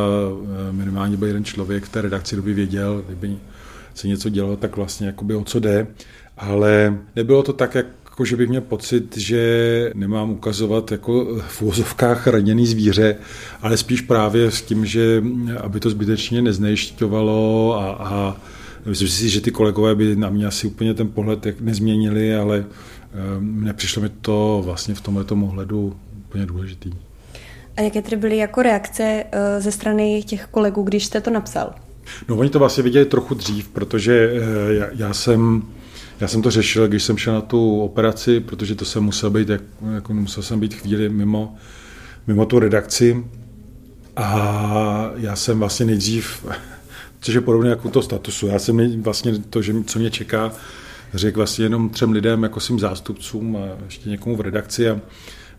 eh, 0.68 0.72
minimálně 0.72 1.16
byl 1.16 1.28
jeden 1.28 1.44
člověk 1.44 1.84
v 1.84 1.88
té 1.88 2.02
redakci, 2.02 2.36
kdo 2.36 2.42
by 2.42 2.54
věděl, 2.54 3.02
kdyby 3.06 3.36
se 3.94 4.08
něco 4.08 4.28
dělalo, 4.28 4.56
tak 4.56 4.76
vlastně 4.76 5.06
jakoby 5.06 5.34
o 5.34 5.44
co 5.44 5.60
jde. 5.60 5.86
Ale 6.36 6.98
nebylo 7.16 7.42
to 7.42 7.52
tak, 7.52 7.74
jak 7.74 7.86
jako 8.14 8.24
že 8.24 8.36
bych 8.36 8.48
měl 8.48 8.60
pocit, 8.60 9.16
že 9.16 9.90
nemám 9.94 10.30
ukazovat 10.30 10.92
jako 10.92 11.40
v 11.48 11.62
úvozovkách 11.62 12.26
raněný 12.26 12.66
zvíře, 12.66 13.16
ale 13.62 13.76
spíš 13.76 14.00
právě 14.00 14.50
s 14.50 14.62
tím, 14.62 14.86
že 14.86 15.22
aby 15.60 15.80
to 15.80 15.90
zbytečně 15.90 16.42
neznejišťovalo 16.42 17.74
a, 17.78 17.90
a 17.90 18.36
myslím 18.86 19.08
si, 19.08 19.28
že 19.28 19.40
ty 19.40 19.50
kolegové 19.50 19.94
by 19.94 20.16
na 20.16 20.30
mě 20.30 20.46
asi 20.46 20.66
úplně 20.66 20.94
ten 20.94 21.08
pohled 21.08 21.60
nezměnili, 21.60 22.34
ale 22.34 22.64
um, 23.38 23.64
nepřišlo 23.64 24.02
mi 24.02 24.08
to 24.08 24.62
vlastně 24.64 24.94
v 24.94 25.00
tomto 25.00 25.34
ohledu 25.34 25.96
úplně 26.28 26.46
důležitý. 26.46 26.92
A 27.76 27.80
jaké 27.80 28.02
tedy 28.02 28.16
byly 28.16 28.36
jako 28.36 28.62
reakce 28.62 29.24
uh, 29.24 29.62
ze 29.62 29.72
strany 29.72 30.22
těch 30.26 30.46
kolegů, 30.50 30.82
když 30.82 31.06
jste 31.06 31.20
to 31.20 31.30
napsal? 31.30 31.74
No 32.28 32.36
oni 32.36 32.50
to 32.50 32.58
vlastně 32.58 32.82
viděli 32.82 33.06
trochu 33.06 33.34
dřív, 33.34 33.68
protože 33.68 34.32
uh, 34.32 34.72
já, 34.72 34.86
já 34.92 35.14
jsem 35.14 35.62
já 36.20 36.28
jsem 36.28 36.42
to 36.42 36.50
řešil, 36.50 36.88
když 36.88 37.02
jsem 37.02 37.16
šel 37.16 37.34
na 37.34 37.40
tu 37.40 37.80
operaci, 37.80 38.40
protože 38.40 38.74
to 38.74 38.84
jsem 38.84 39.04
musel 39.04 39.30
být, 39.30 39.50
jako 39.94 40.14
musel 40.14 40.42
jsem 40.42 40.60
být 40.60 40.74
chvíli 40.74 41.08
mimo, 41.08 41.54
mimo 42.26 42.46
tu 42.46 42.58
redakci. 42.58 43.24
A 44.16 45.10
já 45.16 45.36
jsem 45.36 45.58
vlastně 45.58 45.86
nejdřív, 45.86 46.46
což 47.20 47.34
je 47.34 47.40
podobné 47.40 47.70
jako 47.70 47.88
to 47.88 48.02
statusu, 48.02 48.46
já 48.46 48.58
jsem 48.58 49.02
vlastně 49.02 49.38
to, 49.38 49.62
že, 49.62 49.74
co 49.86 49.98
mě 49.98 50.10
čeká, 50.10 50.52
řekl 51.14 51.36
vlastně 51.36 51.64
jenom 51.64 51.90
třem 51.90 52.12
lidem, 52.12 52.42
jako 52.42 52.60
svým 52.60 52.78
zástupcům 52.78 53.56
a 53.56 53.84
ještě 53.84 54.10
někomu 54.10 54.36
v 54.36 54.40
redakci. 54.40 54.90
A 54.90 55.00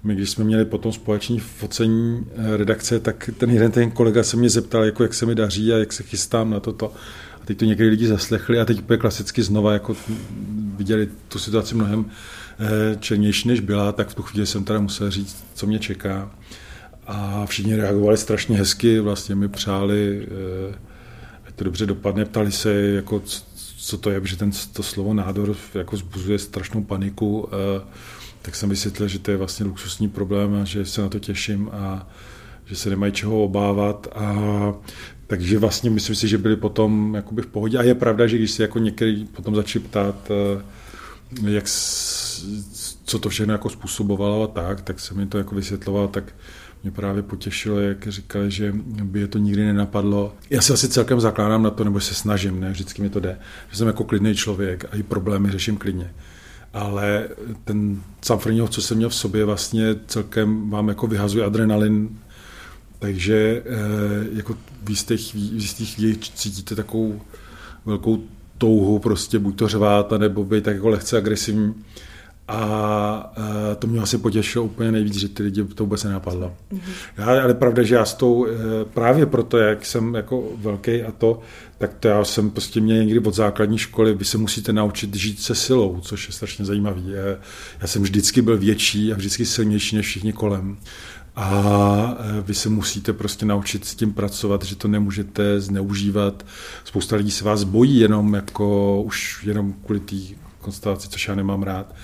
my, 0.03 0.15
když 0.15 0.29
jsme 0.29 0.43
měli 0.43 0.65
potom 0.65 0.91
společný 0.91 1.39
focení 1.39 2.25
eh, 2.35 2.57
redakce, 2.57 2.99
tak 2.99 3.29
ten 3.37 3.51
jeden 3.51 3.71
ten 3.71 3.91
kolega 3.91 4.23
se 4.23 4.37
mě 4.37 4.49
zeptal, 4.49 4.83
jako 4.83 5.03
jak 5.03 5.13
se 5.13 5.25
mi 5.25 5.35
daří 5.35 5.73
a 5.73 5.77
jak 5.77 5.93
se 5.93 6.03
chystám 6.03 6.49
na 6.49 6.59
toto. 6.59 6.93
A 7.45 7.47
teď 7.47 7.57
to 7.57 7.65
někdy 7.65 7.89
lidi 7.89 8.07
zaslechli 8.07 8.59
a 8.59 8.65
teď 8.65 8.79
úplně 8.79 8.97
klasicky 8.97 9.43
znova 9.43 9.73
jako 9.73 9.95
viděli 10.77 11.09
tu 11.27 11.39
situaci 11.39 11.75
mnohem 11.75 12.05
eh, 12.59 12.97
černější, 12.99 13.47
než 13.47 13.59
byla, 13.59 13.91
tak 13.91 14.09
v 14.09 14.15
tu 14.15 14.23
chvíli 14.23 14.45
jsem 14.45 14.63
teda 14.63 14.79
musel 14.79 15.11
říct, 15.11 15.45
co 15.53 15.67
mě 15.67 15.79
čeká. 15.79 16.31
A 17.07 17.45
všichni 17.45 17.75
reagovali 17.75 18.17
strašně 18.17 18.57
hezky, 18.57 18.99
vlastně 18.99 19.35
mi 19.35 19.47
přáli, 19.47 20.27
eh, 20.71 20.75
ať 21.47 21.55
to 21.55 21.63
dobře 21.63 21.85
dopadne, 21.85 22.25
ptali 22.25 22.51
se, 22.51 22.73
jako, 22.73 23.21
co 23.77 23.97
to 23.97 24.09
je, 24.09 24.21
protože 24.21 24.37
ten, 24.37 24.51
to 24.73 24.83
slovo 24.83 25.13
nádor 25.13 25.55
jako 25.73 25.97
zbuzuje 25.97 26.39
strašnou 26.39 26.83
paniku, 26.83 27.49
eh, 27.51 27.81
tak 28.41 28.55
jsem 28.55 28.69
vysvětlil, 28.69 29.07
že 29.07 29.19
to 29.19 29.31
je 29.31 29.37
vlastně 29.37 29.65
luxusní 29.65 30.09
problém 30.09 30.55
a 30.55 30.65
že 30.65 30.85
se 30.85 31.01
na 31.01 31.09
to 31.09 31.19
těším 31.19 31.69
a 31.73 32.07
že 32.65 32.75
se 32.75 32.89
nemají 32.89 33.11
čeho 33.11 33.43
obávat 33.43 34.07
a 34.15 34.33
takže 35.27 35.59
vlastně 35.59 35.89
myslím 35.89 36.15
si, 36.15 36.27
že 36.27 36.37
byli 36.37 36.55
potom 36.55 37.15
jakoby 37.15 37.41
v 37.41 37.47
pohodě. 37.47 37.77
A 37.77 37.83
je 37.83 37.95
pravda, 37.95 38.27
že 38.27 38.37
když 38.37 38.51
se 38.51 38.63
jako 38.63 38.79
některý 38.79 39.25
potom 39.25 39.55
začali 39.55 39.85
ptát, 39.85 40.31
eh, 40.31 40.61
jak, 41.49 41.65
co 43.05 43.19
to 43.19 43.29
všechno 43.29 43.53
jako 43.53 43.69
způsobovalo 43.69 44.43
a 44.43 44.47
tak, 44.47 44.81
tak 44.81 44.99
jsem 44.99 45.17
mi 45.17 45.25
to 45.25 45.37
jako 45.37 45.55
vysvětloval, 45.55 46.07
tak 46.07 46.23
mě 46.83 46.91
právě 46.91 47.23
potěšilo, 47.23 47.79
jak 47.79 48.07
říkali, 48.07 48.51
že 48.51 48.73
by 49.03 49.19
je 49.19 49.27
to 49.27 49.37
nikdy 49.37 49.65
nenapadlo. 49.65 50.35
Já 50.49 50.61
si 50.61 50.73
asi 50.73 50.89
celkem 50.89 51.19
zakládám 51.19 51.63
na 51.63 51.69
to, 51.69 51.83
nebo 51.83 51.99
se 51.99 52.13
snažím, 52.13 52.59
ne, 52.59 52.71
vždycky 52.71 53.01
mi 53.01 53.09
to 53.09 53.19
jde, 53.19 53.37
že 53.71 53.77
jsem 53.77 53.87
jako 53.87 54.03
klidný 54.03 54.35
člověk 54.35 54.85
a 54.91 54.95
i 54.95 55.03
problémy 55.03 55.51
řeším 55.51 55.77
klidně. 55.77 56.13
Ale 56.73 57.27
ten 57.63 58.01
Sanfriniov, 58.21 58.69
co 58.69 58.81
jsem 58.81 58.97
měl 58.97 59.09
v 59.09 59.15
sobě, 59.15 59.45
vlastně 59.45 59.95
celkem 60.07 60.69
vám 60.69 60.87
jako 60.87 61.07
vyhazuje 61.07 61.45
adrenalin 61.45 62.09
takže 63.05 63.63
eh, 63.65 64.27
jako 64.33 64.55
v 64.83 64.89
jistých, 64.89 65.33
v 65.33 65.37
jistých 65.37 65.95
chvílích 65.95 66.19
cítíte 66.19 66.75
takovou 66.75 67.21
velkou 67.85 68.23
touhu 68.57 68.99
prostě 68.99 69.39
buď 69.39 69.55
to 69.55 69.67
řvát, 69.67 70.11
nebo 70.11 70.43
být 70.43 70.63
tak 70.63 70.75
jako 70.75 70.89
lehce 70.89 71.17
agresivní. 71.17 71.73
A 72.47 73.33
eh, 73.37 73.75
to 73.75 73.87
mě 73.87 73.99
asi 73.99 74.17
potěšilo 74.17 74.65
úplně 74.65 74.91
nejvíc, 74.91 75.15
že 75.15 75.29
ty 75.29 75.43
lidi 75.43 75.63
to 75.63 75.83
vůbec 75.83 76.03
nenapadlo. 76.03 76.53
Mm-hmm. 76.71 76.79
Já, 77.17 77.25
ale 77.25 77.53
pravda, 77.53 77.83
že 77.83 77.95
já 77.95 78.05
s 78.05 78.13
tou, 78.13 78.47
eh, 78.47 78.51
právě 78.93 79.25
proto, 79.25 79.57
jak 79.57 79.85
jsem 79.85 80.15
jako 80.15 80.43
velký 80.57 81.03
a 81.03 81.11
to, 81.11 81.39
tak 81.77 81.93
to 81.93 82.07
já 82.07 82.23
jsem 82.23 82.51
prostě 82.51 82.81
měl 82.81 82.97
někdy 82.97 83.19
od 83.19 83.33
základní 83.33 83.77
školy, 83.77 84.13
vy 84.13 84.25
se 84.25 84.37
musíte 84.37 84.73
naučit 84.73 85.15
žít 85.15 85.41
se 85.41 85.55
silou, 85.55 85.99
což 86.01 86.27
je 86.27 86.33
strašně 86.33 86.65
zajímavý. 86.65 87.11
Já 87.81 87.87
jsem 87.87 88.01
vždycky 88.01 88.41
byl 88.41 88.57
větší 88.57 89.13
a 89.13 89.15
vždycky 89.15 89.45
silnější 89.45 89.95
než 89.95 90.05
všichni 90.05 90.33
kolem 90.33 90.77
a 91.35 92.17
e, 92.19 92.41
vy 92.41 92.53
se 92.53 92.69
musíte 92.69 93.13
prostě 93.13 93.45
naučit 93.45 93.85
s 93.85 93.95
tím 93.95 94.13
pracovat, 94.13 94.63
že 94.63 94.75
to 94.75 94.87
nemůžete 94.87 95.61
zneužívat. 95.61 96.45
Spousta 96.83 97.15
lidí 97.15 97.31
se 97.31 97.43
vás 97.43 97.63
bojí 97.63 97.99
jenom 97.99 98.33
jako 98.33 99.01
už 99.01 99.43
jenom 99.43 99.73
kvůli 99.85 99.99
té 99.99 100.15
konstelaci, 100.59 101.09
což 101.09 101.27
já 101.27 101.35
nemám 101.35 101.63
rád. 101.63 101.95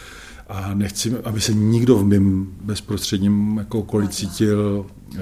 A 0.50 0.74
nechci, 0.74 1.18
aby 1.24 1.42
se 1.42 1.54
nikdo 1.54 1.98
v 1.98 2.06
mém 2.06 2.48
bezprostředním 2.62 3.58
jako 3.58 3.80
okolí 3.80 4.08
cítil 4.08 4.86
eh, 5.16 5.20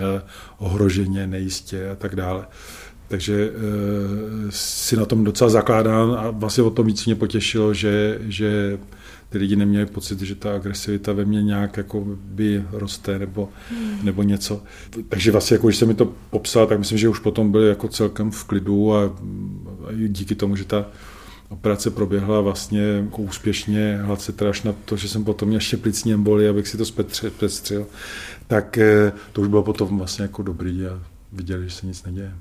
ohroženě, 0.57 1.27
nejistě 1.27 1.89
a 1.89 1.95
tak 1.95 2.15
dále. 2.15 2.47
Takže 3.09 3.49
e, 3.49 3.51
si 4.49 4.97
na 4.97 5.05
tom 5.05 5.23
docela 5.23 5.49
zakládám 5.49 6.11
a 6.11 6.31
vlastně 6.31 6.63
o 6.63 6.69
tom 6.69 6.85
víc 6.85 7.05
mě 7.05 7.15
potěšilo, 7.15 7.73
že, 7.73 8.19
že 8.21 8.79
ty 9.29 9.37
lidi 9.37 9.55
neměli 9.55 9.85
pocit, 9.85 10.21
že 10.21 10.35
ta 10.35 10.55
agresivita 10.55 11.13
ve 11.13 11.25
mně 11.25 11.43
nějak 11.43 11.77
jako 11.77 12.05
by 12.15 12.63
roste 12.71 13.19
nebo, 13.19 13.49
hmm. 13.69 13.99
nebo 14.03 14.23
něco. 14.23 14.63
Takže 15.09 15.31
vlastně, 15.31 15.55
jako, 15.55 15.67
když 15.67 15.77
jsem 15.77 15.87
mi 15.87 15.93
to 15.93 16.13
popsal, 16.29 16.67
tak 16.67 16.79
myslím, 16.79 16.97
že 16.97 17.09
už 17.09 17.19
potom 17.19 17.51
byli 17.51 17.69
jako 17.69 17.87
celkem 17.87 18.31
v 18.31 18.43
klidu 18.43 18.95
a, 18.95 19.03
a 19.87 19.91
díky 20.07 20.35
tomu, 20.35 20.55
že 20.55 20.65
ta 20.65 20.85
operace 21.49 21.89
proběhla 21.89 22.41
vlastně 22.41 22.81
jako 22.81 23.21
úspěšně, 23.21 23.99
hladce 24.03 24.31
teda 24.31 24.51
na 24.65 24.73
to, 24.85 24.97
že 24.97 25.07
jsem 25.07 25.23
potom 25.23 25.47
měl 25.47 25.59
štěplicní 25.59 26.13
emboli, 26.13 26.49
abych 26.49 26.67
si 26.67 26.77
to 26.77 26.85
zpestřil, 26.85 27.87
tak 28.47 28.77
eh, 28.77 29.11
to 29.33 29.41
už 29.41 29.47
bylo 29.47 29.63
potom 29.63 29.97
vlastně 29.97 30.21
jako 30.21 30.43
dobrý 30.43 30.85
a 30.85 30.99
viděli, 31.31 31.69
že 31.69 31.75
se 31.75 31.87
nic 31.87 32.03
neděje. 32.03 32.33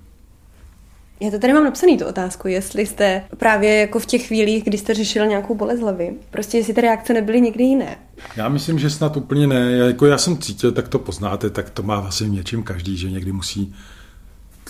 Já 1.21 1.31
to 1.31 1.39
tady 1.39 1.53
mám 1.53 1.65
napsaný 1.65 1.99
tu 1.99 2.05
otázku, 2.05 2.49
jestli 2.49 2.87
jste 2.87 3.23
právě 3.37 3.75
jako 3.75 3.99
v 3.99 4.07
těch 4.07 4.27
chvílích, 4.27 4.65
kdy 4.65 4.79
jste 4.79 4.95
řešil 4.95 5.27
nějakou 5.27 5.55
bolest 5.55 5.81
hlavy, 5.81 6.15
prostě 6.31 6.59
jestli 6.59 6.75
ty 6.75 6.81
reakce 6.81 7.15
nebyly 7.15 7.41
někdy 7.41 7.65
jiné. 7.65 7.97
Já 8.37 8.49
myslím, 8.49 8.79
že 8.79 8.91
snad 8.91 9.17
úplně 9.17 9.47
ne. 9.47 9.73
Já, 9.73 9.87
jako 9.87 10.07
já 10.07 10.19
jsem 10.19 10.39
cítil, 10.39 10.73
tak 10.73 10.89
to 10.89 10.99
poznáte, 10.99 11.51
tak 11.51 11.71
to 11.71 11.83
má 11.83 12.01
vlastně 12.01 12.27
v 12.27 12.31
něčím 12.31 12.63
každý, 12.63 12.97
že 12.97 13.11
někdy 13.11 13.33
musí 13.33 13.75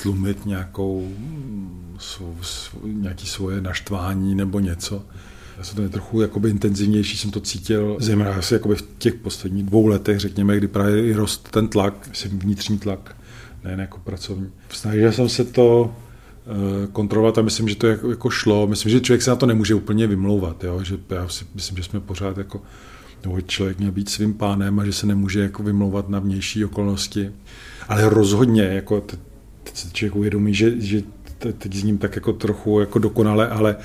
tlumit 0.03 0.47
nějakou, 0.47 1.09
svou, 1.99 2.37
svou, 2.43 2.81
nějaký 2.85 3.27
svoje 3.27 3.61
naštvání 3.61 4.35
nebo 4.35 4.61
něco. 4.61 5.03
Já 5.59 5.65
jsem 5.65 5.77
to 5.77 5.89
trochu 5.89 6.21
jakoby 6.21 6.51
intenzivnější, 6.51 7.17
jsem 7.17 7.31
to 7.31 7.41
cítil, 7.41 7.97
zejména 8.01 8.35
asi 8.35 8.55
jakoby 8.55 8.75
v 8.75 8.85
těch 8.99 9.15
posledních 9.15 9.65
dvou 9.65 9.87
letech, 9.87 10.21
řekněme, 10.21 10.57
kdy 10.57 10.69
právě 10.69 11.17
rost 11.17 11.49
ten 11.51 11.69
tlak, 11.69 12.09
myslím 12.09 12.39
vnitřní 12.39 12.79
tlak, 12.79 13.17
ne 13.65 13.77
jako 13.79 13.99
pracovní. 13.99 14.51
Snažil 14.71 15.13
jsem 15.13 15.29
se 15.29 15.45
to 15.45 15.95
kontrolovat 16.93 17.39
a 17.39 17.43
myslím, 17.43 17.69
že 17.69 17.77
to 17.77 17.87
jako, 17.87 18.11
jako 18.11 18.31
šlo. 18.31 18.67
Myslím, 18.67 18.93
že 18.93 19.01
člověk 19.01 19.23
se 19.23 19.31
na 19.31 19.37
to 19.37 19.47
nemůže 19.47 19.75
úplně 19.75 20.07
vymlouvat, 20.07 20.65
jo? 20.65 20.83
že 20.83 20.99
já 21.11 21.29
si 21.29 21.45
myslím, 21.55 21.77
že 21.77 21.83
jsme 21.83 22.01
pořád 22.01 22.39
jako 22.39 22.63
nebo 23.23 23.41
člověk 23.41 23.79
měl 23.79 23.93
být 23.93 24.09
svým 24.09 24.35
pánem 24.35 24.79
a 24.79 24.85
že 24.85 24.93
se 24.93 25.07
nemůže 25.07 25.41
jako 25.41 25.63
vymlouvat 25.63 26.09
na 26.09 26.19
vnější 26.19 26.65
okolnosti. 26.65 27.31
Ale 27.89 28.09
rozhodně, 28.09 28.63
jako 28.63 29.01
teď 29.01 29.77
se 29.77 29.91
člověk 29.93 30.17
uvědomí, 30.17 30.55
že, 30.55 30.81
že 30.81 31.03
teď 31.39 31.75
s 31.75 31.83
ním 31.83 31.99
tak 31.99 32.17
jako 32.17 32.33
trochu 32.33 32.81
jako 32.81 32.99
dokonale, 32.99 33.49
ale 33.49 33.77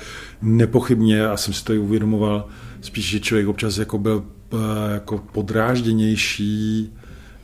nepochybně, 0.42 1.26
a 1.26 1.36
jsem 1.36 1.54
si 1.54 1.64
to 1.64 1.72
i 1.72 1.78
uvědomoval, 1.78 2.48
spíš, 2.80 3.10
že 3.10 3.20
člověk 3.20 3.48
občas 3.48 3.78
jako 3.78 3.98
byl 3.98 4.24
eh, 4.52 4.56
jako 4.94 5.18
podrážděnější 5.18 6.92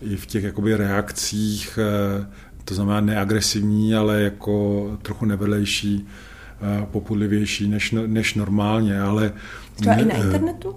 i 0.02 0.16
v 0.16 0.26
těch 0.26 0.44
jakoby 0.44 0.76
reakcích 0.76 1.78
eh, 1.82 2.26
to 2.70 2.74
znamená 2.74 3.00
neagresivní, 3.00 3.94
ale 3.94 4.22
jako 4.22 4.84
trochu 5.02 5.24
nevedlejší, 5.24 6.08
eh, 6.62 6.86
popudlivější 6.90 7.68
než, 7.68 7.94
než 8.06 8.34
normálně, 8.34 9.00
ale... 9.00 9.32
Třeba 9.74 9.94
i 9.94 10.04
na 10.04 10.14
internetu? 10.14 10.76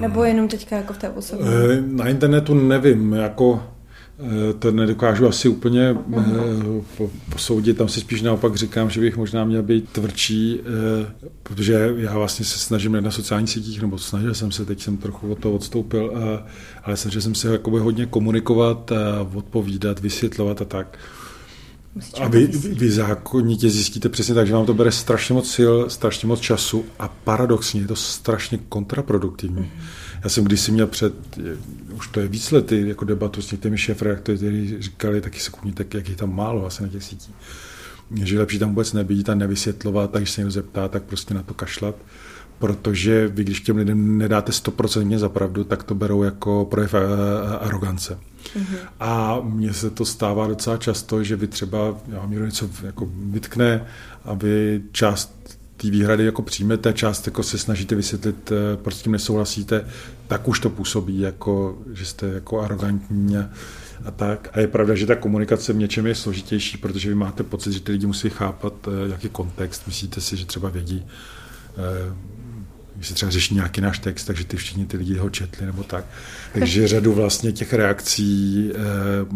Nebo 0.00 0.24
jenom 0.24 0.48
teďka 0.48 0.76
jako 0.76 0.92
v 0.92 0.98
té 0.98 1.10
osobě? 1.10 1.46
Eh, 1.46 1.82
na 1.86 2.08
internetu 2.08 2.54
nevím, 2.54 3.12
jako 3.12 3.62
to 4.58 4.72
nedokážu 4.72 5.28
asi 5.28 5.48
úplně 5.48 5.92
uh 5.92 6.84
posoudit. 7.32 7.76
Tam 7.76 7.88
si 7.88 8.00
spíš 8.00 8.22
naopak 8.22 8.56
říkám, 8.56 8.90
že 8.90 9.00
bych 9.00 9.16
možná 9.16 9.44
měl 9.44 9.62
být 9.62 9.88
tvrdší, 9.88 10.60
eh, 10.60 11.28
protože 11.42 11.92
já 11.96 12.18
vlastně 12.18 12.44
se 12.44 12.58
snažím 12.58 12.96
na 13.00 13.10
sociálních 13.10 13.50
sítích, 13.50 13.82
nebo 13.82 13.98
snažil 13.98 14.34
jsem 14.34 14.52
se, 14.52 14.64
teď 14.64 14.82
jsem 14.82 14.96
trochu 14.96 15.32
od 15.32 15.38
toho 15.38 15.54
odstoupil, 15.54 16.12
ale 16.82 16.96
snažil 16.96 17.20
jsem 17.20 17.34
se 17.34 17.52
jakoby 17.52 17.78
hodně 17.78 18.06
komunikovat, 18.06 18.92
odpovídat, 19.34 20.00
vysvětlovat 20.00 20.62
a 20.62 20.64
tak. 20.64 20.98
A 22.20 22.28
vy, 22.28 22.46
vy 22.46 22.90
zákonitě 22.90 23.70
zjistíte 23.70 24.08
přesně 24.08 24.34
tak, 24.34 24.46
že 24.46 24.52
vám 24.52 24.66
to 24.66 24.74
bere 24.74 24.92
strašně 24.92 25.34
moc 25.34 25.50
sil, 25.56 25.74
strašně 25.88 26.28
moc 26.28 26.40
času 26.40 26.84
a 26.98 27.08
paradoxně 27.08 27.80
je 27.80 27.86
to 27.86 27.96
strašně 27.96 28.58
kontraproduktivní. 28.68 29.62
Mm-hmm 29.62 30.03
já 30.24 30.30
jsem 30.30 30.44
kdysi 30.44 30.72
měl 30.72 30.86
před, 30.86 31.14
už 31.92 32.08
to 32.08 32.20
je 32.20 32.28
víc 32.28 32.50
lety, 32.50 32.88
jako 32.88 33.04
debatu 33.04 33.42
s 33.42 33.52
některými 33.52 33.78
šéfredaktory, 33.78 34.38
kteří 34.38 34.82
říkali 34.82 35.20
taky 35.20 35.40
sekundně, 35.40 35.72
tak 35.72 35.94
jak 35.94 36.08
je 36.08 36.16
tam 36.16 36.36
málo 36.36 36.66
asi 36.66 36.82
na 36.82 36.88
těch 36.88 37.04
sítích. 37.04 37.34
Že 38.22 38.38
lepší 38.38 38.58
tam 38.58 38.68
vůbec 38.68 38.92
nebýt 38.92 39.28
a 39.28 39.34
nevysvětlovat, 39.34 40.16
a 40.16 40.18
když 40.18 40.30
se 40.30 40.40
někdo 40.40 40.50
zeptá, 40.50 40.88
tak 40.88 41.02
prostě 41.02 41.34
na 41.34 41.42
to 41.42 41.54
kašlat 41.54 41.96
protože 42.58 43.28
vy, 43.28 43.44
když 43.44 43.60
těm 43.60 43.76
lidem 43.76 44.18
nedáte 44.18 44.52
100% 44.52 45.18
za 45.18 45.28
pravdu, 45.28 45.64
tak 45.64 45.82
to 45.82 45.94
berou 45.94 46.22
jako 46.22 46.66
projev 46.70 46.94
arogance. 47.60 48.18
Mm-hmm. 48.56 48.76
A 49.00 49.40
mně 49.42 49.72
se 49.72 49.90
to 49.90 50.04
stává 50.04 50.46
docela 50.46 50.76
často, 50.76 51.24
že 51.24 51.36
vy 51.36 51.46
třeba, 51.46 51.96
já 52.08 52.26
mi 52.26 52.36
něco 52.36 52.70
jako 52.82 53.08
vytkne 53.16 53.86
a 54.24 54.34
vy 54.34 54.82
část 54.92 55.43
té 55.84 55.90
výhrady 55.90 56.24
jako 56.24 56.42
přijmete, 56.42 56.92
část 56.92 57.26
jako 57.26 57.42
se 57.42 57.58
snažíte 57.58 57.94
vysvětlit, 57.94 58.52
eh, 58.52 58.76
proč 58.76 58.94
s 58.94 59.02
tím 59.02 59.12
nesouhlasíte, 59.12 59.84
tak 60.26 60.48
už 60.48 60.60
to 60.60 60.70
působí, 60.70 61.20
jako, 61.20 61.78
že 61.92 62.06
jste 62.06 62.26
jako 62.26 62.60
arrogantní 62.60 63.36
a, 63.36 63.50
a 64.04 64.10
tak. 64.10 64.48
A 64.52 64.60
je 64.60 64.66
pravda, 64.66 64.94
že 64.94 65.06
ta 65.06 65.14
komunikace 65.14 65.72
v 65.72 65.76
něčem 65.76 66.06
je 66.06 66.14
složitější, 66.14 66.78
protože 66.78 67.08
vy 67.08 67.14
máte 67.14 67.42
pocit, 67.42 67.72
že 67.72 67.80
ty 67.80 67.92
lidi 67.92 68.06
musí 68.06 68.30
chápat, 68.30 68.72
eh, 68.88 69.10
jaký 69.12 69.28
kontext. 69.28 69.86
Myslíte 69.86 70.20
si, 70.20 70.36
že 70.36 70.46
třeba 70.46 70.68
vědí, 70.68 71.06
eh, 71.76 72.14
když 72.94 73.08
se 73.08 73.14
třeba 73.14 73.30
řeší 73.30 73.54
nějaký 73.54 73.80
náš 73.80 73.98
text, 73.98 74.24
takže 74.24 74.44
ty 74.44 74.56
všichni 74.56 74.86
ty 74.86 74.96
lidi 74.96 75.16
ho 75.16 75.30
četli 75.30 75.66
nebo 75.66 75.82
tak. 75.82 76.04
Takže 76.52 76.88
řadu 76.88 77.12
vlastně 77.12 77.52
těch 77.52 77.72
reakcí 77.72 78.70
eh, 78.74 78.78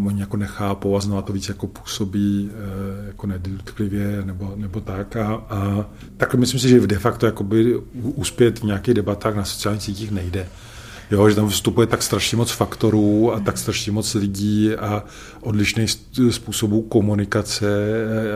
oni 0.06 0.20
jako 0.20 0.36
nechápou 0.36 0.96
a 0.96 1.00
znovu 1.00 1.22
to 1.22 1.32
víc 1.32 1.48
jako 1.48 1.66
působí 1.66 2.50
eh, 2.52 3.06
jako 3.06 3.26
nedoutklivě 3.26 4.22
nebo, 4.24 4.52
nebo 4.56 4.80
tak. 4.80 5.16
A, 5.16 5.34
a 5.34 5.86
takhle 6.16 6.40
myslím 6.40 6.60
si, 6.60 6.68
že 6.68 6.86
de 6.86 6.98
facto 6.98 7.26
jakoby 7.26 7.76
uspět 8.02 8.58
v 8.58 8.62
nějakých 8.62 8.94
debatách 8.94 9.34
na 9.34 9.44
sociálních 9.44 9.82
sítích 9.82 10.10
nejde. 10.10 10.48
Jo, 11.10 11.28
že 11.28 11.34
tam 11.34 11.48
vstupuje 11.48 11.86
tak 11.86 12.02
strašně 12.02 12.36
moc 12.36 12.50
faktorů 12.50 13.32
a 13.32 13.40
tak 13.40 13.58
strašně 13.58 13.92
moc 13.92 14.14
lidí 14.14 14.74
a 14.74 15.04
odlišných 15.40 15.90
způsobů 16.30 16.82
komunikace 16.82 17.66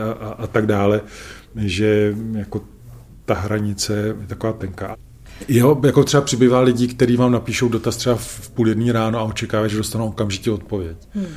a, 0.09 0.25
a, 0.25 0.29
a 0.29 0.47
tak 0.47 0.65
dále, 0.65 1.01
že 1.55 2.15
jako 2.31 2.61
ta 3.25 3.33
hranice 3.33 4.15
je 4.21 4.27
taková 4.27 4.53
tenká. 4.53 4.95
Jo, 5.47 5.81
jako 5.85 6.03
třeba 6.03 6.21
přibývá 6.21 6.59
lidí, 6.59 6.87
kteří 6.87 7.17
vám 7.17 7.31
napíšou 7.31 7.69
dotaz 7.69 7.97
třeba 7.97 8.15
v 8.15 8.49
půl 8.49 8.69
jedný 8.69 8.91
ráno 8.91 9.19
a 9.19 9.23
očekávají, 9.23 9.71
že 9.71 9.77
dostanou 9.77 10.07
okamžitě 10.07 10.51
odpověď. 10.51 10.97
Hmm. 11.13 11.27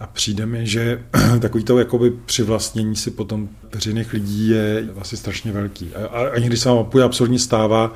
A 0.00 0.06
přijde 0.06 0.46
mi, 0.46 0.66
že 0.66 1.02
takový 1.40 1.64
to 1.64 1.78
jakoby 1.78 2.10
přivlastnění 2.10 2.96
si 2.96 3.10
potom 3.10 3.48
veřejných 3.74 4.12
lidí 4.12 4.48
je 4.48 4.88
vlastně 4.92 5.18
strašně 5.18 5.52
velký. 5.52 5.90
A, 5.94 6.06
a, 6.06 6.28
a 6.28 6.38
někdy 6.38 6.56
se 6.56 6.68
vám 6.68 6.78
opět 6.78 7.02
absolutně 7.02 7.38
stává, 7.38 7.94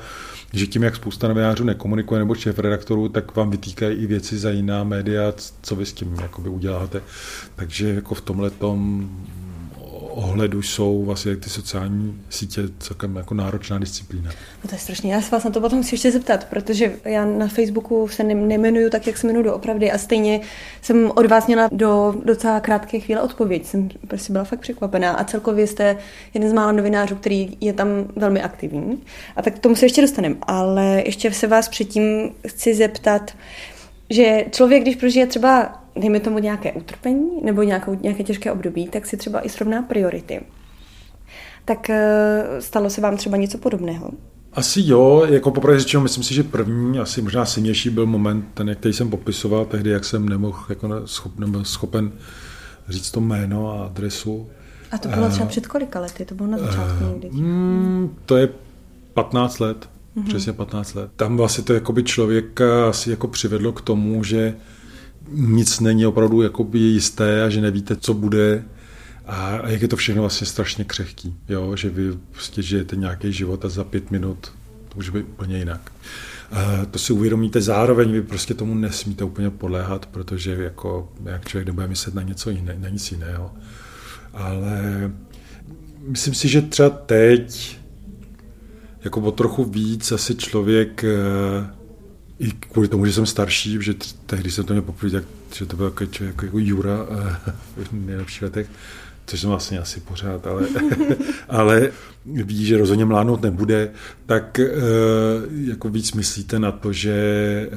že 0.53 0.67
tím, 0.67 0.83
jak 0.83 0.95
spousta 0.95 1.27
novinářů 1.27 1.63
nekomunikuje 1.63 2.19
nebo 2.19 2.35
šéf 2.35 2.59
redaktorů, 2.59 3.09
tak 3.09 3.35
vám 3.35 3.49
vytýkají 3.49 3.97
i 3.97 4.07
věci 4.07 4.37
za 4.37 4.49
jiná 4.49 4.83
média, 4.83 5.33
co 5.61 5.75
vy 5.75 5.85
s 5.85 5.93
tím 5.93 6.15
jakoby 6.21 6.49
uděláte. 6.49 7.01
Takže 7.55 7.89
jako 7.89 8.15
v 8.15 8.21
tomhle 8.21 8.49
tom 8.49 9.09
ohledu 10.17 10.61
jsou 10.61 11.05
vlastně 11.05 11.35
ty 11.35 11.49
sociální 11.49 12.21
sítě 12.29 12.61
celkem 12.79 13.15
jako 13.15 13.33
náročná 13.33 13.79
disciplína. 13.79 14.31
No 14.63 14.69
to 14.69 14.75
je 14.75 14.79
strašně, 14.79 15.13
já 15.13 15.21
se 15.21 15.31
vás 15.31 15.43
na 15.43 15.51
to 15.51 15.61
potom 15.61 15.83
chci 15.83 15.93
ještě 15.95 16.11
zeptat, 16.11 16.47
protože 16.49 16.93
já 17.05 17.25
na 17.25 17.47
Facebooku 17.47 18.07
se 18.07 18.23
nemenuju 18.23 18.89
tak, 18.89 19.07
jak 19.07 19.17
se 19.17 19.27
jmenuju 19.27 19.45
doopravdy 19.45 19.91
a 19.91 19.97
stejně 19.97 20.41
jsem 20.81 21.11
od 21.15 21.25
vás 21.25 21.47
měla 21.47 21.69
do 21.71 22.15
docela 22.25 22.59
krátké 22.59 22.99
chvíle 22.99 23.21
odpověď. 23.21 23.65
Jsem 23.65 23.89
prostě 24.07 24.33
byla 24.33 24.43
fakt 24.43 24.59
překvapená 24.59 25.13
a 25.13 25.23
celkově 25.23 25.67
jste 25.67 25.97
jeden 26.33 26.49
z 26.49 26.53
mála 26.53 26.71
novinářů, 26.71 27.15
který 27.15 27.57
je 27.61 27.73
tam 27.73 27.87
velmi 28.15 28.41
aktivní. 28.41 29.03
A 29.35 29.41
tak 29.41 29.55
k 29.55 29.59
tomu 29.59 29.75
se 29.75 29.85
ještě 29.85 30.01
dostaneme, 30.01 30.35
ale 30.41 31.03
ještě 31.05 31.33
se 31.33 31.47
vás 31.47 31.69
předtím 31.69 32.31
chci 32.47 32.75
zeptat, 32.75 33.31
že 34.09 34.45
člověk, 34.51 34.81
když 34.81 34.95
prožije 34.95 35.27
třeba 35.27 35.83
dejme 35.99 36.19
tomu 36.19 36.39
nějaké 36.39 36.71
utrpení 36.71 37.41
nebo 37.43 37.63
nějakou, 37.63 37.97
nějaké 38.01 38.23
těžké 38.23 38.51
období, 38.51 38.87
tak 38.87 39.05
si 39.05 39.17
třeba 39.17 39.45
i 39.45 39.49
srovná 39.49 39.81
priority. 39.81 40.41
Tak 41.65 41.89
eh, 41.89 42.43
stalo 42.59 42.89
se 42.89 43.01
vám 43.01 43.17
třeba 43.17 43.37
něco 43.37 43.57
podobného? 43.57 44.11
Asi 44.53 44.81
jo, 44.85 45.25
jako 45.29 45.51
poprvé 45.51 45.79
řečeno, 45.79 46.03
myslím 46.03 46.23
si, 46.23 46.33
že 46.33 46.43
první, 46.43 46.99
asi 46.99 47.21
možná 47.21 47.45
silnější 47.45 47.89
byl 47.89 48.05
moment, 48.05 48.45
ten, 48.53 48.75
který 48.75 48.93
jsem 48.93 49.09
popisoval 49.09 49.65
tehdy, 49.65 49.89
jak 49.89 50.05
jsem 50.05 50.29
nemohl, 50.29 50.57
jako 50.69 50.89
schop, 51.05 51.39
nebyl 51.39 51.63
schopen 51.63 52.11
říct 52.89 53.11
to 53.11 53.21
jméno 53.21 53.71
a 53.71 53.85
adresu. 53.85 54.49
A 54.91 54.97
to 54.97 55.09
bylo 55.09 55.29
třeba 55.29 55.45
uh, 55.45 55.49
před 55.49 55.67
kolika 55.67 55.99
lety? 55.99 56.25
To 56.25 56.35
bylo 56.35 56.49
na 56.49 56.57
začátku 56.57 57.03
uh, 57.03 57.09
někdy? 57.09 57.29
Mm, 57.29 58.15
to 58.25 58.37
je 58.37 58.49
15 59.13 59.59
let, 59.59 59.89
mm-hmm. 60.17 60.27
přesně 60.27 60.53
15 60.53 60.93
let. 60.93 61.11
Tam 61.15 61.37
vlastně 61.37 61.63
to 61.63 61.73
jakoby 61.73 62.03
člověka 62.03 62.89
asi 62.89 63.09
jako 63.09 63.27
přivedlo 63.27 63.71
k 63.71 63.81
tomu, 63.81 64.23
že 64.23 64.55
nic 65.31 65.79
není 65.79 66.05
opravdu 66.05 66.41
jakoby 66.41 66.79
jisté 66.79 67.43
a 67.43 67.49
že 67.49 67.61
nevíte, 67.61 67.95
co 67.95 68.13
bude 68.13 68.63
a 69.25 69.69
jak 69.69 69.81
je 69.81 69.87
to 69.87 69.95
všechno 69.95 70.21
vlastně 70.21 70.47
strašně 70.47 70.83
křehký, 70.83 71.35
jo? 71.49 71.75
že 71.75 71.89
vy 71.89 72.17
prostě 72.31 72.61
žijete 72.61 72.95
nějaký 72.95 73.33
život 73.33 73.65
a 73.65 73.69
za 73.69 73.83
pět 73.83 74.11
minut 74.11 74.51
to 74.89 74.95
může 74.95 75.11
být 75.11 75.23
úplně 75.23 75.57
jinak. 75.57 75.91
A 76.51 76.85
to 76.85 76.99
si 76.99 77.13
uvědomíte 77.13 77.61
zároveň, 77.61 78.11
vy 78.11 78.21
prostě 78.21 78.53
tomu 78.53 78.75
nesmíte 78.75 79.23
úplně 79.23 79.49
podléhat, 79.49 80.05
protože 80.05 80.51
jako, 80.51 81.13
jak 81.25 81.47
člověk 81.47 81.67
nebude 81.67 81.87
myslet 81.87 82.15
na 82.15 82.21
něco 82.21 82.49
jiné, 82.49 82.75
na 82.79 82.89
nic 82.89 83.11
jiného. 83.11 83.51
Ale 84.33 85.11
myslím 86.07 86.33
si, 86.33 86.47
že 86.47 86.61
třeba 86.61 86.89
teď 86.89 87.77
jako 89.03 89.21
o 89.21 89.31
trochu 89.31 89.63
víc 89.63 90.11
asi 90.11 90.35
člověk 90.35 91.05
i 92.39 92.51
kvůli 92.51 92.87
tomu, 92.87 93.05
že 93.05 93.13
jsem 93.13 93.25
starší, 93.25 93.77
že 93.81 93.93
tehdy 94.25 94.51
jsem 94.51 94.65
to 94.65 94.73
měl 94.73 94.81
poprvé, 94.81 95.11
tak, 95.11 95.23
že 95.55 95.65
to 95.65 95.75
byl 95.75 95.85
jako, 95.85 96.03
jako, 96.03 96.45
jako 96.45 96.59
Jura 96.59 96.97
v 97.77 97.93
nejlepších 97.93 98.41
letech, 98.41 98.67
což 99.25 99.41
jsem 99.41 99.49
vlastně 99.49 99.79
asi 99.79 99.99
pořád, 99.99 100.47
ale, 100.47 100.67
ale 101.49 101.91
ví, 102.25 102.65
že 102.65 102.77
rozhodně 102.77 103.05
mládnout 103.05 103.41
nebude, 103.41 103.91
tak 104.25 104.59
jako 105.65 105.89
víc 105.89 106.13
myslíte 106.13 106.59
na 106.59 106.71
to, 106.71 106.93
že 106.93 107.69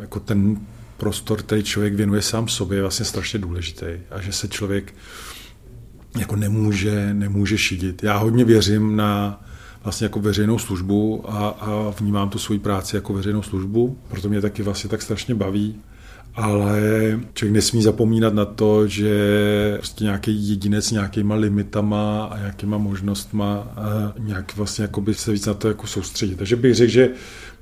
jako 0.00 0.20
ten 0.20 0.56
prostor, 0.96 1.38
který 1.38 1.62
člověk 1.62 1.94
věnuje 1.94 2.22
sám 2.22 2.48
sobě, 2.48 2.78
je 2.78 2.82
vlastně 2.82 3.04
strašně 3.04 3.38
důležitý 3.38 3.86
a 4.10 4.20
že 4.20 4.32
se 4.32 4.48
člověk 4.48 4.94
jako 6.18 6.36
nemůže, 6.36 7.14
nemůže 7.14 7.58
šidit. 7.58 8.02
Já 8.02 8.16
hodně 8.16 8.44
věřím 8.44 8.96
na 8.96 9.44
vlastně 9.84 10.04
jako 10.04 10.20
veřejnou 10.20 10.58
službu 10.58 11.24
a, 11.28 11.48
a 11.48 11.94
vnímám 12.00 12.30
tu 12.30 12.38
svoji 12.38 12.58
práci 12.58 12.96
jako 12.96 13.12
veřejnou 13.12 13.42
službu, 13.42 13.98
proto 14.08 14.28
mě 14.28 14.40
taky 14.40 14.62
vlastně 14.62 14.90
tak 14.90 15.02
strašně 15.02 15.34
baví 15.34 15.80
ale 16.38 16.80
člověk 17.34 17.54
nesmí 17.54 17.82
zapomínat 17.82 18.34
na 18.34 18.44
to, 18.44 18.86
že 18.86 19.10
prostě 19.76 20.04
nějaký 20.04 20.48
jedinec 20.48 20.84
s 20.84 20.90
nějakýma 20.90 21.34
limitama 21.34 22.24
a 22.24 22.38
nějakýma 22.38 22.78
možnostma 22.78 23.56
a 23.76 24.12
nějak 24.18 24.56
vlastně 24.56 24.82
jakoby 24.82 25.14
se 25.14 25.32
víc 25.32 25.46
na 25.46 25.54
to 25.54 25.68
jako 25.68 25.86
soustředit. 25.86 26.36
Takže 26.36 26.56
bych 26.56 26.74
řekl, 26.74 26.92
že 26.92 27.10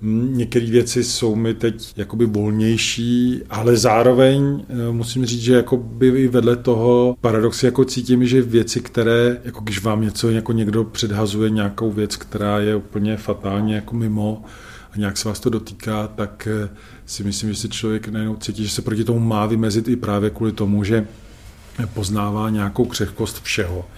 některé 0.03 0.67
věci 0.67 1.05
jsou 1.05 1.35
mi 1.35 1.55
teď 1.55 1.93
jakoby 1.97 2.27
volnější, 2.27 3.43
ale 3.51 3.77
zároveň 3.77 4.65
eh, 4.69 4.93
musím 4.93 5.27
říct, 5.27 5.41
že 5.41 5.55
jakoby 5.55 6.09
i 6.09 6.29
vedle 6.29 6.57
toho 6.57 7.17
paradoxy 7.21 7.67
jako 7.67 7.85
cítím, 7.85 8.27
že 8.27 8.43
věci, 8.43 8.81
které, 8.81 9.41
jako 9.45 9.61
když 9.61 9.83
vám 9.83 10.03
něco 10.03 10.31
jako 10.31 10.53
někdo 10.53 10.85
předhazuje 10.85 11.51
nějakou 11.51 11.93
věc, 11.93 12.17
která 12.17 12.59
je 12.59 12.77
úplně 12.77 13.17
fatálně 13.17 13.75
jako 13.75 13.97
mimo, 13.97 14.45
a 14.93 14.99
nějak 14.99 15.17
se 15.17 15.29
vás 15.29 15.41
to 15.41 15.51
dotýká, 15.51 16.09
tak 16.09 16.49
eh, 16.51 16.69
si 17.07 17.25
myslím, 17.25 17.51
že 17.51 17.57
si 17.61 17.69
člověk 17.69 18.09
najednou 18.09 18.37
cítí, 18.37 18.65
že 18.65 18.71
se 18.71 18.83
proti 18.83 19.05
tomu 19.05 19.21
má 19.21 19.47
vymezit 19.47 19.89
i 19.89 19.97
právě 19.97 20.31
kvůli 20.31 20.53
tomu, 20.53 20.85
že 20.85 21.07
poznává 21.95 22.51
nějakou 22.51 22.85
křehkost 22.85 23.43
všeho. 23.43 23.89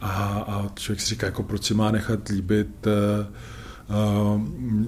A, 0.00 0.12
a 0.48 0.68
člověk 0.74 1.00
si 1.00 1.08
říká, 1.08 1.26
jako 1.26 1.42
proč 1.42 1.64
si 1.64 1.74
má 1.74 1.90
nechat 1.90 2.28
líbit 2.28 2.86
uh, 2.86 3.26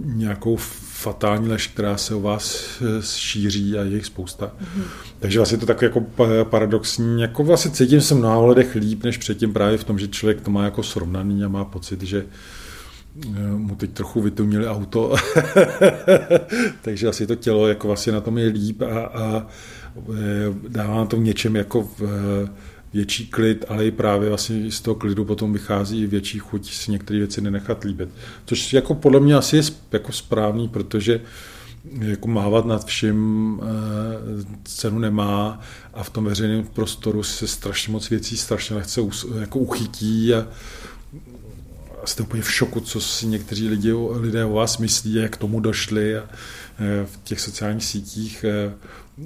nějakou 0.05 0.57
fatální 0.99 1.49
lež, 1.49 1.67
která 1.67 1.97
se 1.97 2.15
o 2.15 2.21
vás 2.21 2.69
šíří 3.03 3.79
a 3.79 3.83
je 3.83 3.95
jich 3.95 4.07
spousta. 4.07 4.47
Mm-hmm. 4.47 4.83
Takže 5.19 5.39
vlastně 5.39 5.59
to 5.59 5.67
tak 5.67 5.83
jako 5.83 6.01
paradoxní, 6.45 7.23
jako 7.23 7.45
vlastně 7.45 7.71
cítím 7.71 8.01
se 8.01 8.15
mnoha 8.15 8.37
ohledech 8.37 8.75
líp, 8.75 9.05
než 9.05 9.19
předtím 9.19 9.53
právě 9.53 9.79
v 9.79 9.85
tom, 9.85 9.99
že 9.99 10.09
člověk 10.09 10.41
to 10.41 10.51
má 10.51 10.65
jako 10.65 10.83
srovnaný 10.83 11.45
a 11.45 11.49
má 11.49 11.65
pocit, 11.65 12.03
že 12.03 12.27
mu 13.57 13.75
teď 13.75 13.91
trochu 13.91 14.21
vytunili 14.21 14.69
auto, 14.69 15.15
takže 16.83 17.09
asi 17.09 17.27
to 17.27 17.35
tělo 17.35 17.69
jako 17.69 17.87
vlastně 17.87 18.13
na 18.13 18.21
tom 18.21 18.39
je 18.39 18.47
líp 18.47 18.83
a, 18.83 19.01
a 19.01 19.47
dává 20.69 21.07
to 21.07 21.17
v 21.17 21.21
něčem 21.21 21.57
jako 21.57 21.83
v, 21.99 22.03
větší 22.99 23.27
klid, 23.27 23.65
ale 23.69 23.87
i 23.87 23.91
právě 23.91 24.29
vlastně 24.29 24.73
z 24.73 24.81
toho 24.81 24.95
klidu 24.95 25.25
potom 25.25 25.53
vychází 25.53 26.07
větší 26.07 26.39
chuť 26.39 26.73
si 26.73 26.91
některé 26.91 27.19
věci 27.19 27.41
nenechat 27.41 27.85
líbit. 27.85 28.09
Což 28.47 28.73
jako 28.73 28.95
podle 28.95 29.21
mě 29.21 29.35
asi 29.35 29.57
je 29.57 29.63
jako 29.93 30.13
správný, 30.13 30.69
protože 30.69 31.21
jako 32.01 32.29
mávat 32.29 32.67
nad 32.67 32.85
vším 32.85 33.61
e, 33.63 33.67
cenu 34.65 34.99
nemá 34.99 35.61
a 35.95 36.03
v 36.03 36.11
tom 36.11 36.25
veřejném 36.25 36.65
prostoru 36.65 37.23
se 37.23 37.47
strašně 37.47 37.93
moc 37.93 38.11
věcí 38.11 38.37
strašně 38.37 38.77
lehce 38.77 39.01
jako 39.41 39.59
uchytí 39.59 40.35
a 40.35 40.47
jste 42.05 42.23
úplně 42.23 42.43
v 42.43 42.53
šoku, 42.53 42.81
co 42.81 43.01
si 43.01 43.27
někteří 43.27 43.69
lidi, 43.69 43.93
lidé 44.11 44.45
o 44.45 44.53
vás 44.53 44.79
myslí 44.79 45.15
jak 45.15 45.33
k 45.33 45.37
tomu 45.37 45.61
došli 45.61 46.17
a 46.17 46.23
e, 46.23 47.07
v 47.07 47.19
těch 47.25 47.41
sociálních 47.41 47.85
sítích 47.85 48.45
e, 48.45 48.75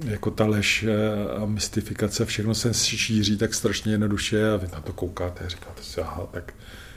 jako 0.05 0.31
ta 0.31 0.47
lež 0.47 0.83
e, 0.83 0.95
a 1.43 1.47
mystifikace, 1.47 2.25
všechno 2.25 2.55
se 2.55 2.75
šíří 2.75 3.37
tak 3.37 3.55
strašně 3.55 3.93
jednoduše 3.93 4.53
a 4.53 4.57
vy 4.57 4.69
na 4.73 4.81
to 4.81 4.93
koukáte 4.93 5.45
a 5.45 5.49
říkáte 5.49 5.83
si, 5.83 6.01
aha, 6.01 6.29
tak 6.33 6.55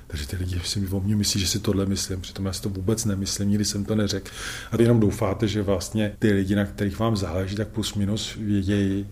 takže 0.07 0.27
ty 0.27 0.35
lidi 0.35 0.59
si 0.63 0.87
o 0.87 0.99
mě 0.99 1.15
myslí, 1.15 1.39
že 1.39 1.47
si 1.47 1.59
tohle 1.59 1.85
myslím, 1.85 2.21
přitom 2.21 2.45
já 2.45 2.53
si 2.53 2.61
to 2.61 2.69
vůbec 2.69 3.05
nemyslím, 3.05 3.49
nikdy 3.49 3.65
jsem 3.65 3.85
to 3.85 3.95
neřekl. 3.95 4.31
A 4.71 4.81
jenom 4.81 4.99
doufáte, 4.99 5.47
že 5.47 5.61
vlastně 5.61 6.15
ty 6.19 6.31
lidi, 6.31 6.55
na 6.55 6.65
kterých 6.65 6.99
vám 6.99 7.17
záleží, 7.17 7.55
tak 7.55 7.67
plus 7.67 7.93
minus 7.93 8.35
vědějí, 8.35 9.07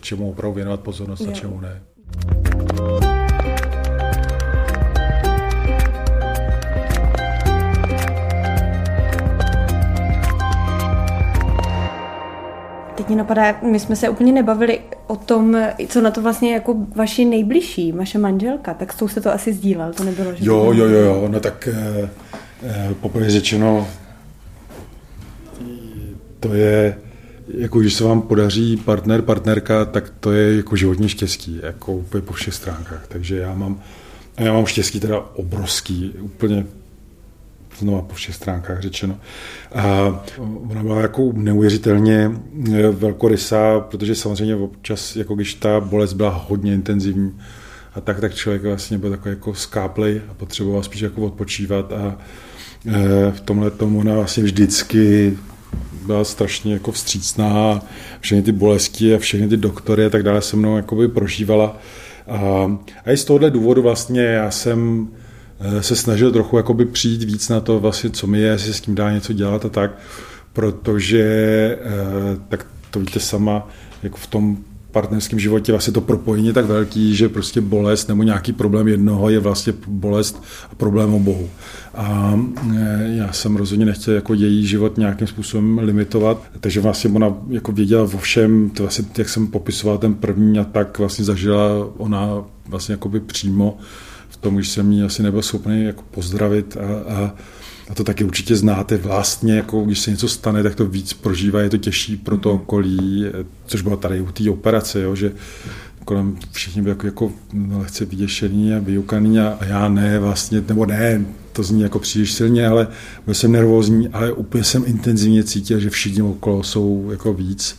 čemu 0.00 0.30
opravdu 0.30 0.54
věnovat 0.54 0.80
pozornost 0.80 1.28
a 1.28 1.32
čemu 1.32 1.60
ne. 1.60 1.82
Teď 12.96 13.08
mě 13.08 13.16
napadá, 13.16 13.58
my 13.62 13.80
jsme 13.80 13.96
se 13.96 14.08
úplně 14.08 14.32
nebavili 14.32 14.80
o 15.06 15.16
tom, 15.16 15.56
co 15.88 16.00
na 16.00 16.10
to 16.10 16.22
vlastně 16.22 16.54
jako 16.54 16.76
vaši 16.96 17.24
nejbližší, 17.24 17.92
vaše 17.92 18.18
manželka, 18.18 18.74
tak 18.74 18.92
s 18.92 18.96
tou 18.96 19.08
se 19.08 19.20
to 19.20 19.32
asi 19.32 19.52
sdílel, 19.52 19.92
to 19.92 20.04
nebylo, 20.04 20.34
že? 20.34 20.44
Jo, 20.44 20.72
jo, 20.72 20.88
jo, 20.88 20.98
jo, 20.98 21.28
no 21.28 21.40
tak 21.40 21.68
eh, 21.72 22.10
eh, 22.62 22.94
poprvé 23.00 23.30
řečeno, 23.30 23.88
to 26.40 26.54
je, 26.54 26.98
jako 27.58 27.80
když 27.80 27.94
se 27.94 28.04
vám 28.04 28.22
podaří 28.22 28.76
partner, 28.76 29.22
partnerka, 29.22 29.84
tak 29.84 30.12
to 30.20 30.32
je 30.32 30.56
jako 30.56 30.76
životní 30.76 31.08
štěstí, 31.08 31.60
jako 31.62 31.92
úplně 31.92 32.22
po 32.22 32.32
všech 32.32 32.54
stránkách, 32.54 33.06
takže 33.08 33.36
já 33.36 33.54
mám, 33.54 33.80
a 34.36 34.42
já 34.42 34.52
mám 34.52 34.66
štěstí 34.66 35.00
teda 35.00 35.20
obrovský, 35.34 36.14
úplně 36.20 36.66
znova 37.78 38.02
po 38.02 38.14
všech 38.14 38.34
stránkách 38.34 38.80
řečeno. 38.80 39.18
A 39.74 40.24
ona 40.70 40.82
byla 40.82 41.00
jako 41.00 41.32
neuvěřitelně 41.32 42.30
eh, 42.74 42.90
velkorysá, 42.90 43.80
protože 43.80 44.14
samozřejmě 44.14 44.56
občas, 44.56 45.16
jako 45.16 45.34
když 45.34 45.54
ta 45.54 45.80
bolest 45.80 46.12
byla 46.12 46.44
hodně 46.48 46.74
intenzivní, 46.74 47.32
a 47.94 48.00
tak, 48.00 48.20
tak 48.20 48.34
člověk 48.34 48.62
vlastně 48.62 48.98
byl 48.98 49.10
takový 49.10 49.30
jako 49.30 49.54
skáplej 49.54 50.20
a 50.30 50.34
potřeboval 50.34 50.82
spíš 50.82 51.00
jako 51.00 51.22
odpočívat 51.22 51.92
a 51.92 52.18
eh, 52.86 53.32
v 53.32 53.40
tomhle 53.40 53.70
tomu 53.70 53.98
ona 53.98 54.14
vlastně 54.14 54.42
vždycky 54.42 55.36
byla 56.06 56.24
strašně 56.24 56.72
jako 56.72 56.92
vstřícná, 56.92 57.82
všechny 58.20 58.42
ty 58.42 58.52
bolesti 58.52 59.14
a 59.14 59.18
všechny 59.18 59.48
ty 59.48 59.56
doktory 59.56 60.04
a 60.04 60.10
tak 60.10 60.22
dále 60.22 60.42
se 60.42 60.56
mnou 60.56 60.76
jakoby 60.76 61.08
prožívala. 61.08 61.78
A, 62.28 62.70
a 63.04 63.12
i 63.12 63.16
z 63.16 63.24
tohohle 63.24 63.50
důvodu 63.50 63.82
vlastně 63.82 64.22
já 64.22 64.50
jsem 64.50 65.08
se 65.80 65.96
snažil 65.96 66.32
trochu 66.32 66.56
jakoby 66.56 66.84
přijít 66.84 67.22
víc 67.22 67.48
na 67.48 67.60
to, 67.60 67.80
vlastně, 67.80 68.10
co 68.10 68.26
mi 68.26 68.40
je, 68.40 68.48
jestli 68.48 68.74
s 68.74 68.80
tím 68.80 68.94
dá 68.94 69.12
něco 69.12 69.32
dělat 69.32 69.64
a 69.64 69.68
tak, 69.68 69.98
protože 70.52 71.22
eh, 71.82 72.38
tak 72.48 72.66
to 72.90 73.00
víte 73.00 73.20
sama, 73.20 73.68
jako 74.02 74.16
v 74.16 74.26
tom 74.26 74.56
partnerském 74.92 75.38
životě 75.38 75.72
vlastně 75.72 75.92
to 75.92 76.00
propojení 76.00 76.46
je 76.46 76.52
tak 76.52 76.64
velký, 76.64 77.16
že 77.16 77.28
prostě 77.28 77.60
bolest 77.60 78.08
nebo 78.08 78.22
nějaký 78.22 78.52
problém 78.52 78.88
jednoho 78.88 79.30
je 79.30 79.38
vlastně 79.38 79.72
bolest 79.86 80.42
a 80.70 80.74
problém 80.74 81.14
obohu. 81.14 81.50
A 81.94 82.40
eh, 82.76 83.08
já 83.16 83.32
jsem 83.32 83.56
rozhodně 83.56 83.86
nechtěl 83.86 84.14
jako 84.14 84.34
její 84.34 84.66
život 84.66 84.98
nějakým 84.98 85.26
způsobem 85.26 85.78
limitovat, 85.78 86.42
takže 86.60 86.80
vlastně 86.80 87.10
ona 87.10 87.34
jako 87.50 87.72
věděla 87.72 88.02
o 88.02 88.18
všem, 88.18 88.70
to 88.70 88.82
vlastně, 88.82 89.04
jak 89.18 89.28
jsem 89.28 89.46
popisoval 89.46 89.98
ten 89.98 90.14
první 90.14 90.58
a 90.58 90.64
tak 90.64 90.98
vlastně 90.98 91.24
zažila 91.24 91.68
ona 91.96 92.44
vlastně 92.68 92.92
jakoby 92.92 93.20
přímo 93.20 93.78
v 94.46 94.48
tom, 94.48 94.54
když 94.54 94.68
jsem 94.68 94.92
ji 94.92 95.02
asi 95.02 95.22
nebyl 95.22 95.42
schopný 95.42 95.84
jako 95.84 96.02
pozdravit 96.10 96.76
a, 96.76 97.14
a 97.14 97.34
a 97.90 97.94
to 97.94 98.04
taky 98.04 98.24
určitě 98.24 98.56
znáte 98.56 98.96
vlastně, 98.96 99.56
jako 99.56 99.84
když 99.84 99.98
se 99.98 100.10
něco 100.10 100.28
stane, 100.28 100.62
tak 100.62 100.74
to 100.74 100.86
víc 100.86 101.12
prožívá, 101.12 101.60
je 101.60 101.70
to 101.70 101.76
těžší 101.76 102.16
pro 102.16 102.38
to 102.38 102.52
okolí, 102.52 103.24
což 103.66 103.82
bylo 103.82 103.96
tady 103.96 104.20
u 104.20 104.32
té 104.32 104.50
operace, 104.50 105.02
jo, 105.02 105.14
že 105.14 105.32
kolem 106.04 106.36
všichni 106.52 106.82
byli 106.82 106.90
jako, 106.90 107.06
jako 107.06 107.32
lehce 107.78 108.04
vyděšený 108.04 108.74
a 108.74 108.78
vyukaný 108.78 109.40
a, 109.40 109.58
a 109.60 109.64
já 109.64 109.88
ne 109.88 110.18
vlastně, 110.18 110.62
nebo 110.68 110.86
ne, 110.86 111.24
to 111.52 111.62
zní 111.62 111.82
jako 111.82 111.98
příliš 111.98 112.32
silně, 112.32 112.66
ale 112.66 112.88
byl 113.24 113.34
jsem 113.34 113.52
nervózní, 113.52 114.08
ale 114.08 114.32
úplně 114.32 114.64
jsem 114.64 114.84
intenzivně 114.86 115.44
cítil, 115.44 115.80
že 115.80 115.90
všichni 115.90 116.22
okolo 116.22 116.62
jsou 116.62 117.08
jako 117.10 117.34
víc 117.34 117.78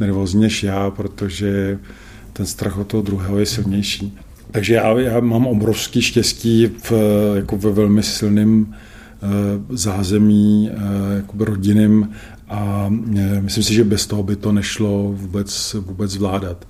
nervózní 0.00 0.40
než 0.40 0.62
já, 0.62 0.90
protože 0.90 1.78
ten 2.32 2.46
strach 2.46 2.78
od 2.78 2.86
toho 2.86 3.02
druhého 3.02 3.38
je 3.38 3.46
silnější. 3.46 4.18
Takže 4.50 4.74
já, 4.74 5.00
já 5.00 5.20
mám 5.20 5.46
obrovský 5.46 6.02
štěstí 6.02 6.66
v, 6.82 6.92
jako 7.36 7.56
ve 7.56 7.70
velmi 7.72 8.02
silném 8.02 8.74
eh, 8.74 9.26
zázemí 9.70 10.70
eh, 10.72 11.16
jako 11.16 11.44
rodinným 11.44 12.12
a 12.48 12.90
eh, 13.16 13.40
myslím 13.40 13.64
si, 13.64 13.74
že 13.74 13.84
bez 13.84 14.06
toho 14.06 14.22
by 14.22 14.36
to 14.36 14.52
nešlo 14.52 15.02
vůbec, 15.12 15.74
vůbec 15.74 16.10
zvládat. 16.10 16.66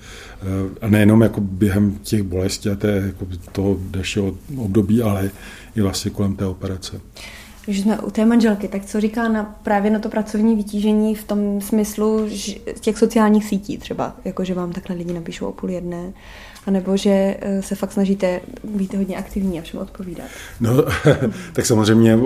A 0.80 0.88
nejenom 0.88 1.22
jako 1.22 1.40
během 1.40 1.98
těch 2.02 2.22
bolestí 2.22 2.68
a 2.68 2.76
té, 2.76 3.02
jako 3.06 3.26
toho 3.52 3.76
dalšího 3.90 4.36
období, 4.56 5.02
ale 5.02 5.30
i 5.76 5.80
vlastně 5.80 6.10
kolem 6.10 6.36
té 6.36 6.46
operace. 6.46 7.00
když 7.64 7.80
jsme 7.80 7.98
u 7.98 8.10
té 8.10 8.24
manželky, 8.24 8.68
tak 8.68 8.84
co 8.84 9.00
říká 9.00 9.28
na, 9.28 9.58
právě 9.62 9.90
na 9.90 9.98
to 9.98 10.08
pracovní 10.08 10.56
vytížení 10.56 11.14
v 11.14 11.24
tom 11.24 11.60
smyslu 11.60 12.24
že, 12.28 12.54
těch 12.80 12.98
sociálních 12.98 13.44
sítí 13.44 13.78
třeba, 13.78 14.16
jako 14.24 14.44
že 14.44 14.54
vám 14.54 14.72
takhle 14.72 14.96
lidi 14.96 15.12
napíšou 15.12 15.46
o 15.46 15.52
půl 15.52 15.70
jedné, 15.70 16.12
anebo 16.66 16.96
že 16.96 17.36
eh, 17.40 17.62
se 17.62 17.74
fakt 17.74 17.92
snažíte 17.92 18.40
být 18.64 18.94
hodně 18.94 19.16
aktivní 19.16 19.58
a 19.58 19.62
všem 19.62 19.80
odpovídat? 19.80 20.26
No, 20.60 20.70
tak 21.52 21.66
samozřejmě 21.66 22.16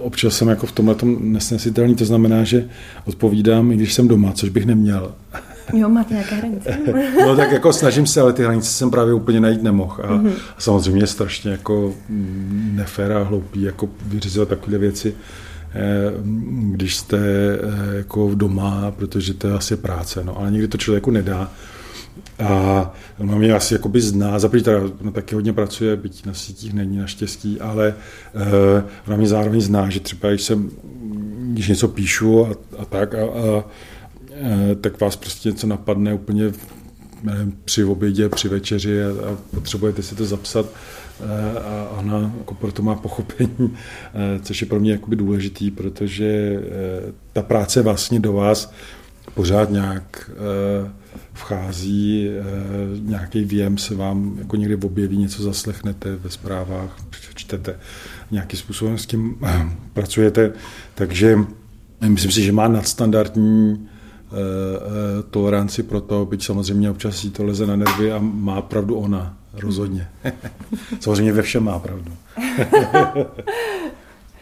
občas 0.00 0.36
jsem 0.36 0.48
jako 0.48 0.66
v 0.66 0.72
tomhle 0.72 0.96
nesnesitelný, 1.20 1.94
to 1.94 2.04
znamená, 2.04 2.44
že 2.44 2.68
odpovídám, 3.04 3.72
i 3.72 3.76
když 3.76 3.94
jsem 3.94 4.08
doma, 4.08 4.32
což 4.32 4.48
bych 4.48 4.66
neměl. 4.66 5.14
Jo, 5.72 5.88
máte 5.88 6.14
nějaké 6.14 6.34
hranice. 6.34 6.78
no 7.26 7.36
tak 7.36 7.52
jako 7.52 7.72
snažím 7.72 8.06
se, 8.06 8.20
ale 8.20 8.32
ty 8.32 8.44
hranice 8.44 8.70
jsem 8.70 8.90
právě 8.90 9.14
úplně 9.14 9.40
najít 9.40 9.62
nemohl. 9.62 10.02
A, 10.02 10.12
mm-hmm. 10.12 10.32
samozřejmě 10.58 11.02
je 11.02 11.06
strašně 11.06 11.50
jako 11.50 11.94
mm, 12.08 12.72
nefér 12.76 13.12
a 13.12 13.22
hloupý 13.22 13.62
jako 13.62 13.88
vyřizovat 14.06 14.48
takové 14.48 14.78
věci, 14.78 15.14
eh, 15.74 16.12
když 16.70 16.96
jste 16.96 17.18
eh, 17.18 17.96
jako 17.96 18.30
doma, 18.34 18.90
protože 18.96 19.34
to 19.34 19.46
je 19.46 19.54
asi 19.54 19.76
práce, 19.76 20.24
no, 20.24 20.38
ale 20.38 20.50
někdy 20.50 20.68
to 20.68 20.78
člověku 20.78 21.10
nedá. 21.10 21.50
A 22.38 22.94
ona 23.18 23.36
mě 23.36 23.52
asi 23.52 23.74
jakoby 23.74 24.00
zná, 24.00 24.38
za 24.38 24.48
teda 24.48 24.80
ona 25.00 25.10
taky 25.10 25.34
hodně 25.34 25.52
pracuje, 25.52 25.96
byť 25.96 26.26
na 26.26 26.34
sítích 26.34 26.72
není 26.72 26.96
naštěstí, 26.96 27.60
ale 27.60 27.94
uh, 28.34 28.42
ona 29.06 29.16
mě 29.16 29.28
zároveň 29.28 29.60
zná, 29.60 29.90
že 29.90 30.00
třeba 30.00 30.30
když 30.30 30.42
jsem, 30.42 30.70
když 31.38 31.68
něco 31.68 31.88
píšu 31.88 32.46
a, 32.46 32.50
a 32.78 32.84
tak 32.84 33.14
a, 33.14 33.18
a 33.24 33.64
Eh, 34.40 34.74
tak 34.74 35.00
vás 35.00 35.16
prostě 35.16 35.48
něco 35.48 35.66
napadne 35.66 36.14
úplně 36.14 36.52
nevím, 37.22 37.58
při 37.64 37.84
obědě, 37.84 38.28
při 38.28 38.48
večeři 38.48 39.04
a, 39.04 39.08
a 39.08 39.36
potřebujete 39.54 40.02
si 40.02 40.14
to 40.14 40.24
zapsat 40.24 40.66
eh, 40.66 41.60
a 41.60 41.96
ona 41.98 42.32
jako 42.38 42.54
proto 42.54 42.82
má 42.82 42.94
pochopení, 42.94 43.76
což 44.42 44.60
je 44.60 44.66
pro 44.66 44.80
mě 44.80 44.92
jakoby 44.92 45.16
důležitý, 45.16 45.70
protože 45.70 46.60
ta 47.32 47.42
práce 47.42 47.82
vlastně 47.82 48.20
do 48.20 48.32
vás 48.32 48.72
pořád 49.34 49.70
nějak 49.70 50.30
vchází, 51.32 52.28
nějaký 53.00 53.44
věm 53.44 53.78
se 53.78 53.94
vám 53.94 54.36
jako 54.38 54.56
někdy 54.56 54.76
objeví, 54.76 55.16
něco 55.16 55.42
zaslechnete 55.42 56.16
ve 56.16 56.30
zprávách, 56.30 56.96
čtete, 57.34 57.78
nějakým 58.30 58.58
způsobem 58.58 58.98
s 58.98 59.06
tím 59.06 59.36
pracujete, 59.92 60.52
takže 60.94 61.38
myslím 62.08 62.32
si, 62.32 62.42
že 62.42 62.52
má 62.52 62.68
nadstandardní 62.68 63.88
Eh, 64.26 64.36
eh, 64.36 65.22
toleranci 65.30 65.82
pro 65.82 66.00
to, 66.00 66.26
byť 66.26 66.44
samozřejmě 66.44 66.90
občas 66.90 67.24
jí 67.24 67.30
to 67.30 67.44
leze 67.44 67.66
na 67.66 67.76
nervy 67.76 68.12
a 68.12 68.18
má 68.18 68.62
pravdu 68.62 68.94
ona, 68.94 69.36
rozhodně. 69.52 70.08
samozřejmě 71.00 71.32
ve 71.32 71.42
všem 71.42 71.64
má 71.64 71.78
pravdu. 71.78 72.12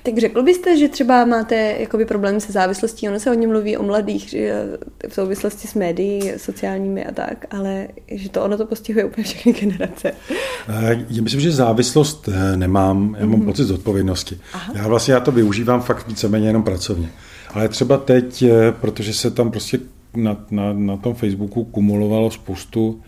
Tak 0.06 0.18
řekl 0.18 0.42
byste, 0.42 0.78
že 0.78 0.88
třeba 0.88 1.24
máte 1.24 1.76
jakoby 1.80 2.04
problém 2.04 2.40
se 2.40 2.52
závislostí, 2.52 3.08
ono 3.08 3.20
se 3.20 3.30
hodně 3.30 3.46
mluví 3.46 3.76
o 3.76 3.82
mladých 3.82 4.28
že 4.28 4.64
v 5.08 5.14
souvislosti 5.14 5.68
s 5.68 5.74
médií, 5.74 6.32
sociálními 6.36 7.04
a 7.04 7.12
tak, 7.12 7.46
ale 7.50 7.88
že 8.10 8.28
to 8.28 8.44
ono 8.44 8.58
to 8.58 8.66
postihuje 8.66 9.04
úplně 9.04 9.24
všechny 9.24 9.52
generace. 9.52 10.12
Eh, 10.68 11.04
já 11.10 11.22
myslím, 11.22 11.40
že 11.40 11.52
závislost 11.52 12.28
nemám, 12.56 13.16
já 13.18 13.26
mám 13.26 13.40
mm-hmm. 13.40 13.44
pocit 13.44 13.64
zodpovědnosti. 13.64 14.38
Aha. 14.52 14.72
Já 14.76 14.88
vlastně 14.88 15.14
já 15.14 15.20
to 15.20 15.32
využívám 15.32 15.82
fakt 15.82 16.08
víceméně 16.08 16.46
jenom 16.46 16.62
pracovně. 16.62 17.08
Ale 17.54 17.68
třeba 17.68 17.96
teď, 17.96 18.42
eh, 18.42 18.72
protože 18.72 19.14
se 19.14 19.30
tam 19.30 19.50
prostě 19.50 19.78
na, 20.16 20.44
na, 20.50 20.72
na 20.72 20.96
tom 20.96 21.14
Facebooku 21.14 21.64
kumulovalo 21.64 22.30
spoustu 22.30 23.00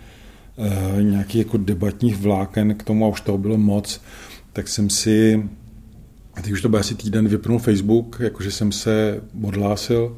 nějakých 1.03 1.37
jako 1.37 1.57
debatních 1.57 2.17
vláken 2.17 2.75
k 2.75 2.83
tomu 2.83 3.05
a 3.05 3.09
už 3.09 3.21
toho 3.21 3.39
bylo 3.39 3.59
moc, 3.59 4.01
tak 4.53 4.69
jsem 4.69 4.91
si, 4.91 5.49
teď 6.47 6.53
už 6.53 6.63
to 6.63 6.69
byl 6.69 6.79
asi 6.79 6.95
týden, 6.95 7.29
vypnul 7.29 7.59
Facebook, 7.59 8.17
jakože 8.21 8.51
jsem 8.51 8.73
se 8.73 9.21
odhlásil, 9.43 10.17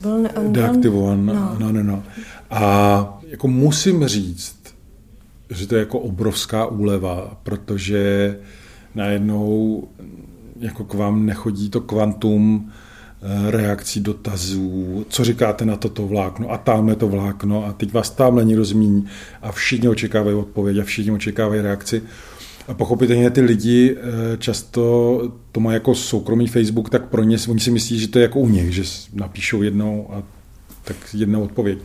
byl 0.00 0.18
ne, 0.18 0.30
deaktivovan. 0.48 1.26
No. 1.26 1.56
no, 1.58 1.72
no, 1.72 1.82
no. 1.82 2.02
A 2.50 3.20
jako 3.28 3.48
musím 3.48 4.06
říct, 4.06 4.58
že 5.50 5.66
to 5.66 5.74
je 5.74 5.78
jako 5.78 5.98
obrovská 5.98 6.66
úleva, 6.66 7.40
protože 7.42 8.36
najednou 8.94 9.88
jako 10.60 10.84
k 10.84 10.94
vám 10.94 11.26
nechodí 11.26 11.70
to 11.70 11.80
kvantum 11.80 12.70
Eh, 13.22 13.50
reakcí, 13.50 14.00
dotazů, 14.00 15.06
co 15.08 15.24
říkáte 15.24 15.64
na 15.64 15.76
toto 15.76 16.06
vlákno 16.06 16.50
a 16.50 16.58
tamhle 16.58 16.96
to 16.96 17.08
vlákno 17.08 17.66
a 17.66 17.72
teď 17.72 17.92
vás 17.92 18.10
tamhle 18.10 18.44
někdo 18.44 18.64
zmíní 18.64 19.06
a 19.42 19.52
všichni 19.52 19.88
očekávají 19.88 20.36
odpověď 20.36 20.78
a 20.78 20.84
všichni 20.84 21.12
očekávají 21.12 21.60
reakci. 21.60 22.02
A 22.68 22.74
pochopitelně 22.74 23.30
ty 23.30 23.40
lidi 23.40 23.96
eh, 23.96 24.36
často 24.36 25.22
to 25.52 25.60
mají 25.60 25.74
jako 25.74 25.94
soukromý 25.94 26.46
Facebook, 26.46 26.90
tak 26.90 27.08
pro 27.08 27.22
ně, 27.22 27.36
oni 27.48 27.60
si 27.60 27.70
myslí, 27.70 27.98
že 27.98 28.08
to 28.08 28.18
je 28.18 28.22
jako 28.22 28.40
u 28.40 28.48
nich, 28.48 28.72
že 28.72 28.82
napíšou 29.12 29.62
jednou 29.62 30.08
a 30.12 30.22
tak 30.84 30.96
jednou 31.14 31.42
odpověď 31.42 31.78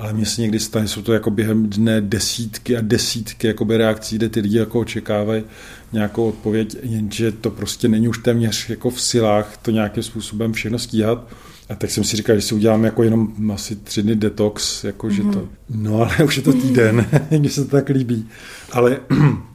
ale 0.00 0.12
mně 0.12 0.26
se 0.26 0.40
někdy 0.40 0.60
stane, 0.60 0.88
jsou 0.88 1.02
to 1.02 1.12
jako 1.12 1.30
během 1.30 1.70
dne 1.70 2.00
desítky 2.00 2.76
a 2.76 2.80
desítky 2.80 3.46
jakoby 3.46 3.76
reakcí, 3.76 4.16
kde 4.16 4.28
ty 4.28 4.40
lidi 4.40 4.58
jako 4.58 4.80
očekávají 4.80 5.44
nějakou 5.92 6.28
odpověď, 6.28 6.76
jenže 6.82 7.32
to 7.32 7.50
prostě 7.50 7.88
není 7.88 8.08
už 8.08 8.18
téměř 8.18 8.70
jako 8.70 8.90
v 8.90 9.00
silách 9.00 9.56
to 9.62 9.70
nějakým 9.70 10.02
způsobem 10.02 10.52
všechno 10.52 10.78
stíhat. 10.78 11.28
A 11.68 11.74
tak 11.74 11.90
jsem 11.90 12.04
si 12.04 12.16
říkal, 12.16 12.36
že 12.36 12.42
si 12.42 12.54
udělám 12.54 12.84
jako 12.84 13.02
jenom 13.02 13.50
asi 13.52 13.76
tři 13.76 14.02
dny 14.02 14.16
detox, 14.16 14.84
jako 14.84 15.06
mm-hmm. 15.06 15.10
že 15.10 15.22
to, 15.22 15.28
mhm. 15.28 15.48
no 15.70 16.02
ale 16.02 16.24
už 16.24 16.36
je 16.36 16.42
to 16.42 16.52
týden, 16.52 17.06
mně 17.38 17.50
se 17.50 17.64
to 17.64 17.70
tak 17.70 17.88
líbí. 17.88 18.28
Ale 18.72 19.00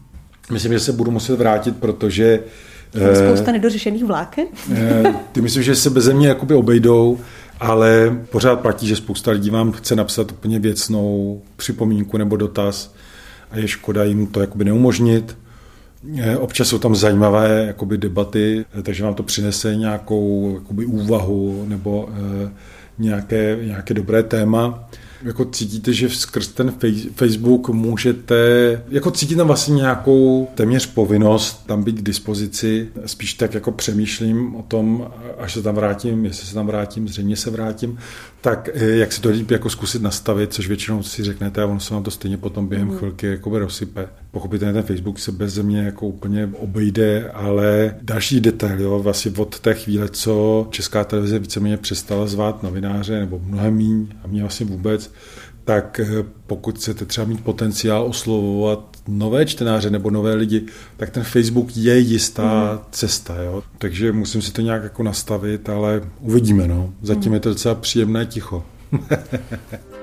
myslím, 0.52 0.74
že 0.74 0.80
se 0.80 0.92
budu 0.92 1.12
muset 1.12 1.36
vrátit, 1.36 1.78
protože 1.78 2.40
je 2.94 3.16
spousta 3.16 3.52
nedořešených 3.52 4.06
vláken? 4.06 4.48
Eh, 4.74 5.14
ty 5.32 5.42
myslím, 5.42 5.64
že 5.64 5.76
se 5.76 5.90
bez 5.90 6.08
mě 6.08 6.28
jakoby 6.28 6.54
obejdou 6.54 7.20
ale 7.60 8.18
pořád 8.32 8.60
platí, 8.60 8.88
že 8.88 8.96
spousta 8.96 9.32
lidí 9.32 9.50
vám 9.50 9.72
chce 9.72 9.96
napsat 9.96 10.32
úplně 10.32 10.60
věcnou 10.60 11.42
připomínku 11.56 12.18
nebo 12.18 12.38
dotaz 12.38 12.94
a 13.52 13.58
je 13.58 13.68
škoda 13.68 14.04
jim 14.04 14.28
to 14.28 14.42
jakoby 14.42 14.66
neumožnit. 14.66 15.38
Eh, 16.18 16.38
občas 16.38 16.68
jsou 16.68 16.80
tam 16.80 16.96
zajímavé 16.96 17.64
jakoby 17.68 17.98
debaty, 17.98 18.66
eh, 18.80 18.82
takže 18.82 19.04
vám 19.04 19.14
to 19.14 19.24
přinese 19.24 19.76
nějakou 19.76 20.54
jakoby 20.54 20.86
úvahu 20.86 21.66
nebo 21.68 22.10
eh, 22.12 22.52
nějaké, 22.98 23.58
nějaké 23.62 23.94
dobré 23.94 24.24
téma 24.24 24.90
jako 25.26 25.46
cítíte, 25.46 25.94
že 25.94 26.10
skrz 26.10 26.48
ten 26.48 26.74
Facebook 27.16 27.70
můžete, 27.70 28.36
jako 28.90 29.12
cítíte 29.12 29.38
tam 29.38 29.48
vlastně 29.48 29.76
nějakou 29.76 30.48
téměř 30.56 30.86
povinnost 30.86 31.66
tam 31.66 31.84
být 31.84 31.96
k 31.96 32.04
dispozici. 32.04 32.90
Spíš 33.06 33.34
tak 33.34 33.54
jako 33.54 33.72
přemýšlím 33.72 34.56
o 34.56 34.62
tom, 34.62 35.12
až 35.38 35.54
se 35.54 35.62
tam 35.62 35.76
vrátím, 35.76 36.26
jestli 36.26 36.48
se 36.48 36.54
tam 36.54 36.68
vrátím, 36.68 37.08
zřejmě 37.08 37.36
se 37.36 37.50
vrátím, 37.50 37.98
tak 38.46 38.70
eh, 38.74 38.86
jak 38.86 39.14
si 39.14 39.22
to 39.22 39.30
líp 39.30 39.52
jako 39.52 39.70
zkusit 39.70 40.02
nastavit, 40.02 40.54
což 40.54 40.68
většinou 40.68 41.04
si 41.04 41.24
řeknete 41.24 41.62
a 41.62 41.66
ono 41.66 41.80
se 41.80 41.94
vám 41.94 42.04
to 42.04 42.12
stejně 42.12 42.38
potom 42.38 42.68
během 42.68 42.88
mm. 42.88 42.98
chvilky 42.98 43.28
jako 43.28 43.60
rozsype. 43.60 44.08
Pochopitelně 44.32 44.74
ten 44.74 44.84
Facebook 44.84 45.20
se 45.20 45.32
bez 45.32 45.58
mě 45.58 45.80
jako 45.80 46.08
úplně 46.08 46.50
obejde, 46.60 47.30
ale 47.34 47.96
další 48.02 48.40
detail, 48.40 48.82
jo, 48.82 49.00
vlastně 49.00 49.32
od 49.38 49.60
té 49.60 49.74
chvíle, 49.74 50.10
co 50.10 50.68
Česká 50.70 51.04
televize 51.04 51.40
víceméně 51.40 51.78
přestala 51.78 52.28
zvát 52.28 52.64
novináře, 52.64 53.20
nebo 53.20 53.40
mnohem 53.40 53.74
míň 53.74 54.08
a 54.24 54.28
mě 54.28 54.42
vlastně 54.42 54.66
vůbec, 54.66 55.12
tak 55.64 56.00
eh, 56.00 56.24
pokud 56.48 56.78
chcete 56.78 57.06
třeba 57.06 57.28
mít 57.28 57.44
potenciál 57.44 58.06
oslovovat 58.06 58.95
nové 59.08 59.46
čtenáře 59.46 59.90
nebo 59.90 60.10
nové 60.10 60.34
lidi, 60.34 60.66
tak 60.98 61.10
ten 61.10 61.24
Facebook 61.24 61.78
je 61.78 61.98
jistá 61.98 62.74
mm. 62.74 62.80
cesta. 62.92 63.42
Jo? 63.42 63.64
Takže 63.78 64.12
musím 64.12 64.42
si 64.42 64.52
to 64.52 64.62
nějak 64.62 64.84
jako 64.84 65.04
nastavit, 65.04 65.70
ale 65.70 66.02
uvidíme. 66.20 66.68
No. 66.68 66.94
Zatím 67.02 67.30
mm. 67.30 67.34
je 67.34 67.40
to 67.40 67.50
docela 67.50 67.76
příjemné 67.76 68.26
ticho. 68.26 68.66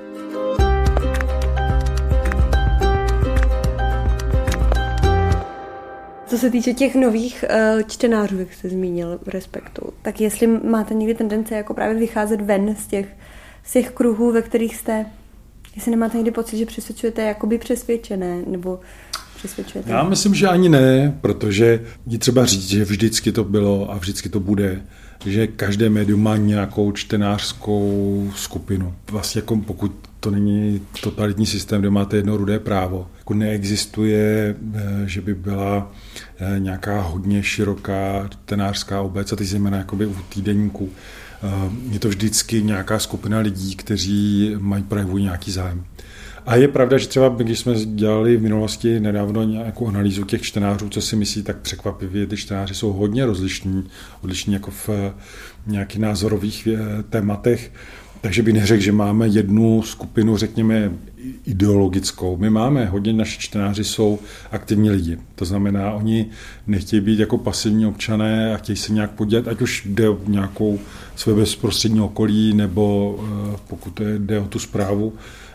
Co 6.33 6.39
se 6.39 6.51
týče 6.51 6.73
těch 6.73 6.95
nových 6.95 7.45
uh, 7.75 7.83
čtenářů, 7.83 8.39
jak 8.39 8.53
jste 8.53 8.69
zmínil 8.69 9.19
v 9.23 9.29
Respektu, 9.29 9.83
tak 10.03 10.21
jestli 10.21 10.47
máte 10.47 10.95
někdy 10.95 11.15
tendence 11.15 11.55
jako 11.55 11.75
právě 11.75 11.99
vycházet 11.99 12.41
ven 12.41 12.77
z 12.77 12.87
těch, 12.87 13.07
z 13.65 13.73
těch 13.73 13.91
kruhů, 13.91 14.33
ve 14.33 14.43
kterých 14.43 14.77
jste 14.77 15.07
Jestli 15.75 15.91
nemáte 15.91 16.17
někdy 16.17 16.31
pocit, 16.31 16.57
že 16.57 16.67
přesvědčujete 16.67 17.23
jakoby 17.23 17.59
přesvědčené, 17.59 18.43
nebo 18.47 18.81
přesvědčujete? 19.37 19.91
Já 19.91 20.03
myslím, 20.03 20.35
že 20.35 20.49
ani 20.49 20.69
ne, 20.69 21.19
protože 21.21 21.85
je 22.07 22.19
třeba 22.19 22.47
říct, 22.47 22.69
že 22.69 22.85
vždycky 22.85 23.33
to 23.33 23.45
bylo 23.45 23.93
a 23.93 23.99
vždycky 23.99 24.29
to 24.29 24.41
bude, 24.41 24.83
že 25.27 25.47
každé 25.47 25.91
médium 25.91 26.23
má 26.23 26.37
nějakou 26.37 26.93
čtenářskou 26.93 28.31
skupinu. 28.37 28.95
Vlastně 29.11 29.39
jako 29.39 29.57
pokud 29.57 29.93
to 30.21 30.31
není 30.31 30.81
totalitní 31.03 31.47
systém, 31.47 31.81
kde 31.81 31.91
máte 31.91 32.17
jedno 32.17 32.37
rudé 32.37 32.59
právo. 32.59 33.09
Jako 33.19 33.35
neexistuje, 33.35 34.57
eh, 34.75 34.81
že 35.07 35.21
by 35.21 35.35
byla 35.35 35.93
eh, 36.39 36.59
nějaká 36.59 37.01
hodně 37.01 37.43
široká 37.43 38.29
čtenářská 38.29 39.01
obec, 39.01 39.33
a 39.33 39.37
teď 39.37 39.47
zejména 39.47 39.87
u 39.93 40.17
týdenníků 40.29 40.91
je 41.91 41.99
to 41.99 42.09
vždycky 42.09 42.63
nějaká 42.63 42.99
skupina 42.99 43.39
lidí, 43.39 43.77
kteří 43.77 44.55
mají 44.59 44.83
projevují 44.83 45.25
nějaký 45.25 45.53
zájem. 45.53 45.85
A 46.47 46.57
je 46.57 46.69
pravda, 46.69 46.99
že 46.99 47.09
třeba 47.09 47.29
když 47.29 47.59
jsme 47.59 47.75
dělali 47.75 48.37
v 48.37 48.43
minulosti 48.43 49.01
nedávno 49.01 49.43
nějakou 49.43 49.89
analýzu 49.89 50.25
těch 50.25 50.43
čtenářů, 50.43 50.89
co 50.89 51.01
si 51.01 51.17
myslí, 51.17 51.43
tak 51.43 51.57
překvapivě 51.57 52.27
ty 52.27 52.37
čtenáři 52.37 52.75
jsou 52.75 52.93
hodně 52.93 53.27
rozlišní, 53.27 53.85
odlišní 54.23 54.55
jako 54.55 54.71
v 54.71 54.89
nějakých 55.67 56.01
názorových 56.01 56.67
eh, 56.73 57.03
tématech. 57.03 57.73
Takže 58.23 58.43
bych 58.43 58.55
neřekl, 58.55 58.83
že 58.83 58.93
máme 58.93 59.29
jednu 59.29 59.83
skupinu, 59.83 60.37
řekněme, 60.37 60.91
ideologickou. 61.47 62.37
My 62.37 62.51
máme, 62.51 62.85
hodně 62.87 63.13
naši 63.13 63.39
čtenáři 63.39 63.85
jsou 63.85 64.19
aktivní 64.51 64.91
lidi. 64.91 65.19
To 65.35 65.45
znamená, 65.45 65.93
oni 65.93 66.27
nechtějí 66.67 67.01
být 67.01 67.19
jako 67.19 67.39
pasivní 67.39 67.87
občané 67.87 68.55
a 68.55 68.57
chtějí 68.57 68.77
se 68.77 68.93
nějak 68.93 69.11
podělat, 69.11 69.49
ať 69.49 69.61
už 69.63 69.87
jde 69.87 70.09
o 70.09 70.19
nějakou 70.27 70.79
své 71.17 71.35
bezprostřední 71.35 72.01
okolí, 72.01 72.55
nebo 72.55 73.19
eh, 73.55 73.57
pokud 73.69 74.01
jde 74.19 74.41
o 74.41 74.47
tu 74.47 74.59
zprávu 74.59 75.13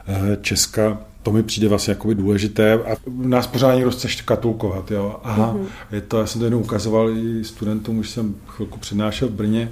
eh, 0.08 0.38
Česka, 0.42 1.00
to 1.24 1.32
mi 1.32 1.44
přijde 1.44 1.68
vlastně 1.68 1.92
jakoby 1.92 2.16
důležité 2.16 2.74
a 2.74 2.96
nás 3.08 3.48
pořád 3.48 3.76
někdo 3.76 3.92
chce 3.92 4.10
škatulkovat. 4.10 4.92
Jo. 4.92 5.20
Aha, 5.24 5.54
mm-hmm. 5.54 5.96
je 5.96 6.02
to, 6.02 6.20
já 6.20 6.26
jsem 6.26 6.40
to 6.40 6.46
jenom 6.46 6.62
ukazoval 6.62 7.10
i 7.10 7.44
studentům, 7.44 7.98
už 7.98 8.10
jsem 8.10 8.36
chvilku 8.48 8.80
přednášel 8.80 9.28
v 9.28 9.32
Brně, 9.32 9.72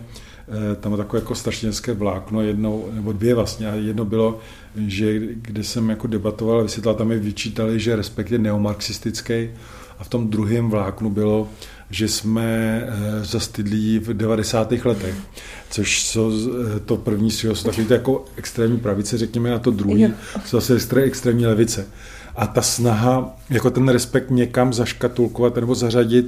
tam 0.80 0.98
takové 0.98 1.22
jako 1.22 1.36
strašněnské 1.36 1.94
vlákno, 1.94 2.42
jedno, 2.42 2.84
nebo 2.92 3.14
dvě 3.14 3.36
vlastně, 3.36 3.70
a 3.70 3.76
jedno 3.76 4.06
bylo, 4.06 4.40
že 4.76 5.20
kde 5.36 5.64
jsem 5.64 5.90
jako 5.90 6.08
debatoval, 6.08 6.64
vysvětlal, 6.64 6.96
tam 6.96 7.08
mi 7.08 7.20
vyčítali, 7.20 7.80
že 7.80 7.96
respekt 7.96 8.32
je 8.32 8.38
neomarxistický 8.38 9.50
a 10.00 10.04
v 10.04 10.10
tom 10.10 10.30
druhém 10.30 10.70
vláknu 10.70 11.10
bylo, 11.10 11.50
že 11.90 12.08
jsme 12.08 12.82
eh, 12.88 13.26
zastydlí 13.26 14.00
v 14.00 14.14
90. 14.14 14.72
letech, 14.72 15.16
což 15.70 16.04
jsou 16.04 16.32
eh, 16.32 16.80
to 16.80 16.98
první 16.98 17.32
jsou 17.32 17.54
takové 17.54 17.94
jako 17.94 18.26
extrémní 18.36 18.78
pravice, 18.78 19.18
řekněme, 19.18 19.54
a 19.54 19.60
to 19.60 19.72
druhý 19.72 20.14
jsou 20.46 20.60
zase 20.60 21.02
extrémní 21.04 21.46
levice. 21.46 21.88
A 22.36 22.48
ta 22.48 22.62
snaha, 22.62 23.38
jako 23.50 23.70
ten 23.72 23.90
respekt 23.90 24.30
někam 24.30 24.74
zaškatulkovat 24.74 25.56
nebo 25.56 25.76
zařadit, 25.76 26.26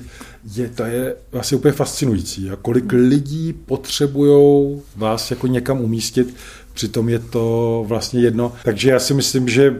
je, 0.55 0.69
to 0.69 0.83
je 0.83 1.15
vlastně 1.31 1.57
úplně 1.57 1.71
fascinující. 1.71 2.49
A 2.49 2.55
kolik 2.55 2.91
lidí 2.91 3.53
potřebují 3.53 4.81
vás 4.95 5.31
jako 5.31 5.47
někam 5.47 5.81
umístit, 5.81 6.35
přitom 6.77 7.09
je 7.09 7.19
to 7.19 7.83
vlastně 7.87 8.21
jedno. 8.21 8.53
Takže 8.63 8.89
já 8.89 8.99
si 8.99 9.13
myslím, 9.13 9.49
že 9.49 9.75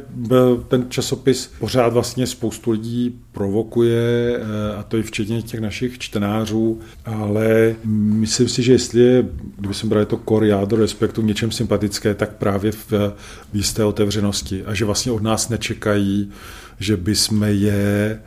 ten 0.68 0.86
časopis 0.90 1.52
pořád 1.60 1.94
vlastně 1.94 2.28
spoustu 2.28 2.72
lidí 2.72 3.20
provokuje, 3.32 4.38
eh, 4.38 4.76
a 4.78 4.84
to 4.84 4.98
i 4.98 5.04
včetně 5.04 5.42
těch 5.42 5.60
našich 5.60 6.00
čtenářů, 6.00 6.80
ale 7.06 7.76
myslím 7.86 8.50
si, 8.50 8.64
že 8.64 8.72
jestli 8.72 9.00
je, 9.00 9.26
kdyby 9.58 9.74
jsem 9.74 9.90
bral 9.90 10.06
to 10.06 10.20
core 10.30 10.48
jádro 10.48 10.82
respektu 10.82 11.22
něčem 11.22 11.52
sympatické, 11.52 12.14
tak 12.14 12.36
právě 12.36 12.72
v, 12.72 12.92
v 13.54 13.54
jisté 13.54 13.84
otevřenosti 13.84 14.64
a 14.66 14.74
že 14.74 14.86
vlastně 14.86 15.12
od 15.12 15.24
nás 15.24 15.50
nečekají, 15.50 16.32
že 16.80 16.98
by 16.98 17.16
jsme 17.16 17.54
je 17.54 18.20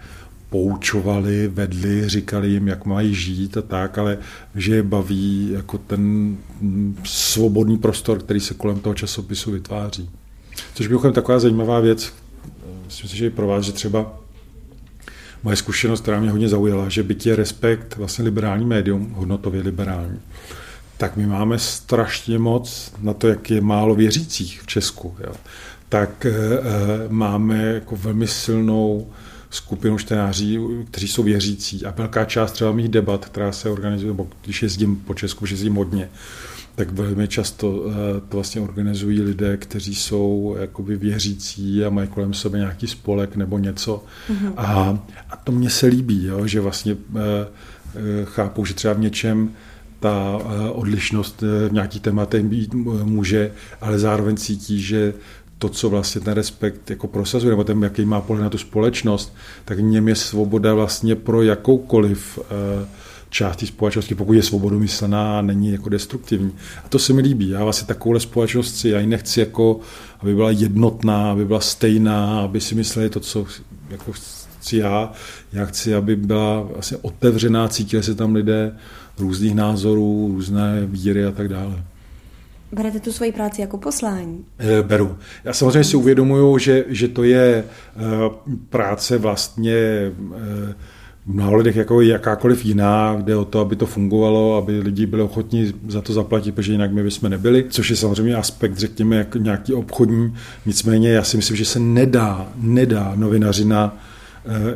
poučovali, 0.51 1.49
vedli, 1.49 2.09
říkali 2.09 2.49
jim, 2.49 2.69
jak 2.69 2.87
mají 2.87 3.15
žít 3.15 3.57
a 3.57 3.63
tak, 3.63 3.99
ale 3.99 4.19
že 4.55 4.75
je 4.75 4.83
baví 4.83 5.51
jako 5.53 5.79
ten 5.79 6.37
svobodný 7.05 7.79
prostor, 7.79 8.19
který 8.19 8.41
se 8.41 8.55
kolem 8.55 8.81
toho 8.81 8.95
časopisu 8.95 9.51
vytváří. 9.51 10.11
Což 10.75 10.87
by 10.87 10.97
taková 11.13 11.39
zajímavá 11.39 11.81
věc, 11.81 12.13
myslím 12.85 13.11
si, 13.11 13.17
že 13.17 13.27
i 13.27 13.31
pro 13.31 13.47
vás, 13.47 13.65
že 13.65 13.73
třeba 13.73 14.21
moje 15.43 15.57
zkušenost, 15.57 16.01
která 16.01 16.21
mě 16.21 16.31
hodně 16.31 16.49
zaujala, 16.49 16.89
že 16.89 17.03
byť 17.03 17.27
je 17.27 17.37
respekt 17.37 17.97
vlastně 17.97 18.25
liberální 18.25 18.67
médium, 18.67 19.13
hodnotově 19.17 19.63
liberální, 19.63 20.19
tak 20.97 21.17
my 21.17 21.27
máme 21.27 21.59
strašně 21.59 22.39
moc 22.39 22.93
na 23.01 23.15
to, 23.15 23.29
jak 23.29 23.51
je 23.51 23.61
málo 23.61 23.95
věřících 23.95 24.63
v 24.63 24.67
Česku. 24.67 25.17
Jo. 25.21 25.33
Tak 25.89 26.27
e, 26.27 26.33
máme 27.09 27.65
jako 27.65 27.97
velmi 27.97 28.27
silnou 28.27 29.07
skupinu 29.51 29.99
čtenářů, 29.99 30.85
kteří 30.91 31.09
jsou 31.09 31.23
věřící 31.23 31.87
a 31.87 31.91
velká 31.91 32.25
část 32.25 32.53
třeba 32.53 32.73
mých 32.73 32.89
debat, 32.89 33.25
která 33.25 33.53
se 33.53 33.71
organizuje, 33.71 34.13
nebo 34.13 34.29
když 34.45 34.63
jezdím 34.63 34.97
po 34.97 35.15
Česku, 35.15 35.47
že 35.47 35.53
jezdím 35.55 35.75
hodně, 35.75 36.09
tak 36.75 36.93
velmi 36.93 37.29
často 37.29 37.85
eh, 37.87 38.21
to 38.29 38.37
vlastně 38.37 38.61
organizují 38.61 39.21
lidé, 39.21 39.57
kteří 39.57 39.95
jsou 39.95 40.57
jakoby 40.61 40.97
věřící 40.97 41.85
a 41.85 41.91
mají 41.91 42.09
kolem 42.09 42.35
sebe 42.35 42.59
nějaký 42.59 42.87
spolek 42.87 43.37
nebo 43.37 43.59
něco. 43.59 44.05
Mm-hmm. 44.31 44.53
A, 44.57 44.99
a 45.31 45.37
to 45.37 45.53
mně 45.53 45.71
se 45.71 45.87
líbí, 45.87 46.25
jo, 46.25 46.47
že 46.47 46.61
vlastně 46.61 46.93
e, 46.93 47.47
chápou, 48.25 48.65
že 48.65 48.75
třeba 48.75 48.95
v 48.95 49.01
něčem 49.01 49.51
ta 50.01 50.39
odlišnost 50.73 51.43
v 51.43 51.73
nějakých 51.73 52.03
tématech 52.03 52.45
být 52.45 52.75
může, 53.05 53.53
ale 53.81 53.99
zároveň 53.99 54.37
cítí, 54.37 54.83
že 54.83 55.15
to, 55.61 55.69
co 55.69 55.91
vlastně 55.91 56.21
ten 56.21 56.35
respekt 56.35 56.91
jako 56.91 57.09
prosazuje, 57.09 57.51
nebo 57.51 57.65
ten, 57.65 57.83
jaký 57.83 58.05
má 58.05 58.21
pohled 58.21 58.43
na 58.43 58.51
tu 58.51 58.59
společnost, 58.59 59.35
tak 59.65 59.79
v 59.79 59.83
něm 59.83 60.09
je 60.09 60.15
svoboda 60.15 60.75
vlastně 60.75 61.17
pro 61.17 61.43
jakoukoliv 61.43 62.39
eh, 62.43 62.87
část 63.31 63.57
té 63.57 63.67
společnosti, 63.67 64.15
pokud 64.15 64.33
je 64.33 64.43
svobodomyslná 64.43 65.39
a 65.39 65.43
není 65.43 65.73
jako 65.73 65.89
destruktivní. 65.89 66.53
A 66.85 66.89
to 66.89 66.99
se 66.99 67.13
mi 67.13 67.23
líbí. 67.23 67.49
Já 67.49 67.65
vlastně 67.65 67.87
takovouhle 67.87 68.21
společnost 68.21 68.77
si, 68.77 68.89
já 68.89 69.01
ji 69.01 69.07
nechci 69.07 69.41
jako, 69.41 69.81
aby 70.21 70.35
byla 70.35 70.51
jednotná, 70.51 71.33
aby 71.33 71.45
byla 71.45 71.61
stejná, 71.61 72.41
aby 72.41 72.61
si 72.61 72.75
mysleli 72.75 73.11
to, 73.11 73.21
co 73.21 73.47
jako 73.91 74.13
chci 74.13 74.77
já. 74.77 75.13
Já 75.53 75.65
chci, 75.65 75.95
aby 75.95 76.17
byla 76.17 76.61
vlastně 76.61 76.97
otevřená, 77.03 77.69
cítili 77.69 78.03
se 78.03 78.15
tam 78.15 78.35
lidé 78.35 78.77
různých 79.19 79.55
názorů, 79.55 80.31
různé 80.35 80.87
víry 80.87 81.25
a 81.25 81.31
tak 81.31 81.49
dále. 81.49 81.83
Berete 82.73 83.01
tu 83.01 83.13
svoji 83.13 83.33
práci 83.33 83.61
jako 83.61 83.79
poslání? 83.79 84.45
Eh, 84.59 84.83
beru. 84.83 85.19
Já 85.45 85.53
samozřejmě 85.53 85.85
si 85.85 85.97
uvědomuju, 85.97 86.59
že, 86.59 86.85
že 86.89 87.09
to 87.09 87.25
je 87.25 87.65
eh, 87.65 88.01
práce 88.69 89.19
vlastně 89.19 89.75
eh, 89.75 90.75
v 91.27 91.35
mnoha 91.35 91.57
lidech 91.57 91.77
jako 91.77 92.01
jakákoliv 92.01 92.65
jiná, 92.65 93.15
kde 93.15 93.37
o 93.37 93.45
to, 93.45 93.61
aby 93.61 93.77
to 93.77 93.87
fungovalo, 93.87 94.57
aby 94.57 94.81
lidi 94.81 95.07
byli 95.07 95.23
ochotní 95.23 95.75
za 95.89 96.01
to 96.01 96.13
zaplatit, 96.13 96.55
protože 96.55 96.73
jinak 96.73 96.93
my 96.93 97.03
bychom 97.03 97.31
nebyli, 97.31 97.65
což 97.71 97.91
je 97.91 97.97
samozřejmě 97.97 98.35
aspekt, 98.35 98.79
řekněme, 98.79 99.17
jako 99.17 99.39
nějaký 99.39 99.75
obchodní. 99.75 100.35
Nicméně 100.67 101.13
já 101.13 101.23
si 101.25 101.37
myslím, 101.37 101.57
že 101.57 101.65
se 101.65 101.79
nedá, 101.79 102.49
nedá 102.57 103.13
novinařina 103.17 103.97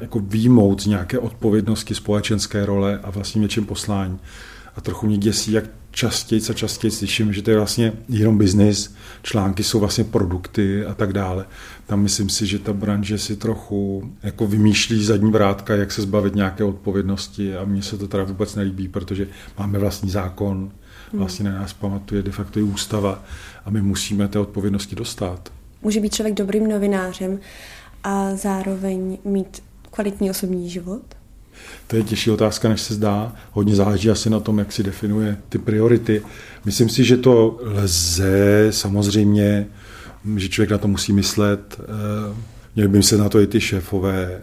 jako 0.01 0.19
výmout 0.19 0.83
z 0.83 0.87
nějaké 0.87 1.19
odpovědnosti 1.19 1.95
společenské 1.95 2.67
role 2.67 3.01
a 3.03 3.11
vlastně 3.11 3.41
něčím 3.41 3.67
poslání. 3.67 4.19
A 4.77 4.81
trochu 4.81 5.07
mě 5.07 5.19
děsí, 5.19 5.53
jak 5.53 5.65
častěji 5.95 6.43
a 6.51 6.53
častěji 6.53 6.91
slyším, 6.91 7.33
že 7.33 7.43
to 7.43 7.51
je 7.51 7.57
vlastně 7.57 7.93
jenom 8.09 8.39
biznis, 8.39 8.95
články 9.23 9.63
jsou 9.65 9.81
vlastně 9.81 10.05
produkty 10.05 10.85
a 10.85 10.95
tak 10.95 11.13
dále. 11.13 11.47
Tam 11.87 12.03
myslím 12.03 12.29
si, 12.29 12.47
že 12.47 12.59
ta 12.59 12.73
branže 12.73 13.19
si 13.19 13.37
trochu 13.37 14.13
jako 14.23 14.47
vymýšlí 14.47 15.05
zadní 15.05 15.31
vrátka, 15.31 15.75
jak 15.75 15.93
se 15.93 16.03
zbavit 16.03 16.35
nějaké 16.35 16.65
odpovědnosti 16.65 17.57
a 17.57 17.65
mně 17.65 17.83
se 17.83 17.99
to 17.99 18.09
teda 18.09 18.25
vůbec 18.25 18.55
nelíbí, 18.55 18.89
protože 18.89 19.29
máme 19.59 19.79
vlastní 19.79 20.11
zákon, 20.11 20.59
hmm. 20.59 20.71
vlastně 21.19 21.45
na 21.45 21.59
nás 21.59 21.73
pamatuje 21.73 22.23
de 22.23 22.33
facto 22.33 22.61
i 22.61 22.63
ústava 22.63 23.25
a 23.65 23.71
my 23.71 23.83
musíme 23.83 24.29
té 24.29 24.39
odpovědnosti 24.39 24.97
dostat. 24.97 25.53
Může 25.83 26.01
být 26.01 26.15
člověk 26.15 26.35
dobrým 26.35 26.69
novinářem 26.69 27.39
a 28.05 28.37
zároveň 28.37 29.19
mít 29.25 29.63
kvalitní 29.91 30.31
osobní 30.31 30.71
život? 30.71 31.03
To 31.87 31.97
je 31.97 32.03
těžší 32.03 32.31
otázka, 32.31 32.69
než 32.69 32.81
se 32.81 32.95
zdá. 32.95 33.33
Hodně 33.53 33.75
záleží 33.75 34.11
asi 34.11 34.31
na 34.31 34.41
tom, 34.41 34.59
jak 34.59 34.73
si 34.73 34.83
definuje 34.83 35.37
ty 35.49 35.59
priority. 35.59 36.23
Myslím 36.65 36.89
si, 36.89 37.05
že 37.05 37.17
to 37.17 37.59
lze 37.63 38.67
samozřejmě, 38.71 39.67
že 40.37 40.49
člověk 40.49 40.71
na 40.71 40.79
to 40.79 40.89
musí 40.89 41.13
myslet. 41.13 41.81
Eh, 41.81 42.35
měli 42.75 42.89
by 42.89 43.03
se 43.03 43.17
na 43.17 43.29
to 43.29 43.41
i 43.41 43.47
ty 43.47 43.61
šéfové, 43.61 44.41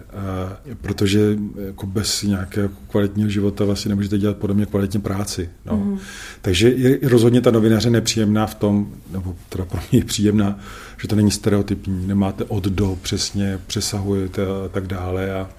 eh, 0.69 0.75
protože 0.81 1.37
jako 1.67 1.85
bez 1.85 2.23
nějakého 2.23 2.69
kvalitního 2.87 3.29
života 3.29 3.65
vlastně 3.65 3.89
nemůžete 3.89 4.17
dělat 4.17 4.37
podobně 4.37 4.65
kvalitně 4.65 4.99
práci. 4.99 5.49
No. 5.65 5.77
Mm. 5.77 5.99
Takže 6.41 6.69
je 6.69 7.09
rozhodně 7.09 7.41
ta 7.41 7.51
novináře 7.51 7.89
nepříjemná 7.89 8.47
v 8.47 8.55
tom, 8.55 8.87
nebo 9.11 9.35
teda 9.49 9.65
pro 9.65 9.79
mě 9.91 9.99
je 9.99 10.05
příjemná, 10.05 10.59
že 11.01 11.07
to 11.07 11.15
není 11.15 11.31
stereotypní, 11.31 12.07
nemáte 12.07 12.43
od 12.43 12.63
do, 12.63 12.97
přesně 13.01 13.59
přesahujete 13.67 14.45
a 14.45 14.69
tak 14.71 14.87
dále. 14.87 15.33
A, 15.33 15.49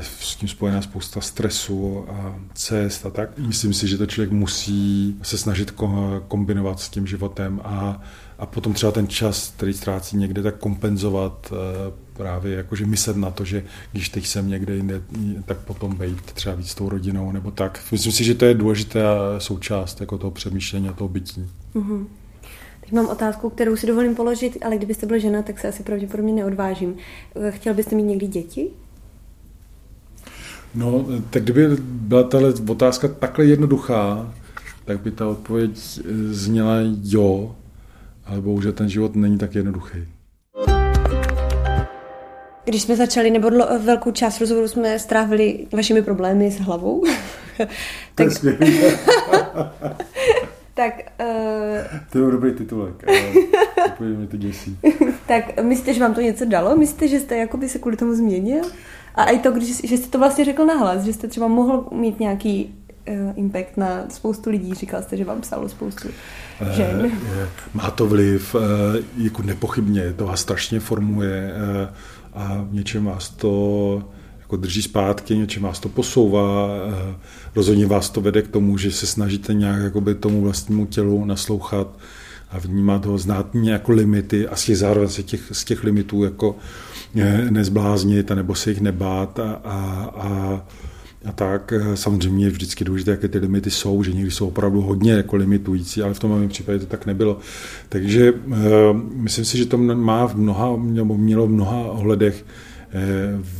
s 0.00 0.36
tím 0.36 0.48
spojená 0.48 0.82
spousta 0.82 1.20
stresu 1.20 2.04
a 2.08 2.36
cest 2.54 3.06
a 3.06 3.10
tak. 3.10 3.38
Myslím 3.38 3.74
si, 3.74 3.88
že 3.88 3.98
to 3.98 4.06
člověk 4.06 4.32
musí 4.32 5.16
se 5.22 5.38
snažit 5.38 5.74
kombinovat 6.28 6.80
s 6.80 6.88
tím 6.88 7.06
životem 7.06 7.60
a, 7.64 8.02
a 8.38 8.46
potom 8.46 8.72
třeba 8.72 8.92
ten 8.92 9.08
čas, 9.08 9.52
který 9.56 9.72
ztrácí 9.72 10.16
někde, 10.16 10.42
tak 10.42 10.56
kompenzovat 10.56 11.52
eh, 11.52 11.92
právě 12.12 12.56
jakože 12.56 12.86
myslet 12.86 13.16
na 13.16 13.30
to, 13.30 13.44
že 13.44 13.64
když 13.92 14.08
teď 14.08 14.26
jsem 14.26 14.48
někde 14.48 14.76
jinde, 14.76 15.02
tak 15.44 15.58
potom 15.58 15.96
být 15.96 16.22
třeba 16.22 16.54
víc 16.54 16.70
s 16.70 16.74
tou 16.74 16.88
rodinou 16.88 17.32
nebo 17.32 17.50
tak. 17.50 17.80
Myslím 17.92 18.12
si, 18.12 18.24
že 18.24 18.34
to 18.34 18.44
je 18.44 18.54
důležitá 18.54 19.00
součást 19.38 20.00
jako 20.00 20.18
toho 20.18 20.30
přemýšlení 20.30 20.88
a 20.88 20.92
toho 20.92 21.08
bytí. 21.08 21.50
Mm-hmm. 21.74 22.06
Teď 22.80 22.92
mám 22.92 23.06
otázku, 23.06 23.50
kterou 23.50 23.76
si 23.76 23.86
dovolím 23.86 24.14
položit, 24.14 24.58
ale 24.64 24.76
kdybyste 24.76 25.06
byl 25.06 25.18
žena, 25.18 25.42
tak 25.42 25.58
se 25.60 25.68
asi 25.68 25.82
pravděpodobně 25.82 26.32
neodvážím. 26.32 26.96
Chtěl 27.50 27.74
byste 27.74 27.96
mít 27.96 28.02
někdy 28.02 28.26
děti? 28.26 28.70
No, 30.74 31.06
tak 31.30 31.42
kdyby 31.42 31.76
byla 31.82 32.22
tahle 32.22 32.52
otázka 32.68 33.08
takhle 33.08 33.44
jednoduchá, 33.44 34.32
tak 34.84 35.00
by 35.00 35.10
ta 35.10 35.28
odpověď 35.28 35.70
zněla 36.30 36.74
jo, 37.02 37.56
ale 38.26 38.40
bohužel 38.40 38.72
ten 38.72 38.88
život 38.88 39.16
není 39.16 39.38
tak 39.38 39.54
jednoduchý. 39.54 39.98
Když 42.64 42.82
jsme 42.82 42.96
začali, 42.96 43.30
nebo 43.30 43.50
velkou 43.84 44.10
část 44.10 44.40
rozhovoru 44.40 44.68
jsme 44.68 44.98
strávili 44.98 45.66
vašimi 45.72 46.02
problémy 46.02 46.50
s 46.50 46.60
hlavou. 46.60 47.04
tak... 48.14 48.28
tak... 50.74 50.94
Uh... 51.20 51.98
To 52.12 52.18
je 52.18 52.30
dobrý 52.30 52.52
titulek, 52.52 53.04
ale 53.08 54.08
mě 54.08 54.26
to 54.26 54.36
děsí. 54.36 54.78
tak 55.26 55.62
myslíte, 55.62 55.94
že 55.94 56.00
vám 56.00 56.14
to 56.14 56.20
něco 56.20 56.44
dalo? 56.44 56.76
Myslíte, 56.76 57.08
že 57.08 57.20
jste 57.20 57.36
jakoby 57.36 57.68
se 57.68 57.78
kvůli 57.78 57.96
tomu 57.96 58.14
změnil? 58.14 58.64
A 59.14 59.24
i 59.24 59.38
to, 59.38 59.50
když, 59.50 59.80
že 59.84 59.96
jste 59.96 60.08
to 60.08 60.18
vlastně 60.18 60.44
řekl 60.44 60.66
nahlas, 60.66 61.02
že 61.02 61.12
jste 61.12 61.28
třeba 61.28 61.48
mohl 61.48 61.86
mít 61.92 62.20
nějaký 62.20 62.74
uh, 63.08 63.14
impact 63.36 63.76
na 63.76 64.04
spoustu 64.08 64.50
lidí. 64.50 64.74
Říkal 64.74 65.02
jste, 65.02 65.16
že 65.16 65.24
vám 65.24 65.40
psalo 65.40 65.68
spoustu 65.68 66.08
žen. 66.70 67.12
Uh, 67.12 67.48
má 67.74 67.90
to 67.90 68.06
vliv, 68.06 68.56
jako 69.16 69.42
nepochybně, 69.42 70.12
to 70.12 70.26
vás 70.26 70.40
strašně 70.40 70.80
formuje 70.80 71.54
a 72.34 72.66
v 72.70 72.74
něčem 72.74 73.04
vás 73.04 73.28
to 73.28 74.02
jako 74.40 74.56
drží 74.56 74.82
zpátky, 74.82 75.36
něčem 75.36 75.62
vás 75.62 75.80
to 75.80 75.88
posouvá, 75.88 76.68
rozhodně 77.54 77.86
vás 77.86 78.10
to 78.10 78.20
vede 78.20 78.42
k 78.42 78.48
tomu, 78.48 78.78
že 78.78 78.92
se 78.92 79.06
snažíte 79.06 79.54
nějak 79.54 79.82
jakoby 79.82 80.14
tomu 80.14 80.42
vlastnímu 80.42 80.86
tělu 80.86 81.24
naslouchat 81.24 81.98
a 82.50 82.58
vnímat 82.58 83.06
ho, 83.06 83.18
znát 83.18 83.46
jako 83.62 83.92
limity 83.92 84.48
a 84.48 84.56
si 84.56 84.76
zároveň 84.76 85.08
se 85.08 85.22
těch, 85.22 85.40
z 85.52 85.64
těch 85.64 85.84
limitů 85.84 86.24
jako 86.24 86.56
nezbláznit, 87.50 88.30
nebo 88.30 88.54
se 88.54 88.70
jich 88.70 88.80
nebát 88.80 89.38
a, 89.38 89.52
a, 89.64 90.10
a 90.16 90.62
a 91.24 91.32
tak 91.32 91.72
eh, 91.72 91.96
samozřejmě 91.96 92.46
je 92.46 92.50
vždycky 92.50 92.84
důležité, 92.84 93.10
jaké 93.10 93.28
ty 93.28 93.38
limity 93.38 93.70
jsou, 93.70 94.02
že 94.02 94.12
někdy 94.12 94.30
jsou 94.30 94.48
opravdu 94.48 94.80
hodně 94.80 95.12
jako 95.12 95.36
limitující, 95.36 96.02
ale 96.02 96.14
v 96.14 96.18
tom 96.18 96.30
mém 96.30 96.48
případě 96.48 96.78
to 96.78 96.86
tak 96.86 97.06
nebylo. 97.06 97.38
Takže 97.88 98.32
uh, 98.32 98.56
myslím 99.14 99.44
si, 99.44 99.58
že 99.58 99.66
to 99.66 99.78
má 99.78 100.26
v 100.26 100.34
mnoha, 100.34 100.76
nebo 100.76 101.16
mělo 101.16 101.46
v 101.46 101.50
mnoha 101.50 101.76
ohledech 101.76 102.44
uh, 102.44 103.00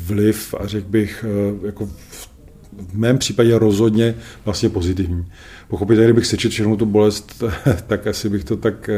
vliv 0.07 0.55
a 0.61 0.67
řekl 0.67 0.89
bych, 0.89 1.25
uh, 1.59 1.67
jako 1.67 1.87
v, 1.87 2.29
v 2.89 2.99
mém 2.99 3.19
případě 3.19 3.59
rozhodně 3.59 4.15
vlastně 4.45 4.69
pozitivní. 4.69 5.27
Pochopitelně, 5.69 6.07
kdybych 6.07 6.27
sečet 6.27 6.53
všechnu 6.53 6.77
tu 6.77 6.87
bolest, 6.87 7.43
tak 7.87 8.07
asi 8.07 8.29
bych 8.29 8.45
to 8.45 8.57
tak 8.57 8.91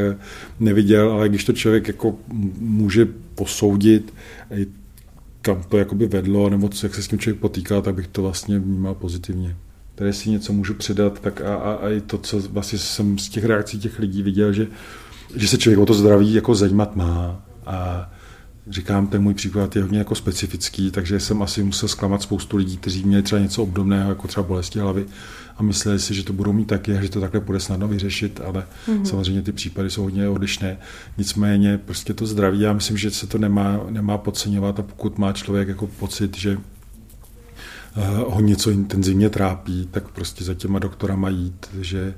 neviděl, 0.59 1.11
ale 1.11 1.29
když 1.29 1.43
to 1.43 1.53
člověk 1.53 1.87
jako 1.87 2.15
může 2.59 3.07
posoudit, 3.35 4.13
kam 5.41 5.63
to 5.63 5.77
jakoby 5.77 6.07
vedlo, 6.07 6.49
nebo 6.49 6.69
co, 6.69 6.85
jak 6.85 6.95
se 6.95 7.03
s 7.03 7.07
tím 7.07 7.19
člověk 7.19 7.41
potýká, 7.41 7.81
tak 7.81 7.95
bych 7.95 8.07
to 8.07 8.21
vlastně 8.21 8.59
vnímal 8.59 8.95
pozitivně. 8.95 9.55
Tady 9.95 10.13
si 10.13 10.29
něco 10.29 10.53
můžu 10.53 10.73
předat, 10.73 11.19
tak 11.19 11.41
a, 11.41 11.55
a, 11.55 11.73
a 11.73 11.89
i 11.89 12.01
to, 12.01 12.17
co 12.17 12.39
vlastně 12.39 12.79
jsem 12.79 13.17
z 13.17 13.29
těch 13.29 13.45
reakcí 13.45 13.79
těch 13.79 13.99
lidí 13.99 14.23
viděl, 14.23 14.53
že, 14.53 14.67
že 15.35 15.47
se 15.47 15.57
člověk 15.57 15.79
o 15.79 15.85
to 15.85 15.93
zdraví 15.93 16.33
jako 16.33 16.55
zajímat 16.55 16.95
má. 16.95 17.45
A 17.65 18.09
říkám, 18.69 19.07
ten 19.07 19.21
můj 19.21 19.33
příklad 19.33 19.75
je 19.75 19.81
hodně 19.81 19.99
jako 19.99 20.15
specifický, 20.15 20.91
takže 20.91 21.19
jsem 21.19 21.41
asi 21.41 21.63
musel 21.63 21.89
zklamat 21.89 22.21
spoustu 22.21 22.57
lidí, 22.57 22.77
kteří 22.77 23.03
měli 23.03 23.23
třeba 23.23 23.41
něco 23.41 23.63
obdobného, 23.63 24.09
jako 24.09 24.27
třeba 24.27 24.47
bolesti 24.47 24.79
hlavy 24.79 25.05
a 25.57 25.63
mysleli 25.63 25.99
si, 25.99 26.13
že 26.13 26.23
to 26.23 26.33
budou 26.33 26.53
mít 26.53 26.65
taky 26.65 26.97
a 26.97 27.01
že 27.01 27.09
to 27.09 27.21
takhle 27.21 27.39
bude 27.39 27.59
snadno 27.59 27.87
vyřešit, 27.87 28.41
ale 28.45 28.65
mm-hmm. 28.87 29.03
samozřejmě 29.03 29.41
ty 29.41 29.51
případy 29.51 29.89
jsou 29.89 30.03
hodně 30.03 30.29
odlišné. 30.29 30.77
Nicméně 31.17 31.77
prostě 31.77 32.13
to 32.13 32.25
zdraví, 32.25 32.59
já 32.59 32.73
myslím, 32.73 32.97
že 32.97 33.11
se 33.11 33.27
to 33.27 33.37
nemá, 33.37 33.79
nemá 33.89 34.17
podceňovat 34.17 34.79
a 34.79 34.83
pokud 34.83 35.17
má 35.17 35.33
člověk 35.33 35.67
jako 35.67 35.87
pocit, 35.87 36.37
že 36.37 36.57
eh, 37.95 38.01
ho 38.27 38.41
něco 38.41 38.71
intenzivně 38.71 39.29
trápí, 39.29 39.87
tak 39.91 40.09
prostě 40.09 40.43
za 40.43 40.53
těma 40.53 40.79
doktorama 40.79 41.29
jít, 41.29 41.67
že 41.81 42.13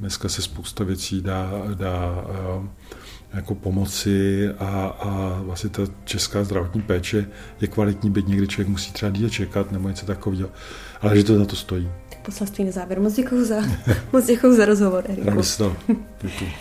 dneska 0.00 0.28
se 0.28 0.42
spousta 0.42 0.84
věcí 0.84 1.20
dá, 1.20 1.50
dá 1.74 2.24
uh, 2.58 2.66
jako 3.34 3.54
pomoci 3.54 4.48
a, 4.58 4.86
a 4.86 5.40
vlastně 5.42 5.70
ta 5.70 5.82
česká 6.04 6.44
zdravotní 6.44 6.82
péče 6.82 7.26
je 7.60 7.68
kvalitní, 7.68 8.10
byť 8.10 8.26
někdy 8.26 8.48
člověk 8.48 8.68
musí 8.68 8.92
třeba 8.92 9.10
díl 9.10 9.28
čekat 9.28 9.72
nebo 9.72 9.88
něco 9.88 10.06
takového, 10.06 10.48
ale 11.00 11.16
že 11.16 11.24
to 11.24 11.38
za 11.38 11.44
to 11.44 11.56
stojí. 11.56 11.90
Tak 12.08 12.18
poselství 12.18 12.64
na 12.64 12.70
závěr. 12.70 13.00
Moc 13.00 13.14
děkuji 13.14 13.44
za, 13.44 13.56
moc 14.12 14.26
děkuji 14.26 14.56
za 14.56 14.64
rozhovor, 14.64 15.04
Eriku. 15.08 15.30
Děkuji. 16.22 16.52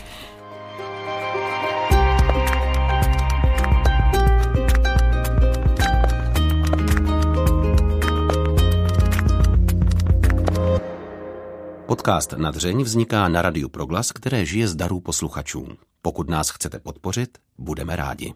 Podcast 11.86 12.34
Nadřeň 12.38 12.84
vzniká 12.84 13.28
na 13.28 13.42
Radiu 13.42 13.70
Proglas, 13.70 14.12
které 14.12 14.46
žije 14.46 14.68
z 14.68 14.76
darů 14.76 15.00
posluchačů. 15.00 15.68
Pokud 16.02 16.30
nás 16.30 16.50
chcete 16.50 16.80
podpořit, 16.80 17.38
budeme 17.58 17.96
rádi. 17.96 18.34